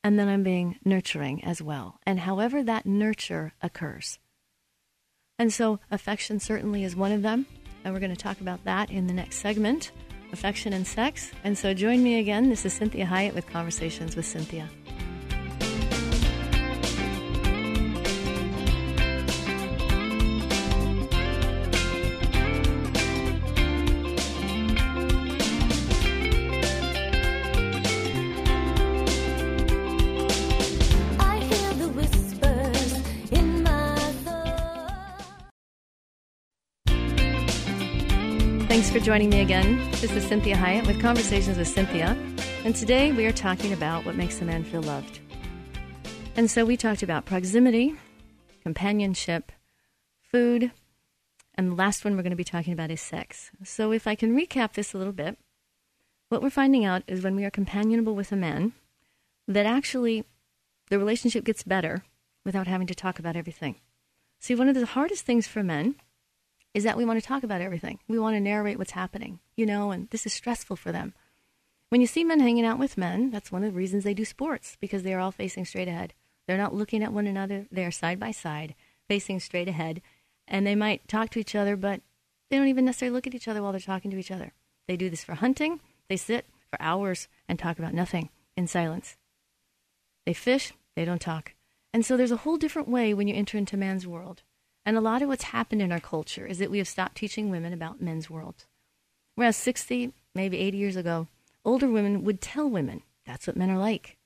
and 0.03 0.19
then 0.19 0.29
I'm 0.29 0.43
being 0.43 0.79
nurturing 0.85 1.45
as 1.45 1.61
well. 1.61 2.01
And 2.05 2.21
however 2.21 2.63
that 2.63 2.87
nurture 2.87 3.53
occurs. 3.63 4.19
And 5.39 5.53
so, 5.53 5.81
affection 5.91 6.39
certainly 6.39 6.85
is 6.85 6.95
one 6.95 7.13
of 7.13 7.23
them. 7.23 7.47
And 7.83 7.95
we're 7.95 8.01
going 8.01 8.15
to 8.15 8.23
talk 8.23 8.43
about 8.43 8.63
that 8.65 8.91
in 8.91 9.07
the 9.07 9.15
next 9.15 9.37
segment 9.37 9.91
affection 10.33 10.73
and 10.73 10.87
sex. 10.87 11.33
And 11.43 11.57
so, 11.57 11.73
join 11.73 12.03
me 12.03 12.19
again. 12.19 12.51
This 12.51 12.67
is 12.67 12.79
Cinthia 12.79 13.07
Hiett 13.07 13.35
with 13.35 13.47
Conversations 13.47 14.17
with 14.17 14.27
Cinthia. 14.27 14.69
Joining 39.11 39.31
me 39.31 39.41
again. 39.41 39.91
This 39.91 40.13
is 40.13 40.25
Cinthia 40.25 40.55
Hiett 40.55 40.87
with 40.87 41.03
Conversations 41.03 41.59
with 41.59 41.67
Cynthia. 41.67 42.17
And 42.65 42.77
today 42.77 43.11
we 43.11 43.27
are 43.27 43.33
talking 43.33 43.73
about 43.73 44.07
what 44.07 44.15
makes 44.15 44.41
a 44.41 44.45
man 44.45 44.63
feel 44.63 44.83
loved. 44.83 45.19
And 46.37 46.49
so 46.49 46.65
we 46.65 46.77
talked 46.77 47.03
about 47.03 47.25
proximity, 47.25 47.97
companionship, 48.63 49.51
food, 50.23 50.71
and 51.57 51.73
the 51.73 51.75
last 51.75 52.05
one 52.05 52.15
we're 52.15 52.23
going 52.23 52.31
to 52.31 52.37
be 52.37 52.45
talking 52.45 52.73
about 52.73 52.93
is 52.93 53.01
sex. 53.01 53.51
So 53.65 53.91
if 53.91 54.07
I 54.07 54.15
can 54.15 54.33
recap 54.33 54.75
this 54.75 54.95
a 54.95 54.99
little 54.99 55.13
bit, 55.13 55.37
what 56.29 56.41
we're 56.41 56.49
finding 56.49 56.85
out 56.85 57.03
is 57.09 57.25
when 57.25 57.35
we 57.35 57.45
are 57.45 57.51
companionable 57.51 58.15
with 58.15 58.31
a 58.31 58.37
man, 58.37 58.75
that 59.49 59.67
actually 59.67 60.25
the 60.89 61.01
relationship 61.01 61.43
gets 61.43 61.65
better 61.65 62.05
without 62.45 62.69
having 62.69 62.87
to 62.87 62.95
talk 62.95 63.19
about 63.19 63.35
everything. 63.35 63.75
See, 64.39 64.55
one 64.55 64.69
of 64.69 64.77
the 64.77 64.87
hardest 64.87 65.25
things 65.25 65.49
for 65.49 65.65
men 65.65 65.97
is 66.75 66.85
that 66.85 66.97
we 66.97 67.05
want 67.05 67.21
to 67.21 67.27
talk 67.27 67.43
about 67.43 67.61
everything. 67.61 67.99
We 68.09 68.19
want 68.19 68.37
to 68.37 68.41
narrate 68.41 68.79
what's 68.79 68.93
happening, 68.93 69.41
you 69.57 69.67
know, 69.67 69.91
and 69.91 70.09
this 70.11 70.27
is 70.27 70.33
stressful 70.33 70.77
for 70.77 70.93
them. 70.93 71.15
When 71.89 72.01
you 72.01 72.07
see 72.07 72.23
men 72.23 72.41
hanging 72.41 72.65
out 72.65 72.79
with 72.79 72.97
men, 72.97 73.31
that's 73.31 73.51
one 73.51 73.65
of 73.65 73.73
the 73.73 73.79
reasons 73.79 74.05
they 74.05 74.15
do 74.15 74.25
sports, 74.25 74.77
because 74.81 75.03
they 75.03 75.13
are 75.13 75.21
all 75.21 75.33
facing 75.33 75.65
straight 75.65 75.89
ahead. 75.89 76.15
They're 76.47 76.57
not 76.57 76.75
looking 76.75 77.03
at 77.03 77.13
one 77.13 77.27
another, 77.27 77.67
they're 77.73 77.91
side 77.91 78.21
by 78.21 78.31
side, 78.31 78.75
facing 79.09 79.41
straight 79.41 79.69
ahead, 79.69 80.01
and 80.47 80.67
they 80.67 80.77
might 80.77 81.09
talk 81.09 81.31
to 81.31 81.41
each 81.41 81.57
other, 81.57 81.77
but 81.77 82.01
they 82.49 82.57
don't 82.57 82.69
even 82.69 82.85
necessarily 82.85 83.15
look 83.15 83.27
at 83.27 83.35
each 83.35 83.49
other 83.49 83.63
while 83.63 83.73
they're 83.73 83.81
talking 83.81 84.11
to 84.13 84.19
each 84.19 84.31
other. 84.31 84.53
They 84.87 84.97
do 84.97 85.11
this 85.11 85.25
for 85.25 85.35
hunting, 85.35 85.81
they 86.09 86.17
sit 86.17 86.47
for 86.69 86.81
hours 86.81 87.29
and 87.49 87.59
talk 87.59 87.79
about 87.79 87.95
nothing 87.95 88.31
in 88.57 88.67
silence. 88.67 89.17
They 90.27 90.33
fish, 90.33 90.73
they 90.95 91.05
don't 91.05 91.21
talk. 91.21 91.55
And 91.93 92.07
so 92.07 92.17
there's 92.17 92.31
a 92.31 92.39
whole 92.39 92.57
different 92.57 92.89
way 92.89 93.15
when 93.15 93.27
you 93.27 93.35
enter 93.35 93.59
into 93.59 93.77
man's 93.77 94.07
world. 94.07 94.43
And 94.85 94.97
a 94.97 95.01
lot 95.01 95.23
of 95.23 95.29
what's 95.29 95.45
happened 95.45 95.83
in 95.83 95.93
our 95.93 96.01
culture 96.01 96.47
is 96.47 96.59
that 96.59 96.71
we 96.71 96.79
have 96.79 96.89
stopped 96.89 97.17
teaching 97.17 97.51
women 97.51 97.73
about 97.73 98.01
men's 98.01 98.31
world. 98.31 98.67
Whereas 99.35 99.57
60, 99.57 100.13
maybe 100.35 100.59
80 100.59 100.79
years 100.79 100.97
ago, 100.97 101.29
older 101.65 101.89
women 101.89 102.25
would 102.25 102.41
tell 102.41 102.69
women 102.69 103.03
that's 103.27 103.47
what 103.47 103.57
men 103.57 103.71
are 103.71 103.79
like. 103.79 104.17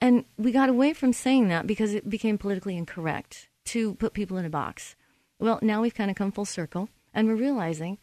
And 0.00 0.24
we 0.36 0.52
got 0.52 0.68
away 0.68 0.92
from 0.92 1.12
saying 1.12 1.48
that 1.48 1.66
because 1.66 1.94
it 1.94 2.08
became 2.08 2.38
politically 2.38 2.76
incorrect 2.76 3.48
to 3.66 3.94
put 3.94 4.14
people 4.14 4.36
in 4.36 4.44
a 4.44 4.50
box. 4.50 4.96
Well, 5.38 5.58
now 5.62 5.82
we've 5.82 5.94
kind 5.94 6.10
of 6.10 6.16
come 6.16 6.32
full 6.32 6.44
circle 6.44 6.88
and 7.12 7.26
we're 7.26 7.34
realizing 7.34 7.98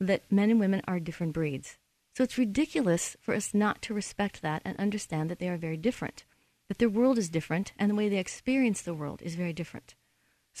that 0.00 0.30
men 0.30 0.50
and 0.50 0.60
women 0.60 0.82
are 0.86 1.00
different 1.00 1.32
breeds. 1.32 1.78
So 2.14 2.24
it's 2.24 2.38
ridiculous 2.38 3.16
for 3.20 3.34
us 3.34 3.54
not 3.54 3.82
to 3.82 3.94
respect 3.94 4.42
that 4.42 4.62
and 4.64 4.78
understand 4.78 5.30
that 5.30 5.38
they 5.38 5.48
are 5.48 5.56
very 5.56 5.76
different, 5.76 6.24
that 6.68 6.78
their 6.78 6.88
world 6.88 7.18
is 7.18 7.28
different 7.28 7.72
and 7.78 7.90
the 7.90 7.94
way 7.94 8.08
they 8.08 8.18
experience 8.18 8.82
the 8.82 8.94
world 8.94 9.22
is 9.22 9.34
very 9.34 9.52
different. 9.52 9.94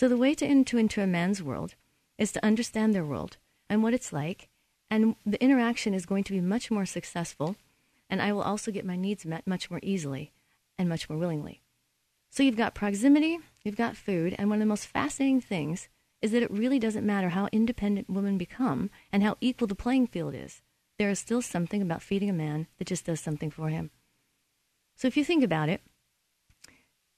So 0.00 0.08
the 0.08 0.16
way 0.16 0.32
to 0.32 0.46
enter 0.46 0.78
into 0.78 1.02
a 1.02 1.06
man's 1.06 1.42
world 1.42 1.74
is 2.16 2.32
to 2.32 2.42
understand 2.42 2.94
their 2.94 3.04
world 3.04 3.36
and 3.68 3.82
what 3.82 3.92
it's 3.92 4.14
like, 4.14 4.48
and 4.90 5.14
the 5.26 5.38
interaction 5.44 5.92
is 5.92 6.06
going 6.06 6.24
to 6.24 6.32
be 6.32 6.40
much 6.40 6.70
more 6.70 6.86
successful, 6.86 7.56
and 8.08 8.22
I 8.22 8.32
will 8.32 8.40
also 8.40 8.70
get 8.70 8.86
my 8.86 8.96
needs 8.96 9.26
met 9.26 9.46
much 9.46 9.70
more 9.70 9.78
easily 9.82 10.32
and 10.78 10.88
much 10.88 11.10
more 11.10 11.18
willingly. 11.18 11.60
So 12.30 12.42
you've 12.42 12.56
got 12.56 12.74
proximity, 12.74 13.40
you've 13.62 13.76
got 13.76 13.94
food, 13.94 14.34
and 14.38 14.48
one 14.48 14.56
of 14.56 14.60
the 14.60 14.70
most 14.70 14.86
fascinating 14.86 15.42
things 15.42 15.90
is 16.22 16.30
that 16.30 16.42
it 16.42 16.50
really 16.50 16.78
doesn't 16.78 17.04
matter 17.04 17.28
how 17.28 17.50
independent 17.52 18.08
women 18.08 18.38
become 18.38 18.88
and 19.12 19.22
how 19.22 19.36
equal 19.42 19.68
the 19.68 19.74
playing 19.74 20.06
field 20.06 20.34
is. 20.34 20.62
There 20.98 21.10
is 21.10 21.18
still 21.18 21.42
something 21.42 21.82
about 21.82 22.00
feeding 22.00 22.30
a 22.30 22.32
man 22.32 22.68
that 22.78 22.88
just 22.88 23.04
does 23.04 23.20
something 23.20 23.50
for 23.50 23.68
him. 23.68 23.90
So 24.96 25.08
if 25.08 25.18
you 25.18 25.26
think 25.26 25.44
about 25.44 25.68
it, 25.68 25.82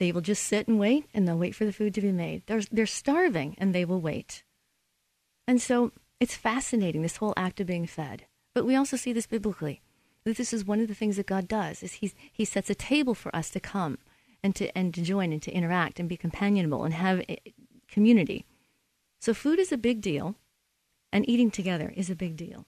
They 0.02 0.10
will 0.10 0.20
just 0.20 0.42
sit 0.42 0.66
and 0.66 0.80
wait, 0.80 1.06
and 1.14 1.28
they'll 1.28 1.38
wait 1.38 1.54
for 1.54 1.64
the 1.64 1.72
food 1.72 1.94
to 1.94 2.00
be 2.00 2.10
made. 2.10 2.42
They're, 2.46 2.62
they're 2.72 2.86
starving, 2.86 3.54
and 3.56 3.72
they 3.72 3.84
will 3.84 4.00
wait. 4.00 4.42
And 5.46 5.62
so 5.62 5.92
it's 6.18 6.34
fascinating, 6.34 7.02
this 7.02 7.18
whole 7.18 7.34
act 7.36 7.60
of 7.60 7.68
being 7.68 7.86
fed. 7.86 8.26
But 8.52 8.66
we 8.66 8.74
also 8.74 8.96
see 8.96 9.12
this 9.12 9.28
biblically. 9.28 9.80
That 10.24 10.36
this 10.36 10.52
is 10.52 10.64
one 10.64 10.80
of 10.80 10.88
the 10.88 10.96
things 10.96 11.18
that 11.18 11.26
God 11.26 11.46
does 11.46 11.84
is 11.84 11.92
he, 11.92 12.12
he 12.32 12.44
sets 12.44 12.68
a 12.68 12.74
table 12.74 13.14
for 13.14 13.32
us 13.36 13.48
to 13.50 13.60
come 13.60 13.98
and 14.42 14.56
to, 14.56 14.76
and 14.76 14.92
to 14.92 15.02
join 15.02 15.32
and 15.32 15.40
to 15.40 15.52
interact 15.52 16.00
and 16.00 16.08
be 16.08 16.16
companionable 16.16 16.82
and 16.82 16.94
have 16.94 17.22
eh, 17.28 17.36
community. 17.86 18.44
So 19.20 19.32
food 19.32 19.60
is 19.60 19.70
a 19.70 19.78
big 19.78 20.00
deal, 20.00 20.34
and 21.12 21.28
eating 21.28 21.52
together 21.52 21.92
is 21.94 22.10
a 22.10 22.16
big 22.16 22.36
deal. 22.36 22.66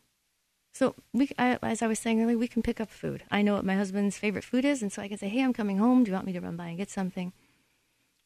So 0.75 0.97
we, 1.13 1.31
I, 1.39 1.57
as 1.63 1.83
I 1.83 1.87
was 1.87 2.01
saying 2.01 2.21
earlier, 2.21 2.37
we 2.37 2.49
can 2.49 2.61
pick 2.61 2.81
up 2.81 2.91
food. 2.91 3.23
I 3.31 3.43
know 3.43 3.55
what 3.55 3.65
my 3.65 3.77
husband's 3.77 4.19
favorite 4.19 4.43
food 4.43 4.65
is, 4.65 4.83
and 4.83 4.93
so 4.93 5.01
I 5.01 5.09
can 5.09 5.19
say, 5.19 5.29
"Hey, 5.29 5.43
I'm 5.43 5.53
coming 5.53 5.79
home. 5.79 6.03
Do 6.03 6.11
you 6.11 6.15
want 6.15 6.27
me 6.27 6.33
to 6.33 6.41
run 6.41 6.57
by 6.57 6.67
and 6.67 6.77
get 6.77 6.91
something?" 6.91 7.33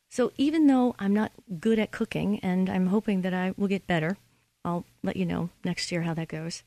So 0.09 0.33
even 0.39 0.67
though 0.67 0.97
I'm 0.99 1.13
not 1.13 1.33
good 1.61 1.79
at 1.79 1.91
cooking, 1.91 2.41
and 2.41 2.71
I'm 2.71 2.87
hoping 2.87 3.21
that 3.21 3.35
I 3.35 3.53
will 3.59 3.69
get 3.69 3.87
better, 3.87 4.17
I'll 4.65 4.87
let 5.03 5.17
you 5.17 5.27
know 5.27 5.51
next 5.63 5.93
year 5.93 6.03
how 6.03 6.15
that 6.15 6.29
goes. 6.29 6.63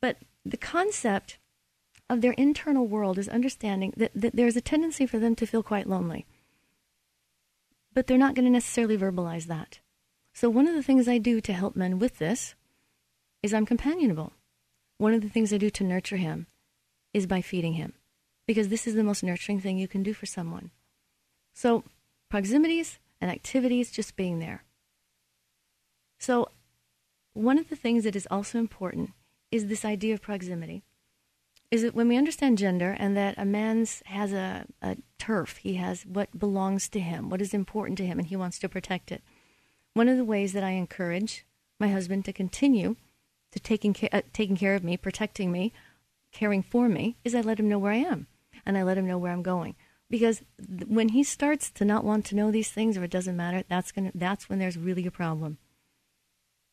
But 0.00 0.16
the 0.44 0.56
concept 0.56 1.38
of 2.08 2.20
their 2.20 2.32
internal 2.32 2.88
world 2.88 3.18
is 3.18 3.28
understanding 3.28 3.94
that, 3.96 4.10
that 4.16 4.34
there's 4.34 4.56
a 4.56 4.60
tendency 4.60 5.06
for 5.06 5.20
them 5.20 5.36
to 5.36 5.46
feel 5.46 5.62
quite 5.62 5.88
lonely. 5.88 6.26
But 7.94 8.08
they're 8.08 8.18
not 8.18 8.34
going 8.34 8.46
to 8.46 8.50
necessarily 8.50 8.98
verbalize 8.98 9.46
that. 9.46 9.78
So 10.32 10.50
one 10.50 10.66
of 10.66 10.74
the 10.74 10.82
things 10.82 11.06
I 11.06 11.18
do 11.18 11.40
to 11.40 11.52
help 11.52 11.76
men 11.76 12.00
with 12.00 12.18
this 12.18 12.56
is 13.44 13.54
I'm 13.54 13.66
companionable. 13.66 14.32
One 15.00 15.14
of 15.14 15.22
the 15.22 15.30
things 15.30 15.50
I 15.50 15.56
do 15.56 15.70
to 15.70 15.82
nurture 15.82 16.18
him 16.18 16.46
is 17.14 17.26
by 17.26 17.40
feeding 17.40 17.72
him, 17.72 17.94
because 18.46 18.68
this 18.68 18.86
is 18.86 18.94
the 18.94 19.02
most 19.02 19.24
nurturing 19.24 19.58
thing 19.58 19.78
you 19.78 19.88
can 19.88 20.02
do 20.02 20.12
for 20.12 20.26
someone. 20.26 20.72
So, 21.54 21.84
proximities 22.28 22.98
and 23.18 23.30
activities, 23.30 23.90
just 23.90 24.14
being 24.14 24.40
there. 24.40 24.62
So, 26.18 26.50
one 27.32 27.56
of 27.56 27.70
the 27.70 27.76
things 27.76 28.04
that 28.04 28.14
is 28.14 28.28
also 28.30 28.58
important 28.58 29.12
is 29.50 29.68
this 29.68 29.86
idea 29.86 30.12
of 30.12 30.20
proximity. 30.20 30.82
Is 31.70 31.80
that 31.80 31.94
when 31.94 32.08
we 32.08 32.18
understand 32.18 32.58
gender 32.58 32.94
and 32.98 33.16
that 33.16 33.36
a 33.38 33.46
man's 33.46 34.02
has 34.04 34.34
a, 34.34 34.66
a 34.82 34.98
turf, 35.18 35.56
he 35.62 35.76
has 35.76 36.04
what 36.04 36.38
belongs 36.38 36.90
to 36.90 37.00
him, 37.00 37.30
what 37.30 37.40
is 37.40 37.54
important 37.54 37.96
to 37.96 38.06
him, 38.06 38.18
and 38.18 38.28
he 38.28 38.36
wants 38.36 38.58
to 38.58 38.68
protect 38.68 39.10
it. 39.10 39.22
One 39.94 40.10
of 40.10 40.18
the 40.18 40.26
ways 40.26 40.52
that 40.52 40.62
I 40.62 40.72
encourage 40.72 41.46
my 41.78 41.88
husband 41.88 42.26
to 42.26 42.34
continue 42.34 42.96
to 43.52 43.60
taking 43.60 43.92
care, 43.92 44.10
uh, 44.12 44.22
taking 44.32 44.56
care 44.56 44.74
of 44.74 44.84
me, 44.84 44.96
protecting 44.96 45.50
me, 45.50 45.72
caring 46.32 46.62
for 46.62 46.88
me, 46.88 47.16
is 47.24 47.34
I 47.34 47.40
let 47.40 47.58
him 47.58 47.68
know 47.68 47.78
where 47.78 47.92
I 47.92 47.96
am 47.96 48.26
and 48.64 48.76
I 48.76 48.82
let 48.82 48.98
him 48.98 49.06
know 49.06 49.18
where 49.18 49.32
I'm 49.32 49.42
going. 49.42 49.74
Because 50.08 50.42
th- 50.58 50.88
when 50.88 51.10
he 51.10 51.22
starts 51.22 51.70
to 51.72 51.84
not 51.84 52.04
want 52.04 52.24
to 52.26 52.36
know 52.36 52.50
these 52.50 52.70
things 52.70 52.96
or 52.96 53.04
it 53.04 53.10
doesn't 53.10 53.36
matter, 53.36 53.64
that's 53.68 53.92
gonna 53.92 54.12
that's 54.14 54.48
when 54.48 54.58
there's 54.58 54.76
really 54.76 55.06
a 55.06 55.10
problem. 55.10 55.58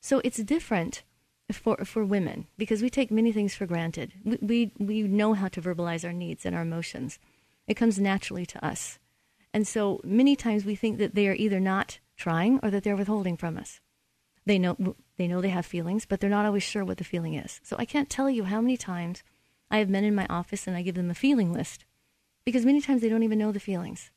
So 0.01 0.21
it's 0.23 0.37
different 0.37 1.03
for 1.51 1.77
for 1.85 2.03
women 2.03 2.47
because 2.57 2.81
we 2.81 2.89
take 2.89 3.11
many 3.11 3.31
things 3.31 3.55
for 3.55 3.65
granted. 3.65 4.13
We, 4.23 4.37
we 4.41 4.71
we 4.79 5.01
know 5.03 5.33
how 5.33 5.47
to 5.49 5.61
verbalize 5.61 6.05
our 6.05 6.13
needs 6.13 6.45
and 6.45 6.55
our 6.55 6.63
emotions. 6.63 7.19
It 7.67 7.75
comes 7.75 7.99
naturally 7.99 8.45
to 8.47 8.65
us. 8.65 8.99
And 9.53 9.67
so 9.67 10.01
many 10.03 10.35
times 10.35 10.65
we 10.65 10.75
think 10.75 10.97
that 10.97 11.15
they 11.15 11.27
are 11.27 11.33
either 11.33 11.59
not 11.59 11.99
trying 12.15 12.59
or 12.63 12.69
that 12.71 12.83
they're 12.83 12.95
withholding 12.95 13.37
from 13.37 13.57
us. 13.57 13.79
They 14.45 14.59
know 14.59 14.95
they 15.17 15.27
know 15.27 15.41
they 15.41 15.49
have 15.49 15.65
feelings, 15.65 16.05
but 16.05 16.19
they're 16.19 16.29
not 16.29 16.45
always 16.45 16.63
sure 16.63 16.85
what 16.85 16.97
the 16.97 17.03
feeling 17.03 17.33
is. 17.33 17.59
So 17.63 17.75
I 17.79 17.85
can't 17.85 18.09
tell 18.09 18.29
you 18.29 18.45
how 18.45 18.61
many 18.61 18.77
times 18.77 19.23
I 19.69 19.79
have 19.79 19.89
men 19.89 20.03
in 20.03 20.15
my 20.15 20.27
office 20.29 20.67
and 20.67 20.77
I 20.77 20.83
give 20.83 20.95
them 20.95 21.09
a 21.09 21.15
feeling 21.15 21.51
list 21.51 21.85
because 22.45 22.65
many 22.65 22.81
times 22.81 23.01
they 23.01 23.09
don't 23.09 23.23
even 23.23 23.39
know 23.39 23.51
the 23.51 23.59
feelings. 23.59 24.11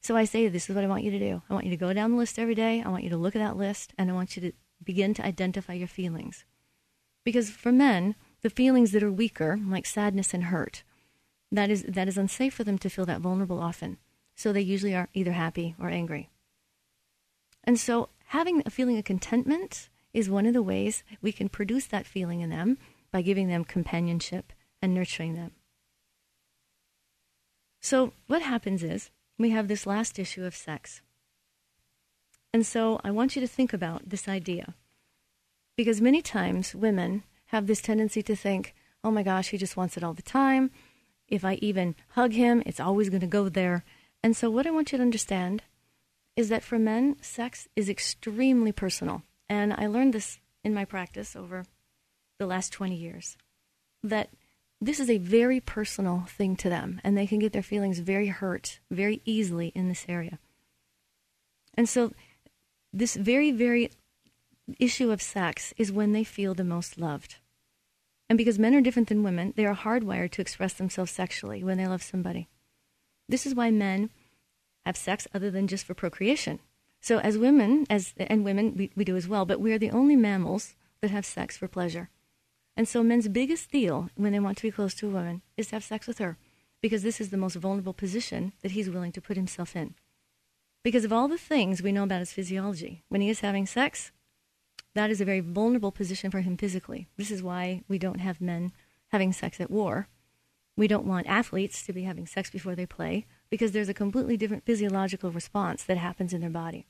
So 0.00 0.16
I 0.16 0.24
say, 0.24 0.48
This 0.48 0.68
is 0.68 0.74
what 0.74 0.84
I 0.84 0.88
want 0.88 1.04
you 1.04 1.10
to 1.10 1.18
do. 1.18 1.42
I 1.48 1.54
want 1.54 1.66
you 1.66 1.70
to 1.70 1.76
go 1.76 1.92
down 1.92 2.12
the 2.12 2.16
list 2.16 2.38
every 2.38 2.54
day. 2.54 2.82
I 2.84 2.88
want 2.88 3.04
you 3.04 3.10
to 3.10 3.16
look 3.16 3.36
at 3.36 3.40
that 3.40 3.56
list 3.56 3.94
and 3.96 4.10
I 4.10 4.14
want 4.14 4.36
you 4.36 4.42
to 4.42 4.52
begin 4.82 5.14
to 5.14 5.24
identify 5.24 5.74
your 5.74 5.88
feelings. 5.88 6.44
Because 7.24 7.50
for 7.50 7.72
men, 7.72 8.14
the 8.42 8.50
feelings 8.50 8.92
that 8.92 9.02
are 9.02 9.12
weaker, 9.12 9.58
like 9.66 9.86
sadness 9.86 10.34
and 10.34 10.44
hurt, 10.44 10.82
that 11.50 11.70
is, 11.70 11.84
that 11.84 12.08
is 12.08 12.18
unsafe 12.18 12.52
for 12.52 12.64
them 12.64 12.78
to 12.78 12.90
feel 12.90 13.06
that 13.06 13.20
vulnerable 13.20 13.60
often. 13.60 13.98
So 14.34 14.52
they 14.52 14.60
usually 14.60 14.94
are 14.94 15.08
either 15.14 15.32
happy 15.32 15.74
or 15.78 15.88
angry. 15.88 16.28
And 17.62 17.78
so 17.78 18.10
having 18.26 18.62
a 18.66 18.70
feeling 18.70 18.98
of 18.98 19.04
contentment 19.04 19.88
is 20.14 20.30
one 20.30 20.46
of 20.46 20.54
the 20.54 20.62
ways 20.62 21.02
we 21.20 21.32
can 21.32 21.48
produce 21.48 21.86
that 21.86 22.06
feeling 22.06 22.40
in 22.40 22.48
them 22.48 22.78
by 23.10 23.20
giving 23.20 23.48
them 23.48 23.64
companionship 23.64 24.52
and 24.80 24.94
nurturing 24.94 25.34
them. 25.34 25.50
So, 27.82 28.14
what 28.28 28.40
happens 28.40 28.82
is 28.82 29.10
we 29.38 29.50
have 29.50 29.68
this 29.68 29.86
last 29.86 30.18
issue 30.18 30.44
of 30.44 30.56
sex. 30.56 31.02
And 32.52 32.64
so, 32.64 33.00
I 33.04 33.10
want 33.10 33.36
you 33.36 33.40
to 33.42 33.48
think 33.48 33.74
about 33.74 34.08
this 34.08 34.26
idea. 34.28 34.74
Because 35.76 36.00
many 36.00 36.22
times 36.22 36.74
women 36.74 37.24
have 37.46 37.66
this 37.66 37.82
tendency 37.82 38.22
to 38.22 38.36
think, 38.36 38.74
oh 39.02 39.10
my 39.10 39.22
gosh, 39.22 39.48
he 39.48 39.58
just 39.58 39.76
wants 39.76 39.96
it 39.96 40.04
all 40.04 40.14
the 40.14 40.22
time. 40.22 40.70
If 41.28 41.44
I 41.44 41.54
even 41.54 41.94
hug 42.10 42.32
him, 42.32 42.62
it's 42.64 42.80
always 42.80 43.10
going 43.10 43.20
to 43.20 43.26
go 43.26 43.48
there. 43.48 43.84
And 44.22 44.36
so, 44.36 44.48
what 44.48 44.66
I 44.66 44.70
want 44.70 44.92
you 44.92 44.98
to 44.98 45.04
understand 45.04 45.62
is 46.36 46.48
that 46.48 46.62
for 46.62 46.78
men, 46.78 47.16
sex 47.20 47.68
is 47.76 47.88
extremely 47.88 48.72
personal. 48.72 49.22
And 49.48 49.72
I 49.72 49.86
learned 49.86 50.14
this 50.14 50.38
in 50.62 50.74
my 50.74 50.84
practice 50.84 51.36
over 51.36 51.64
the 52.38 52.46
last 52.46 52.72
20 52.72 52.94
years 52.94 53.36
that 54.02 54.30
this 54.80 55.00
is 55.00 55.08
a 55.08 55.18
very 55.18 55.60
personal 55.60 56.24
thing 56.28 56.56
to 56.56 56.68
them, 56.68 57.00
and 57.02 57.16
they 57.16 57.26
can 57.26 57.38
get 57.38 57.52
their 57.52 57.62
feelings 57.62 58.00
very 58.00 58.28
hurt 58.28 58.80
very 58.90 59.22
easily 59.24 59.68
in 59.74 59.88
this 59.88 60.04
area. 60.08 60.38
And 61.74 61.88
so, 61.88 62.12
this 62.92 63.16
very, 63.16 63.50
very 63.50 63.90
issue 64.78 65.10
of 65.10 65.22
sex 65.22 65.72
is 65.76 65.90
when 65.90 66.12
they 66.12 66.24
feel 66.24 66.54
the 66.54 66.64
most 66.64 66.98
loved. 66.98 67.36
And 68.28 68.38
because 68.38 68.58
men 68.58 68.74
are 68.74 68.80
different 68.80 69.08
than 69.08 69.22
women, 69.22 69.52
they 69.56 69.66
are 69.66 69.74
hardwired 69.74 70.30
to 70.32 70.42
express 70.42 70.74
themselves 70.74 71.10
sexually 71.10 71.62
when 71.62 71.78
they 71.78 71.86
love 71.86 72.02
somebody. 72.02 72.48
This 73.28 73.46
is 73.46 73.54
why 73.54 73.70
men 73.70 74.10
have 74.86 74.96
sex 74.96 75.26
other 75.34 75.50
than 75.50 75.66
just 75.66 75.84
for 75.84 75.94
procreation. 75.94 76.60
So 77.04 77.18
as 77.18 77.36
women, 77.36 77.84
as 77.90 78.14
and 78.16 78.46
women, 78.46 78.78
we, 78.78 78.90
we 78.96 79.04
do 79.04 79.14
as 79.14 79.28
well, 79.28 79.44
but 79.44 79.60
we 79.60 79.74
are 79.74 79.78
the 79.78 79.90
only 79.90 80.16
mammals 80.16 80.74
that 81.02 81.10
have 81.10 81.26
sex 81.26 81.54
for 81.54 81.68
pleasure. 81.68 82.08
And 82.78 82.88
so 82.88 83.02
men's 83.02 83.28
biggest 83.28 83.70
deal 83.70 84.08
when 84.14 84.32
they 84.32 84.40
want 84.40 84.56
to 84.56 84.62
be 84.62 84.70
close 84.70 84.94
to 84.94 85.08
a 85.08 85.10
woman 85.10 85.42
is 85.58 85.66
to 85.66 85.76
have 85.76 85.84
sex 85.84 86.06
with 86.06 86.16
her, 86.16 86.38
because 86.80 87.02
this 87.02 87.20
is 87.20 87.28
the 87.28 87.36
most 87.36 87.56
vulnerable 87.56 87.92
position 87.92 88.54
that 88.62 88.70
he's 88.70 88.88
willing 88.88 89.12
to 89.12 89.20
put 89.20 89.36
himself 89.36 89.76
in. 89.76 89.96
Because 90.82 91.04
of 91.04 91.12
all 91.12 91.28
the 91.28 91.36
things 91.36 91.82
we 91.82 91.92
know 91.92 92.04
about 92.04 92.20
his 92.20 92.32
physiology, 92.32 93.02
when 93.10 93.20
he 93.20 93.28
is 93.28 93.40
having 93.40 93.66
sex, 93.66 94.10
that 94.94 95.10
is 95.10 95.20
a 95.20 95.26
very 95.26 95.40
vulnerable 95.40 95.92
position 95.92 96.30
for 96.30 96.40
him 96.40 96.56
physically. 96.56 97.06
This 97.18 97.30
is 97.30 97.42
why 97.42 97.82
we 97.86 97.98
don't 97.98 98.20
have 98.20 98.40
men 98.40 98.72
having 99.08 99.34
sex 99.34 99.60
at 99.60 99.70
war. 99.70 100.08
We 100.74 100.88
don't 100.88 101.04
want 101.04 101.26
athletes 101.26 101.82
to 101.82 101.92
be 101.92 102.04
having 102.04 102.26
sex 102.26 102.48
before 102.48 102.74
they 102.74 102.86
play 102.86 103.26
because 103.50 103.72
there's 103.72 103.90
a 103.90 103.94
completely 103.94 104.38
different 104.38 104.64
physiological 104.64 105.30
response 105.30 105.82
that 105.82 105.98
happens 105.98 106.32
in 106.32 106.40
their 106.40 106.48
body. 106.48 106.86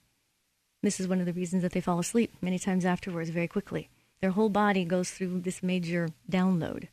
This 0.85 1.01
is 1.01 1.09
one 1.09 1.19
of 1.19 1.25
the 1.25 1.33
reasons 1.33 1.63
that 1.63 1.73
they 1.73 1.81
fall 1.81 1.99
asleep 1.99 2.35
many 2.43 2.59
times 2.59 2.85
afterwards 2.85 3.31
very 3.31 3.49
quickly. 3.49 3.89
Their 4.21 4.33
whole 4.33 4.51
body 4.51 4.85
goes 4.85 5.11
through 5.11 5.41
this 5.41 5.63
major 5.63 6.11
download. 6.31 6.89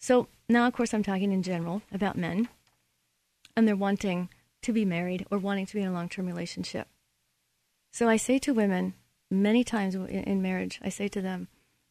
So 0.00 0.26
now, 0.48 0.66
of 0.66 0.72
course, 0.72 0.92
I'm 0.92 1.04
talking 1.04 1.30
in 1.30 1.44
general 1.44 1.82
about 1.92 2.18
men, 2.18 2.48
and 3.56 3.68
they're 3.68 3.76
wanting 3.76 4.28
to 4.62 4.72
be 4.72 4.84
married 4.84 5.24
or 5.30 5.38
wanting 5.38 5.66
to 5.66 5.74
be 5.74 5.82
in 5.82 5.86
a 5.86 5.92
long 5.92 6.08
term 6.08 6.26
relationship. 6.26 6.88
So 7.92 8.08
I 8.08 8.16
say 8.16 8.40
to 8.40 8.52
women 8.52 8.94
many 9.30 9.62
times 9.62 9.94
in 9.94 10.42
marriage, 10.42 10.80
I 10.82 10.88
say 10.88 11.06
to 11.08 11.22
them, 11.22 11.46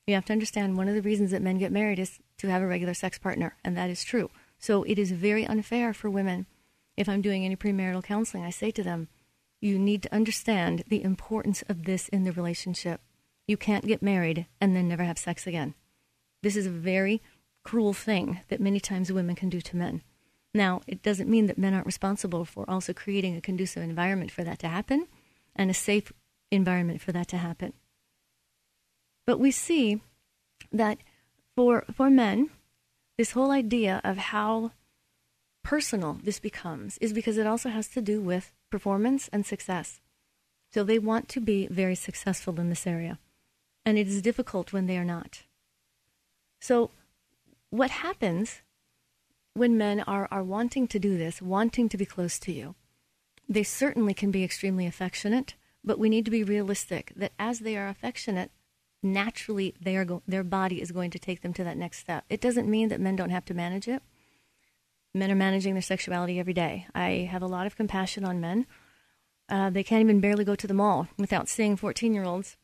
you 0.05 0.15
have 0.15 0.25
to 0.25 0.33
understand 0.33 0.75
one 0.75 0.89
of 0.89 0.95
the 0.95 1.01
reasons 1.01 1.31
that 1.31 1.41
men 1.41 1.59
get 1.59 1.71
married 1.71 1.99
is 1.99 2.19
to 2.39 2.47
have 2.49 2.62
a 2.62 2.67
regular 2.67 2.93
sex 2.93 3.17
partner, 3.17 3.56
and 3.63 3.77
that 3.77 3.89
is 3.89 4.04
true. 4.04 4.31
So 4.58 4.83
it 4.83 5.00
is 5.00 5.12
very 5.12 5.45
unfair 5.47 5.93
for 5.93 6.10
women 6.10 6.45
if 6.97 7.08
I'm 7.08 7.21
doing 7.21 7.45
any 7.45 7.56
premarital 7.56 8.04
counseling, 8.04 8.43
I 8.43 8.50
say 8.50 8.71
to 8.71 8.83
them, 8.83 9.08
you 9.62 9.77
need 9.77 10.03
to 10.03 10.13
understand 10.13 10.83
the 10.87 11.03
importance 11.03 11.63
of 11.67 11.83
this 11.83 12.07
in 12.10 12.23
the 12.23 12.31
relationship. 12.31 13.01
You 13.47 13.57
can't 13.57 13.87
get 13.87 14.01
married 14.01 14.45
and 14.62 14.75
then 14.75 14.87
never 14.87 15.03
have 15.03 15.17
sex 15.17 15.45
again. 15.45 15.75
This 16.41 16.55
is 16.55 16.65
a 16.65 16.71
very 16.71 17.21
cruel 17.63 17.93
thing 17.93 18.39
that 18.47 18.62
many 18.62 18.79
times 18.79 19.12
women 19.12 19.35
can 19.35 19.49
do 19.49 19.62
to 19.62 19.75
men. 19.75 20.01
Now, 20.53 20.81
it 20.87 21.03
doesn't 21.03 21.29
mean 21.29 21.47
that 21.47 21.57
men 21.57 21.73
aren't 21.73 21.85
responsible 21.85 22.45
for 22.45 22.67
also 22.69 22.93
creating 22.93 23.35
a 23.35 23.41
conducive 23.41 23.83
environment 23.83 24.31
for 24.31 24.43
that 24.43 24.60
to 24.60 24.67
happen 24.67 25.07
and 25.55 25.69
a 25.69 25.75
safe 25.75 26.12
environment 26.51 27.01
for 27.01 27.12
that 27.12 27.27
to 27.29 27.37
happen. 27.37 27.73
But 29.27 29.39
we 29.39 29.51
see 29.51 30.01
that 30.71 30.97
for, 31.55 31.85
for 31.93 32.10
men, 32.10 32.49
this 33.17 33.31
whole 33.31 33.51
idea 33.51 34.01
of 34.03 34.17
how 34.17 34.71
personal 35.63 36.17
this 36.23 36.39
becomes 36.39 36.97
is 36.99 37.13
because 37.13 37.37
it 37.37 37.45
also 37.45 37.69
has 37.69 37.87
to 37.89 38.01
do 38.01 38.21
with 38.21 38.51
performance 38.70 39.30
and 39.32 39.46
success. 39.46 40.02
So 40.72 40.84
they 40.84 41.00
want 41.00 41.28
to 41.30 41.40
be 41.40 41.67
very 41.67 41.96
successful 41.96 42.60
in 42.60 42.70
this 42.70 42.86
area. 42.86 43.20
And 43.86 43.98
it 43.98 44.08
is 44.08 44.22
difficult 44.22 44.72
when 44.72 44.86
they 44.86 44.98
are 44.98 45.06
not. 45.06 45.44
So, 46.60 46.92
what 47.70 47.90
happens 47.92 48.62
when 49.54 49.78
men 49.78 50.02
are, 50.02 50.28
are 50.32 50.44
wanting 50.44 50.88
to 50.88 51.00
do 51.00 51.17
this, 51.17 51.42
wanting 51.42 51.90
to 51.90 51.98
be 51.98 52.06
close 52.06 52.38
to 52.40 52.52
you, 52.52 52.76
they 53.48 53.63
certainly 53.63 54.13
can 54.13 54.32
be 54.32 54.44
extremely 54.44 54.86
affectionate, 54.86 55.56
but 55.84 55.98
we 55.98 56.10
need 56.10 56.26
to 56.26 56.32
be 56.32 56.44
realistic 56.44 57.13
that 57.15 57.34
as 57.40 57.60
they 57.60 57.76
are 57.76 57.88
affectionate, 57.88 58.52
naturally 59.02 59.74
they 59.82 59.96
are 59.96 60.06
go- 60.06 60.24
their 60.28 60.44
body 60.44 60.82
is 60.82 60.92
going 60.92 61.10
to 61.12 61.20
take 61.20 61.42
them 61.42 61.54
to 61.54 61.63
that 61.63 61.78
next 61.78 62.00
step. 62.00 62.26
It 62.30 62.42
doesn't 62.42 62.70
mean 62.70 62.90
that 62.90 63.00
men 63.00 63.15
don't 63.15 63.30
have 63.32 63.46
to 63.46 63.54
manage 63.54 63.88
it. 63.88 64.04
Men 65.13 65.31
are 65.31 65.35
managing 65.35 65.73
their 65.73 65.81
sexuality 65.81 66.39
every 66.39 66.53
day. 66.53 66.85
I 66.93 67.27
have 67.31 67.41
a 67.41 67.47
lot 67.47 67.65
of 67.65 67.75
compassion 67.75 68.23
on 68.23 68.39
men. 68.39 68.67
Uh, 69.49 69.69
they 69.69 69.83
can't 69.83 70.01
even 70.01 70.19
barely 70.19 70.45
go 70.45 70.55
to 70.55 70.67
the 70.67 70.73
mall 70.73 71.07
without 71.17 71.49
seeing 71.49 71.75
14 71.75 72.13
year 72.13 72.23
olds 72.23 72.57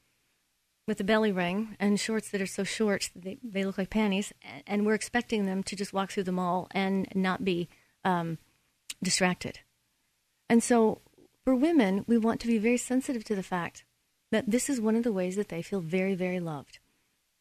with 0.87 0.99
a 0.99 1.03
belly 1.03 1.31
ring 1.31 1.75
and 1.79 1.99
shorts 1.99 2.29
that 2.29 2.41
are 2.41 2.45
so 2.45 2.63
short 2.63 3.09
they, 3.15 3.37
they 3.43 3.63
look 3.63 3.77
like 3.77 3.89
panties, 3.89 4.33
and 4.67 4.85
we're 4.85 4.93
expecting 4.93 5.45
them 5.45 5.63
to 5.63 5.75
just 5.75 5.93
walk 5.93 6.11
through 6.11 6.23
the 6.23 6.31
mall 6.31 6.67
and 6.71 7.07
not 7.15 7.43
be 7.43 7.67
um, 8.03 8.37
distracted. 9.01 9.59
And 10.49 10.61
so, 10.61 11.01
for 11.43 11.55
women, 11.55 12.05
we 12.07 12.17
want 12.17 12.39
to 12.41 12.47
be 12.47 12.57
very 12.57 12.77
sensitive 12.77 13.23
to 13.25 13.35
the 13.35 13.43
fact 13.43 13.83
that 14.31 14.49
this 14.49 14.69
is 14.69 14.79
one 14.81 14.95
of 14.95 15.03
the 15.03 15.13
ways 15.13 15.35
that 15.35 15.49
they 15.49 15.61
feel 15.61 15.81
very, 15.81 16.15
very 16.15 16.39
loved. 16.39 16.79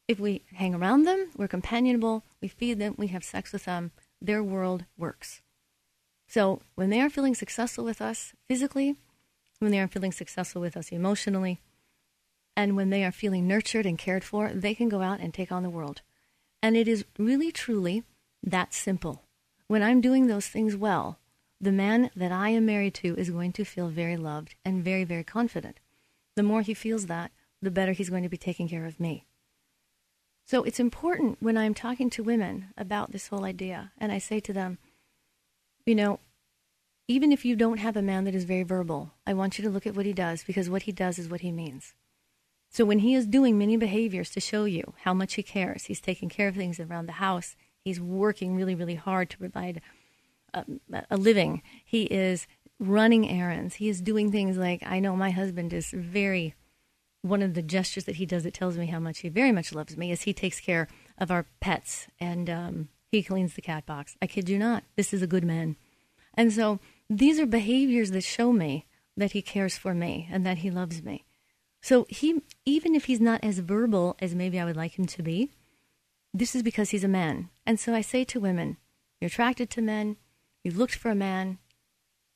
If 0.08 0.18
we 0.18 0.42
hang 0.54 0.74
around 0.74 1.04
them, 1.04 1.30
we're 1.36 1.48
companionable, 1.48 2.22
we 2.40 2.48
feed 2.48 2.78
them, 2.78 2.94
we 2.98 3.08
have 3.08 3.24
sex 3.24 3.52
with 3.52 3.64
them, 3.64 3.90
their 4.24 4.42
world 4.42 4.84
works. 4.96 5.42
So, 6.26 6.62
when 6.74 6.90
they 6.90 7.00
are 7.00 7.10
feeling 7.10 7.34
successful 7.34 7.84
with 7.84 8.00
us 8.00 8.32
physically, 8.48 8.96
when 9.58 9.70
they 9.70 9.80
are 9.80 9.88
feeling 9.88 10.12
successful 10.12 10.60
with 10.60 10.76
us 10.76 10.90
emotionally, 10.90 11.60
and 12.56 12.76
when 12.76 12.90
they 12.90 13.04
are 13.04 13.12
feeling 13.12 13.46
nurtured 13.46 13.86
and 13.86 13.98
cared 13.98 14.24
for, 14.24 14.52
they 14.52 14.74
can 14.74 14.88
go 14.88 15.02
out 15.02 15.20
and 15.20 15.34
take 15.34 15.52
on 15.52 15.62
the 15.62 15.70
world. 15.70 16.02
And 16.62 16.76
it 16.76 16.88
is 16.88 17.04
really, 17.18 17.52
truly 17.52 18.04
that 18.42 18.72
simple. 18.72 19.22
When 19.66 19.82
I'm 19.82 20.00
doing 20.00 20.26
those 20.26 20.48
things 20.48 20.76
well, 20.76 21.18
the 21.60 21.72
man 21.72 22.10
that 22.14 22.32
I 22.32 22.50
am 22.50 22.66
married 22.66 22.94
to 22.94 23.14
is 23.16 23.30
going 23.30 23.52
to 23.52 23.64
feel 23.64 23.88
very 23.88 24.16
loved 24.16 24.54
and 24.64 24.84
very, 24.84 25.04
very 25.04 25.24
confident. 25.24 25.80
The 26.36 26.42
more 26.42 26.62
he 26.62 26.74
feels 26.74 27.06
that, 27.06 27.30
the 27.60 27.70
better 27.70 27.92
he's 27.92 28.10
going 28.10 28.22
to 28.22 28.28
be 28.28 28.36
taking 28.36 28.68
care 28.68 28.86
of 28.86 29.00
me. 29.00 29.24
So 30.44 30.62
it's 30.62 30.80
important 30.80 31.38
when 31.40 31.56
I'm 31.56 31.74
talking 31.74 32.10
to 32.10 32.22
women 32.22 32.66
about 32.76 33.12
this 33.12 33.28
whole 33.28 33.44
idea, 33.44 33.92
and 33.98 34.12
I 34.12 34.18
say 34.18 34.40
to 34.40 34.52
them, 34.52 34.78
you 35.86 35.94
know, 35.94 36.20
even 37.08 37.32
if 37.32 37.44
you 37.44 37.56
don't 37.56 37.78
have 37.78 37.96
a 37.96 38.02
man 38.02 38.24
that 38.24 38.34
is 38.34 38.44
very 38.44 38.62
verbal, 38.62 39.12
I 39.26 39.34
want 39.34 39.58
you 39.58 39.64
to 39.64 39.70
look 39.70 39.86
at 39.86 39.96
what 39.96 40.06
he 40.06 40.12
does 40.12 40.44
because 40.44 40.70
what 40.70 40.82
he 40.82 40.92
does 40.92 41.18
is 41.18 41.28
what 41.28 41.40
he 41.40 41.52
means. 41.52 41.94
So 42.70 42.84
when 42.84 43.00
he 43.00 43.14
is 43.14 43.26
doing 43.26 43.56
many 43.56 43.76
behaviors 43.76 44.30
to 44.30 44.40
show 44.40 44.64
you 44.64 44.94
how 45.02 45.14
much 45.14 45.34
he 45.34 45.42
cares, 45.42 45.84
he's 45.84 46.00
taking 46.00 46.28
care 46.28 46.48
of 46.48 46.56
things 46.56 46.80
around 46.80 47.06
the 47.06 47.12
house, 47.12 47.56
he's 47.84 48.00
working 48.00 48.56
really, 48.56 48.74
really 48.74 48.94
hard 48.96 49.30
to 49.30 49.38
provide 49.38 49.80
a, 50.52 50.64
a 51.10 51.16
living, 51.16 51.62
he 51.84 52.04
is 52.04 52.46
running 52.78 53.28
errands, 53.28 53.76
he 53.76 53.88
is 53.88 54.00
doing 54.00 54.32
things 54.32 54.56
like 54.56 54.82
I 54.84 54.98
know 54.98 55.14
my 55.16 55.30
husband 55.30 55.72
is 55.72 55.90
very 55.90 56.54
one 57.24 57.40
of 57.40 57.54
the 57.54 57.62
gestures 57.62 58.04
that 58.04 58.16
he 58.16 58.26
does 58.26 58.42
that 58.42 58.52
tells 58.52 58.76
me 58.76 58.86
how 58.86 58.98
much 58.98 59.20
he 59.20 59.30
very 59.30 59.50
much 59.50 59.74
loves 59.74 59.96
me 59.96 60.12
is 60.12 60.22
he 60.22 60.34
takes 60.34 60.60
care 60.60 60.88
of 61.16 61.30
our 61.30 61.46
pets 61.58 62.06
and 62.20 62.50
um, 62.50 62.88
he 63.10 63.22
cleans 63.22 63.54
the 63.54 63.62
cat 63.62 63.86
box. 63.86 64.14
I 64.20 64.26
kid 64.26 64.50
you 64.50 64.58
not. 64.58 64.84
This 64.94 65.14
is 65.14 65.22
a 65.22 65.26
good 65.26 65.42
man. 65.42 65.76
And 66.34 66.52
so 66.52 66.80
these 67.08 67.40
are 67.40 67.46
behaviors 67.46 68.10
that 68.10 68.24
show 68.24 68.52
me 68.52 68.86
that 69.16 69.32
he 69.32 69.40
cares 69.40 69.78
for 69.78 69.94
me 69.94 70.28
and 70.30 70.44
that 70.44 70.58
he 70.58 70.70
loves 70.70 71.02
me. 71.02 71.24
So 71.80 72.06
he, 72.10 72.42
even 72.66 72.94
if 72.94 73.06
he's 73.06 73.22
not 73.22 73.42
as 73.42 73.58
verbal 73.60 74.16
as 74.20 74.34
maybe 74.34 74.60
I 74.60 74.66
would 74.66 74.76
like 74.76 74.98
him 74.98 75.06
to 75.06 75.22
be, 75.22 75.50
this 76.34 76.54
is 76.54 76.62
because 76.62 76.90
he's 76.90 77.04
a 77.04 77.08
man. 77.08 77.48
And 77.64 77.80
so 77.80 77.94
I 77.94 78.02
say 78.02 78.24
to 78.24 78.40
women, 78.40 78.76
you're 79.18 79.28
attracted 79.28 79.70
to 79.70 79.80
men, 79.80 80.18
you 80.62 80.72
looked 80.72 80.94
for 80.94 81.10
a 81.10 81.14
man, 81.14 81.56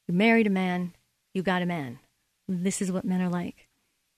you 0.07 0.15
married 0.15 0.47
a 0.47 0.51
man, 0.51 0.95
you 1.35 1.43
got 1.43 1.61
a 1.61 1.67
man. 1.67 1.99
This 2.49 2.81
is 2.81 2.91
what 2.91 3.05
men 3.05 3.21
are 3.21 3.29
like. 3.29 3.68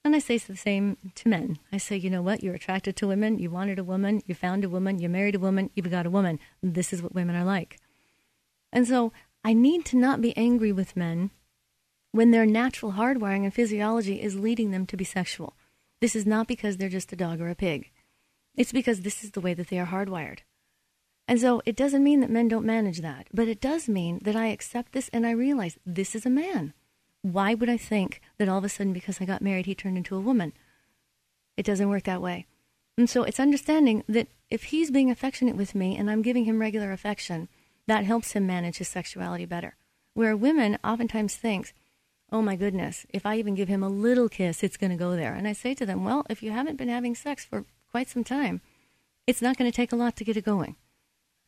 And 0.04 0.16
I 0.16 0.18
say 0.18 0.38
the 0.38 0.56
same 0.56 0.96
to 1.14 1.28
men. 1.28 1.58
I 1.72 1.76
say, 1.76 1.96
you 1.96 2.08
know 2.08 2.22
what? 2.22 2.42
You're 2.42 2.54
attracted 2.54 2.96
to 2.96 3.06
women. 3.06 3.38
You 3.38 3.50
wanted 3.50 3.78
a 3.78 3.84
woman. 3.84 4.22
You 4.26 4.34
found 4.34 4.64
a 4.64 4.68
woman. 4.68 4.98
You 4.98 5.08
married 5.08 5.34
a 5.34 5.40
woman. 5.40 5.70
You've 5.74 5.90
got 5.90 6.06
a 6.06 6.10
woman. 6.10 6.38
This 6.62 6.92
is 6.92 7.02
what 7.02 7.14
women 7.14 7.36
are 7.36 7.44
like. 7.44 7.78
And 8.72 8.86
so 8.86 9.12
I 9.44 9.52
need 9.52 9.84
to 9.86 9.96
not 9.96 10.22
be 10.22 10.36
angry 10.36 10.72
with 10.72 10.96
men 10.96 11.30
when 12.12 12.30
their 12.30 12.46
natural 12.46 12.92
hardwiring 12.92 13.44
and 13.44 13.54
physiology 13.54 14.22
is 14.22 14.38
leading 14.38 14.70
them 14.70 14.86
to 14.86 14.96
be 14.96 15.04
sexual. 15.04 15.54
This 16.00 16.16
is 16.16 16.26
not 16.26 16.48
because 16.48 16.76
they're 16.76 16.88
just 16.88 17.12
a 17.12 17.16
dog 17.16 17.40
or 17.40 17.50
a 17.50 17.54
pig. 17.54 17.90
It's 18.56 18.72
because 18.72 19.02
this 19.02 19.22
is 19.22 19.32
the 19.32 19.40
way 19.40 19.54
that 19.54 19.68
they 19.68 19.78
are 19.78 19.86
hardwired. 19.86 20.40
And 21.28 21.40
so 21.40 21.62
it 21.64 21.76
doesn't 21.76 22.02
mean 22.02 22.20
that 22.20 22.30
men 22.30 22.48
don't 22.48 22.66
manage 22.66 23.00
that, 23.02 23.28
but 23.32 23.48
it 23.48 23.60
does 23.60 23.88
mean 23.88 24.18
that 24.22 24.34
I 24.34 24.46
accept 24.46 24.92
this 24.92 25.08
and 25.10 25.26
I 25.26 25.30
realize 25.30 25.78
this 25.86 26.14
is 26.14 26.26
a 26.26 26.30
man. 26.30 26.74
Why 27.22 27.54
would 27.54 27.68
I 27.68 27.76
think 27.76 28.20
that 28.38 28.48
all 28.48 28.58
of 28.58 28.64
a 28.64 28.68
sudden, 28.68 28.92
because 28.92 29.20
I 29.20 29.26
got 29.26 29.42
married, 29.42 29.66
he 29.66 29.74
turned 29.74 29.96
into 29.96 30.16
a 30.16 30.20
woman? 30.20 30.52
It 31.56 31.66
doesn't 31.66 31.88
work 31.88 32.04
that 32.04 32.22
way. 32.22 32.46
And 32.96 33.08
so 33.08 33.22
it's 33.22 33.40
understanding 33.40 34.04
that 34.08 34.28
if 34.50 34.64
he's 34.64 34.90
being 34.90 35.10
affectionate 35.10 35.56
with 35.56 35.74
me 35.74 35.96
and 35.96 36.10
I'm 36.10 36.22
giving 36.22 36.44
him 36.44 36.60
regular 36.60 36.92
affection, 36.92 37.48
that 37.86 38.04
helps 38.04 38.32
him 38.32 38.46
manage 38.46 38.78
his 38.78 38.88
sexuality 38.88 39.46
better. 39.46 39.76
Where 40.14 40.36
women 40.36 40.78
oftentimes 40.82 41.36
think, 41.36 41.74
oh 42.32 42.42
my 42.42 42.56
goodness, 42.56 43.06
if 43.10 43.26
I 43.26 43.36
even 43.36 43.54
give 43.54 43.68
him 43.68 43.82
a 43.82 43.88
little 43.88 44.28
kiss, 44.28 44.62
it's 44.62 44.76
going 44.76 44.90
to 44.90 44.96
go 44.96 45.16
there. 45.16 45.34
And 45.34 45.46
I 45.46 45.52
say 45.52 45.74
to 45.74 45.86
them, 45.86 46.04
well, 46.04 46.26
if 46.30 46.42
you 46.42 46.50
haven't 46.50 46.76
been 46.76 46.88
having 46.88 47.14
sex 47.14 47.44
for 47.44 47.64
quite 47.90 48.08
some 48.08 48.24
time, 48.24 48.60
it's 49.26 49.42
not 49.42 49.56
going 49.56 49.70
to 49.70 49.76
take 49.76 49.92
a 49.92 49.96
lot 49.96 50.16
to 50.16 50.24
get 50.24 50.36
it 50.36 50.44
going. 50.44 50.76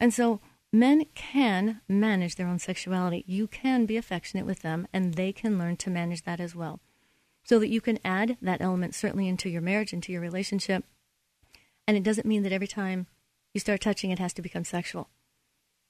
And 0.01 0.13
so 0.13 0.41
men 0.73 1.05
can 1.15 1.81
manage 1.89 2.37
their 2.37 2.49
own 2.49 2.59
sexuality. 2.59 3.25
You 3.27 3.47
can 3.47 3.85
be 3.87 3.97
affectionate 3.97 4.47
with 4.47 4.61
them, 4.61 4.89
and 4.93 5.15
they 5.15 5.33
can 5.33 5.59
learn 5.59 5.77
to 5.79 5.91
manage 5.91 6.23
that 6.23 6.41
as 6.41 6.55
well. 6.55 6.81
So 7.45 7.59
that 7.59 7.69
you 7.69 7.81
can 7.81 7.99
add 8.05 8.39
that 8.41 8.63
element 8.63 8.95
certainly 8.95 9.29
into 9.29 9.49
your 9.49 9.61
marriage, 9.61 9.93
into 9.93 10.13
your 10.13 10.21
relationship. 10.21 10.85
And 11.87 11.97
it 11.97 12.05
doesn't 12.05 12.27
mean 12.27 12.43
that 12.45 12.53
every 12.53 12.69
time 12.69 13.07
you 13.53 13.61
start 13.61 13.81
touching, 13.81 14.11
it 14.11 14.19
has 14.19 14.33
to 14.35 14.43
become 14.43 14.65
sexual. 14.65 15.09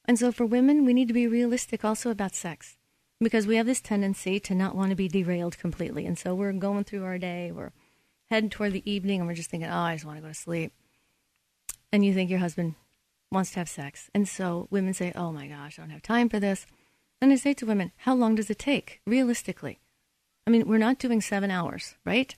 And 0.06 0.18
so 0.18 0.32
for 0.32 0.46
women, 0.46 0.84
we 0.84 0.94
need 0.94 1.08
to 1.08 1.14
be 1.14 1.26
realistic 1.26 1.84
also 1.84 2.10
about 2.10 2.34
sex 2.34 2.76
because 3.20 3.46
we 3.46 3.56
have 3.56 3.66
this 3.66 3.80
tendency 3.80 4.40
to 4.40 4.54
not 4.54 4.74
want 4.74 4.90
to 4.90 4.96
be 4.96 5.08
derailed 5.08 5.58
completely. 5.58 6.06
And 6.06 6.18
so 6.18 6.34
we're 6.34 6.52
going 6.52 6.84
through 6.84 7.04
our 7.04 7.18
day, 7.18 7.52
we're 7.52 7.72
heading 8.30 8.50
toward 8.50 8.72
the 8.72 8.90
evening, 8.90 9.20
and 9.20 9.28
we're 9.28 9.34
just 9.34 9.50
thinking, 9.50 9.68
oh, 9.68 9.76
I 9.76 9.94
just 9.94 10.04
want 10.04 10.16
to 10.16 10.22
go 10.22 10.28
to 10.28 10.34
sleep. 10.34 10.72
And 11.92 12.04
you 12.04 12.14
think 12.14 12.30
your 12.30 12.40
husband 12.40 12.74
wants 13.32 13.50
to 13.52 13.58
have 13.58 13.68
sex. 13.68 14.10
And 14.14 14.28
so 14.28 14.68
women 14.70 14.94
say, 14.94 15.12
oh 15.14 15.32
my 15.32 15.46
gosh, 15.46 15.78
I 15.78 15.82
don't 15.82 15.90
have 15.90 16.02
time 16.02 16.28
for 16.28 16.38
this. 16.38 16.66
And 17.20 17.32
I 17.32 17.36
say 17.36 17.54
to 17.54 17.66
women, 17.66 17.92
how 17.98 18.14
long 18.14 18.34
does 18.34 18.50
it 18.50 18.58
take, 18.58 19.00
realistically? 19.06 19.78
I 20.46 20.50
mean, 20.50 20.66
we're 20.66 20.78
not 20.78 20.98
doing 20.98 21.20
seven 21.20 21.50
hours, 21.50 21.94
right? 22.04 22.34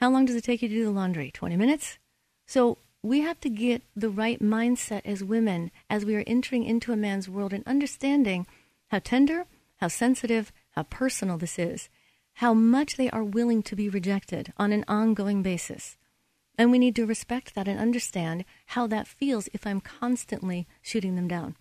How 0.00 0.10
long 0.10 0.24
does 0.24 0.36
it 0.36 0.44
take 0.44 0.62
you 0.62 0.68
to 0.68 0.74
do 0.74 0.84
the 0.84 0.90
laundry? 0.90 1.30
20 1.30 1.56
minutes? 1.56 1.98
So 2.46 2.78
we 3.02 3.20
have 3.20 3.40
to 3.40 3.50
get 3.50 3.82
the 3.94 4.10
right 4.10 4.40
mindset 4.40 5.02
as 5.04 5.22
women 5.22 5.70
as 5.88 6.04
we 6.04 6.16
are 6.16 6.24
entering 6.26 6.64
into 6.64 6.92
a 6.92 6.96
man's 6.96 7.28
world 7.28 7.52
and 7.52 7.66
understanding 7.66 8.46
how 8.88 9.00
tender 9.00 9.46
how 9.78 9.88
sensitive, 9.88 10.52
how 10.70 10.82
personal 10.84 11.38
this 11.38 11.58
is, 11.58 11.88
how 12.34 12.54
much 12.54 12.96
they 12.96 13.10
are 13.10 13.24
willing 13.24 13.62
to 13.62 13.76
be 13.76 13.88
rejected 13.88 14.52
on 14.56 14.72
an 14.72 14.84
ongoing 14.88 15.42
basis. 15.42 15.96
And 16.58 16.70
we 16.70 16.78
need 16.78 16.96
to 16.96 17.06
respect 17.06 17.54
that 17.54 17.68
and 17.68 17.78
understand 17.78 18.44
how 18.66 18.86
that 18.86 19.06
feels 19.06 19.48
if 19.52 19.66
I'm 19.66 19.80
constantly 19.80 20.66
shooting 20.80 21.16
them 21.16 21.28
down. 21.28 21.56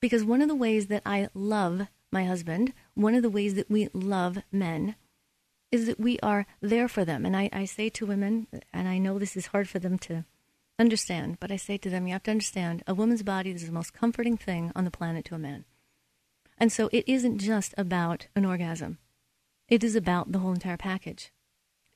Because 0.00 0.24
one 0.24 0.40
of 0.40 0.48
the 0.48 0.54
ways 0.54 0.86
that 0.86 1.02
I 1.04 1.28
love 1.34 1.88
my 2.10 2.24
husband, 2.24 2.72
one 2.94 3.14
of 3.14 3.22
the 3.22 3.30
ways 3.30 3.54
that 3.54 3.70
we 3.70 3.88
love 3.92 4.38
men, 4.50 4.94
is 5.70 5.86
that 5.86 6.00
we 6.00 6.18
are 6.20 6.46
there 6.60 6.88
for 6.88 7.04
them. 7.04 7.26
And 7.26 7.36
I, 7.36 7.50
I 7.52 7.64
say 7.66 7.90
to 7.90 8.06
women, 8.06 8.46
and 8.72 8.88
I 8.88 8.98
know 8.98 9.18
this 9.18 9.36
is 9.36 9.48
hard 9.48 9.68
for 9.68 9.78
them 9.78 9.98
to 9.98 10.24
understand, 10.78 11.38
but 11.40 11.50
I 11.50 11.56
say 11.56 11.76
to 11.78 11.90
them, 11.90 12.06
you 12.06 12.14
have 12.14 12.22
to 12.22 12.30
understand 12.30 12.82
a 12.86 12.94
woman's 12.94 13.22
body 13.22 13.50
is 13.50 13.66
the 13.66 13.72
most 13.72 13.92
comforting 13.92 14.36
thing 14.36 14.72
on 14.74 14.84
the 14.84 14.90
planet 14.90 15.24
to 15.26 15.34
a 15.34 15.38
man. 15.38 15.64
And 16.56 16.72
so 16.72 16.88
it 16.92 17.04
isn't 17.06 17.38
just 17.38 17.74
about 17.76 18.28
an 18.34 18.44
orgasm. 18.44 18.98
It 19.68 19.84
is 19.84 19.94
about 19.94 20.32
the 20.32 20.38
whole 20.38 20.52
entire 20.52 20.76
package. 20.76 21.30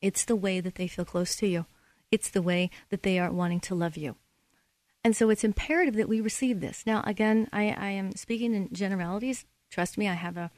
It's 0.01 0.25
the 0.25 0.35
way 0.35 0.59
that 0.59 0.75
they 0.75 0.87
feel 0.87 1.05
close 1.05 1.35
to 1.37 1.47
you. 1.47 1.65
It's 2.13 2.29
the 2.29 2.43
way 2.43 2.69
that 2.91 3.01
they 3.01 3.17
are 3.17 3.31
wanting 3.31 3.59
to 3.61 3.73
love 3.73 3.97
you. 3.97 4.17
And 5.03 5.15
so 5.15 5.31
it's 5.31 5.43
imperative 5.43 5.95
that 5.95 6.07
we 6.07 6.21
receive 6.21 6.59
this. 6.59 6.83
Now, 6.85 7.01
again, 7.07 7.49
I, 7.51 7.71
I 7.71 7.89
am 7.89 8.15
speaking 8.15 8.53
in 8.53 8.71
generalities. 8.71 9.45
Trust 9.71 9.97
me, 9.97 10.07
I 10.07 10.13
have 10.13 10.37
a 10.37 10.51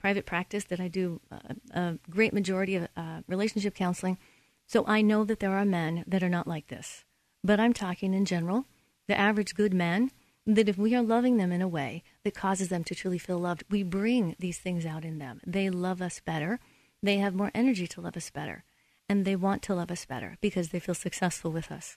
private 0.00 0.26
practice 0.26 0.64
that 0.64 0.80
I 0.80 0.88
do 0.88 1.20
a, 1.30 1.54
a 1.80 1.98
great 2.10 2.32
majority 2.32 2.74
of 2.74 2.88
uh, 2.96 3.20
relationship 3.28 3.76
counseling. 3.76 4.18
So 4.66 4.84
I 4.88 5.00
know 5.00 5.22
that 5.22 5.38
there 5.38 5.56
are 5.56 5.64
men 5.64 6.02
that 6.08 6.24
are 6.24 6.28
not 6.28 6.48
like 6.48 6.66
this. 6.66 7.04
But 7.44 7.60
I'm 7.60 7.72
talking 7.72 8.12
in 8.12 8.24
general. 8.24 8.64
The 9.06 9.16
average 9.16 9.54
good 9.54 9.72
man 9.72 10.10
that 10.44 10.68
if 10.68 10.76
we 10.76 10.92
are 10.96 11.02
loving 11.02 11.36
them 11.36 11.52
in 11.52 11.62
a 11.62 11.68
way 11.68 12.02
that 12.24 12.34
causes 12.34 12.68
them 12.68 12.82
to 12.82 12.96
truly 12.96 13.18
feel 13.18 13.38
loved, 13.38 13.62
we 13.70 13.84
bring 13.84 14.34
these 14.40 14.58
things 14.58 14.84
out 14.84 15.04
in 15.04 15.18
them. 15.18 15.40
They 15.46 15.70
love 15.70 16.02
us 16.02 16.18
better. 16.18 16.58
They 17.00 17.18
have 17.18 17.32
more 17.32 17.52
energy 17.54 17.86
to 17.86 18.00
love 18.00 18.16
us 18.16 18.28
better. 18.30 18.64
And 19.08 19.24
they 19.24 19.36
want 19.36 19.62
to 19.62 19.74
love 19.74 19.90
us 19.90 20.04
better 20.04 20.36
because 20.40 20.70
they 20.70 20.80
feel 20.80 20.94
successful 20.94 21.52
with 21.52 21.70
us. 21.70 21.96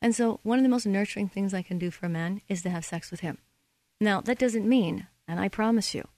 And 0.00 0.14
so, 0.14 0.40
one 0.42 0.58
of 0.58 0.62
the 0.62 0.68
most 0.70 0.86
nurturing 0.86 1.28
things 1.28 1.54
I 1.54 1.62
can 1.62 1.78
do 1.78 1.90
for 1.90 2.06
a 2.06 2.10
man 2.10 2.40
is 2.48 2.62
to 2.62 2.70
have 2.70 2.84
sex 2.84 3.10
with 3.10 3.20
him. 3.20 3.38
Now, 4.00 4.20
that 4.20 4.38
doesn't 4.38 4.68
mean, 4.68 5.06
and 5.28 5.38
I 5.38 5.48
promise 5.48 5.94
you, 5.94 6.08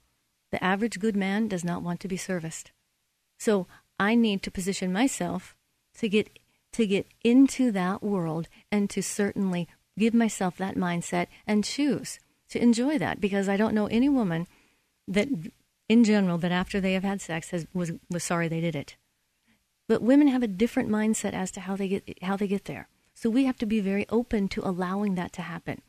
the 0.51 0.63
average 0.63 0.99
good 0.99 1.15
man 1.15 1.47
does 1.47 1.63
not 1.63 1.83
want 1.83 1.99
to 2.01 2.07
be 2.07 2.17
serviced. 2.17 2.71
So 3.37 3.67
I 3.99 4.15
need 4.15 4.43
to 4.43 4.51
position 4.51 4.91
myself 4.91 5.55
to 5.97 6.09
get 6.09 6.39
to 6.73 6.85
get 6.85 7.07
into 7.23 7.71
that 7.71 8.03
world 8.03 8.47
and 8.71 8.89
to 8.89 9.01
certainly 9.01 9.67
give 9.97 10.13
myself 10.13 10.57
that 10.57 10.75
mindset 10.75 11.27
and 11.45 11.63
choose 11.63 12.19
to 12.49 12.61
enjoy 12.61 12.97
that 12.97 13.19
because 13.19 13.49
I 13.49 13.57
don't 13.57 13.73
know 13.73 13.87
any 13.87 14.09
woman 14.09 14.47
that 15.07 15.27
in 15.89 16.03
general 16.03 16.37
that 16.39 16.51
after 16.51 16.79
they 16.79 16.93
have 16.93 17.03
had 17.03 17.21
sex 17.21 17.49
has 17.51 17.67
was 17.73 17.93
was 18.09 18.23
sorry 18.23 18.47
they 18.47 18.61
did 18.61 18.75
it. 18.75 18.95
But 19.87 20.01
women 20.01 20.27
have 20.27 20.43
a 20.43 20.47
different 20.47 20.89
mindset 20.89 21.33
as 21.33 21.51
to 21.51 21.61
how 21.61 21.75
they 21.75 21.87
get 21.87 22.23
how 22.23 22.35
they 22.35 22.47
get 22.47 22.65
there. 22.65 22.89
So 23.13 23.29
we 23.29 23.45
have 23.45 23.57
to 23.57 23.65
be 23.65 23.79
very 23.79 24.05
open 24.09 24.47
to 24.49 24.67
allowing 24.67 25.15
that 25.15 25.33
to 25.33 25.41
happen. 25.41 25.81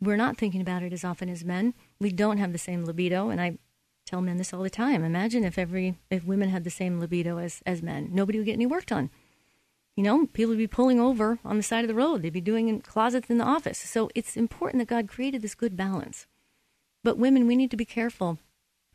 We're 0.00 0.16
not 0.16 0.38
thinking 0.38 0.60
about 0.60 0.82
it 0.82 0.92
as 0.92 1.04
often 1.04 1.28
as 1.28 1.44
men. 1.44 1.74
We 2.00 2.10
don't 2.10 2.38
have 2.38 2.52
the 2.52 2.58
same 2.58 2.84
libido 2.84 3.28
and 3.28 3.40
I 3.40 3.58
tell 4.06 4.22
men 4.22 4.38
this 4.38 4.52
all 4.52 4.62
the 4.62 4.70
time. 4.70 5.04
Imagine 5.04 5.44
if 5.44 5.58
every 5.58 5.96
if 6.10 6.24
women 6.24 6.48
had 6.48 6.64
the 6.64 6.70
same 6.70 6.98
libido 6.98 7.38
as 7.38 7.62
as 7.66 7.82
men. 7.82 8.08
Nobody 8.12 8.38
would 8.38 8.46
get 8.46 8.54
any 8.54 8.66
work 8.66 8.86
done. 8.86 9.10
You 9.96 10.04
know, 10.04 10.26
people 10.26 10.50
would 10.50 10.58
be 10.58 10.66
pulling 10.66 10.98
over 10.98 11.38
on 11.44 11.58
the 11.58 11.62
side 11.62 11.84
of 11.84 11.88
the 11.88 11.94
road. 11.94 12.22
They'd 12.22 12.32
be 12.32 12.40
doing 12.40 12.68
in 12.68 12.80
closets 12.80 13.28
in 13.28 13.36
the 13.36 13.44
office. 13.44 13.78
So 13.78 14.08
it's 14.14 14.36
important 14.36 14.80
that 14.80 14.88
God 14.88 15.08
created 15.08 15.42
this 15.42 15.54
good 15.54 15.76
balance. 15.76 16.26
But 17.04 17.18
women, 17.18 17.46
we 17.46 17.56
need 17.56 17.70
to 17.70 17.76
be 17.76 17.84
careful 17.84 18.38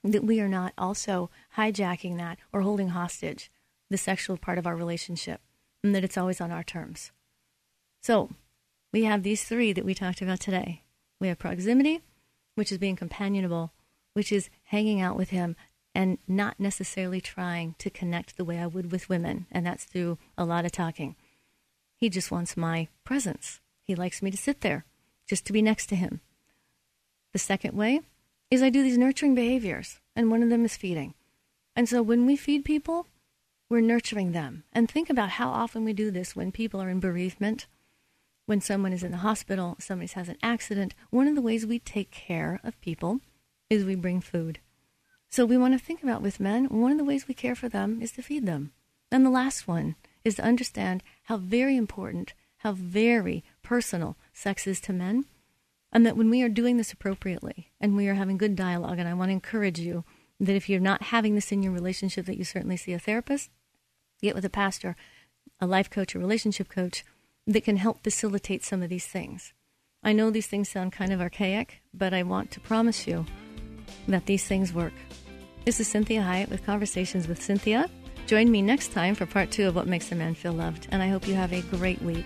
that 0.03 0.23
we 0.23 0.39
are 0.39 0.47
not 0.47 0.73
also 0.77 1.29
hijacking 1.57 2.17
that 2.17 2.39
or 2.51 2.61
holding 2.61 2.89
hostage 2.89 3.51
the 3.89 3.97
sexual 3.97 4.37
part 4.37 4.57
of 4.57 4.67
our 4.67 4.75
relationship 4.75 5.41
and 5.83 5.93
that 5.93 6.03
it's 6.03 6.17
always 6.17 6.41
on 6.41 6.51
our 6.51 6.63
terms. 6.63 7.11
So 8.01 8.31
we 8.91 9.03
have 9.03 9.23
these 9.23 9.43
three 9.43 9.73
that 9.73 9.85
we 9.85 9.93
talked 9.93 10.21
about 10.21 10.39
today. 10.39 10.83
We 11.19 11.27
have 11.27 11.39
proximity, 11.39 12.01
which 12.55 12.71
is 12.71 12.77
being 12.77 12.95
companionable, 12.95 13.71
which 14.13 14.31
is 14.31 14.49
hanging 14.65 15.01
out 15.01 15.17
with 15.17 15.29
him 15.29 15.55
and 15.93 16.17
not 16.27 16.59
necessarily 16.59 17.21
trying 17.21 17.75
to 17.79 17.89
connect 17.89 18.35
the 18.35 18.45
way 18.45 18.59
I 18.59 18.67
would 18.67 18.91
with 18.91 19.09
women, 19.09 19.47
and 19.51 19.65
that's 19.65 19.85
through 19.85 20.17
a 20.37 20.43
lot 20.43 20.65
of 20.65 20.71
talking. 20.71 21.15
He 21.95 22.09
just 22.09 22.31
wants 22.31 22.57
my 22.57 22.89
presence. 23.05 23.61
He 23.81 23.95
likes 23.95 24.21
me 24.21 24.29
to 24.29 24.37
sit 24.37 24.61
there, 24.61 24.85
just 25.27 25.45
to 25.45 25.53
be 25.53 25.61
next 25.61 25.87
to 25.87 25.95
him. 25.95 26.19
The 27.31 27.39
second 27.39 27.77
way 27.77 28.01
is 28.51 28.61
I 28.61 28.69
do 28.69 28.83
these 28.83 28.97
nurturing 28.97 29.35
behaviors, 29.35 29.99
and 30.15 30.29
one 30.29 30.43
of 30.43 30.49
them 30.49 30.65
is 30.65 30.75
feeding. 30.75 31.13
And 31.75 31.87
so 31.87 32.01
when 32.01 32.25
we 32.25 32.35
feed 32.35 32.65
people, 32.65 33.07
we're 33.69 33.81
nurturing 33.81 34.31
them. 34.31 34.63
And 34.73 34.89
think 34.89 35.09
about 35.09 35.31
how 35.31 35.49
often 35.49 35.83
we 35.83 35.93
do 35.93 36.11
this 36.11 36.35
when 36.35 36.51
people 36.51 36.81
are 36.81 36.89
in 36.89 36.99
bereavement, 36.99 37.67
when 38.45 38.61
someone 38.61 38.93
is 38.93 39.03
in 39.03 39.11
the 39.11 39.17
hospital, 39.17 39.75
somebody 39.79 40.11
has 40.13 40.29
an 40.29 40.37
accident. 40.43 40.93
One 41.09 41.27
of 41.27 41.35
the 41.35 41.41
ways 41.41 41.65
we 41.65 41.79
take 41.79 42.11
care 42.11 42.59
of 42.63 42.79
people 42.81 43.21
is 43.69 43.83
we 43.83 43.95
bring 43.95 44.21
food. 44.21 44.59
So 45.29 45.45
we 45.45 45.57
want 45.57 45.73
to 45.73 45.83
think 45.83 46.03
about 46.03 46.21
with 46.21 46.39
men, 46.39 46.65
one 46.65 46.91
of 46.91 46.97
the 46.97 47.03
ways 47.03 47.27
we 47.27 47.33
care 47.33 47.55
for 47.55 47.67
them 47.67 48.01
is 48.01 48.11
to 48.13 48.21
feed 48.21 48.45
them. 48.45 48.71
And 49.11 49.25
the 49.25 49.31
last 49.31 49.67
one 49.67 49.95
is 50.23 50.35
to 50.35 50.43
understand 50.43 51.03
how 51.23 51.37
very 51.37 51.75
important, 51.75 52.33
how 52.57 52.71
very 52.73 53.43
personal 53.63 54.15
sex 54.33 54.67
is 54.67 54.79
to 54.81 54.93
men. 54.93 55.25
And 55.91 56.05
that 56.05 56.17
when 56.17 56.29
we 56.29 56.41
are 56.43 56.49
doing 56.49 56.77
this 56.77 56.91
appropriately 56.91 57.71
and 57.79 57.95
we 57.95 58.07
are 58.07 58.15
having 58.15 58.37
good 58.37 58.55
dialogue, 58.55 58.99
and 58.99 59.07
I 59.07 59.13
want 59.13 59.29
to 59.29 59.33
encourage 59.33 59.79
you 59.79 60.03
that 60.39 60.55
if 60.55 60.69
you're 60.69 60.79
not 60.79 61.03
having 61.03 61.35
this 61.35 61.51
in 61.51 61.63
your 61.63 61.71
relationship, 61.71 62.25
that 62.25 62.37
you 62.37 62.43
certainly 62.43 62.77
see 62.77 62.93
a 62.93 62.99
therapist, 62.99 63.49
get 64.21 64.35
with 64.35 64.45
a 64.45 64.49
pastor, 64.49 64.95
a 65.59 65.67
life 65.67 65.89
coach, 65.89 66.15
a 66.15 66.19
relationship 66.19 66.69
coach 66.69 67.03
that 67.47 67.63
can 67.63 67.77
help 67.77 68.03
facilitate 68.03 68.63
some 68.63 68.81
of 68.81 68.89
these 68.89 69.05
things. 69.05 69.53
I 70.03 70.13
know 70.13 70.29
these 70.29 70.47
things 70.47 70.69
sound 70.69 70.91
kind 70.91 71.11
of 71.11 71.21
archaic, 71.21 71.81
but 71.93 72.13
I 72.13 72.23
want 72.23 72.51
to 72.51 72.59
promise 72.59 73.07
you 73.07 73.25
that 74.07 74.25
these 74.25 74.45
things 74.45 74.73
work. 74.73 74.93
This 75.65 75.79
is 75.79 75.91
Cinthia 75.91 76.23
Hiett 76.23 76.49
with 76.49 76.65
Conversations 76.65 77.27
with 77.27 77.39
Cinthia. 77.39 77.89
Join 78.27 78.51
me 78.51 78.61
next 78.61 78.91
time 78.91 79.15
for 79.15 79.25
part 79.25 79.51
two 79.51 79.67
of 79.67 79.75
What 79.75 79.87
Makes 79.87 80.11
a 80.11 80.15
Man 80.15 80.35
Feel 80.35 80.53
Loved, 80.53 80.87
and 80.91 81.01
I 81.01 81.07
hope 81.07 81.27
you 81.27 81.35
have 81.35 81.53
a 81.53 81.61
great 81.61 82.01
week. 82.01 82.25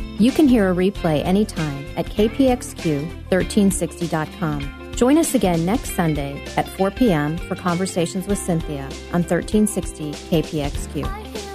you 0.23 0.31
can 0.31 0.47
hear 0.47 0.71
a 0.71 0.75
replay 0.75 1.25
anytime 1.25 1.85
at 1.97 2.05
kpxq1360.com. 2.05 4.93
Join 4.95 5.17
us 5.17 5.33
again 5.33 5.65
next 5.65 5.95
Sunday 5.95 6.45
at 6.57 6.67
4 6.67 6.91
p.m. 6.91 7.37
for 7.37 7.55
Conversations 7.55 8.27
with 8.27 8.37
Cinthia 8.37 8.83
on 9.13 9.23
1360 9.23 10.11
KPXQ. 10.11 11.50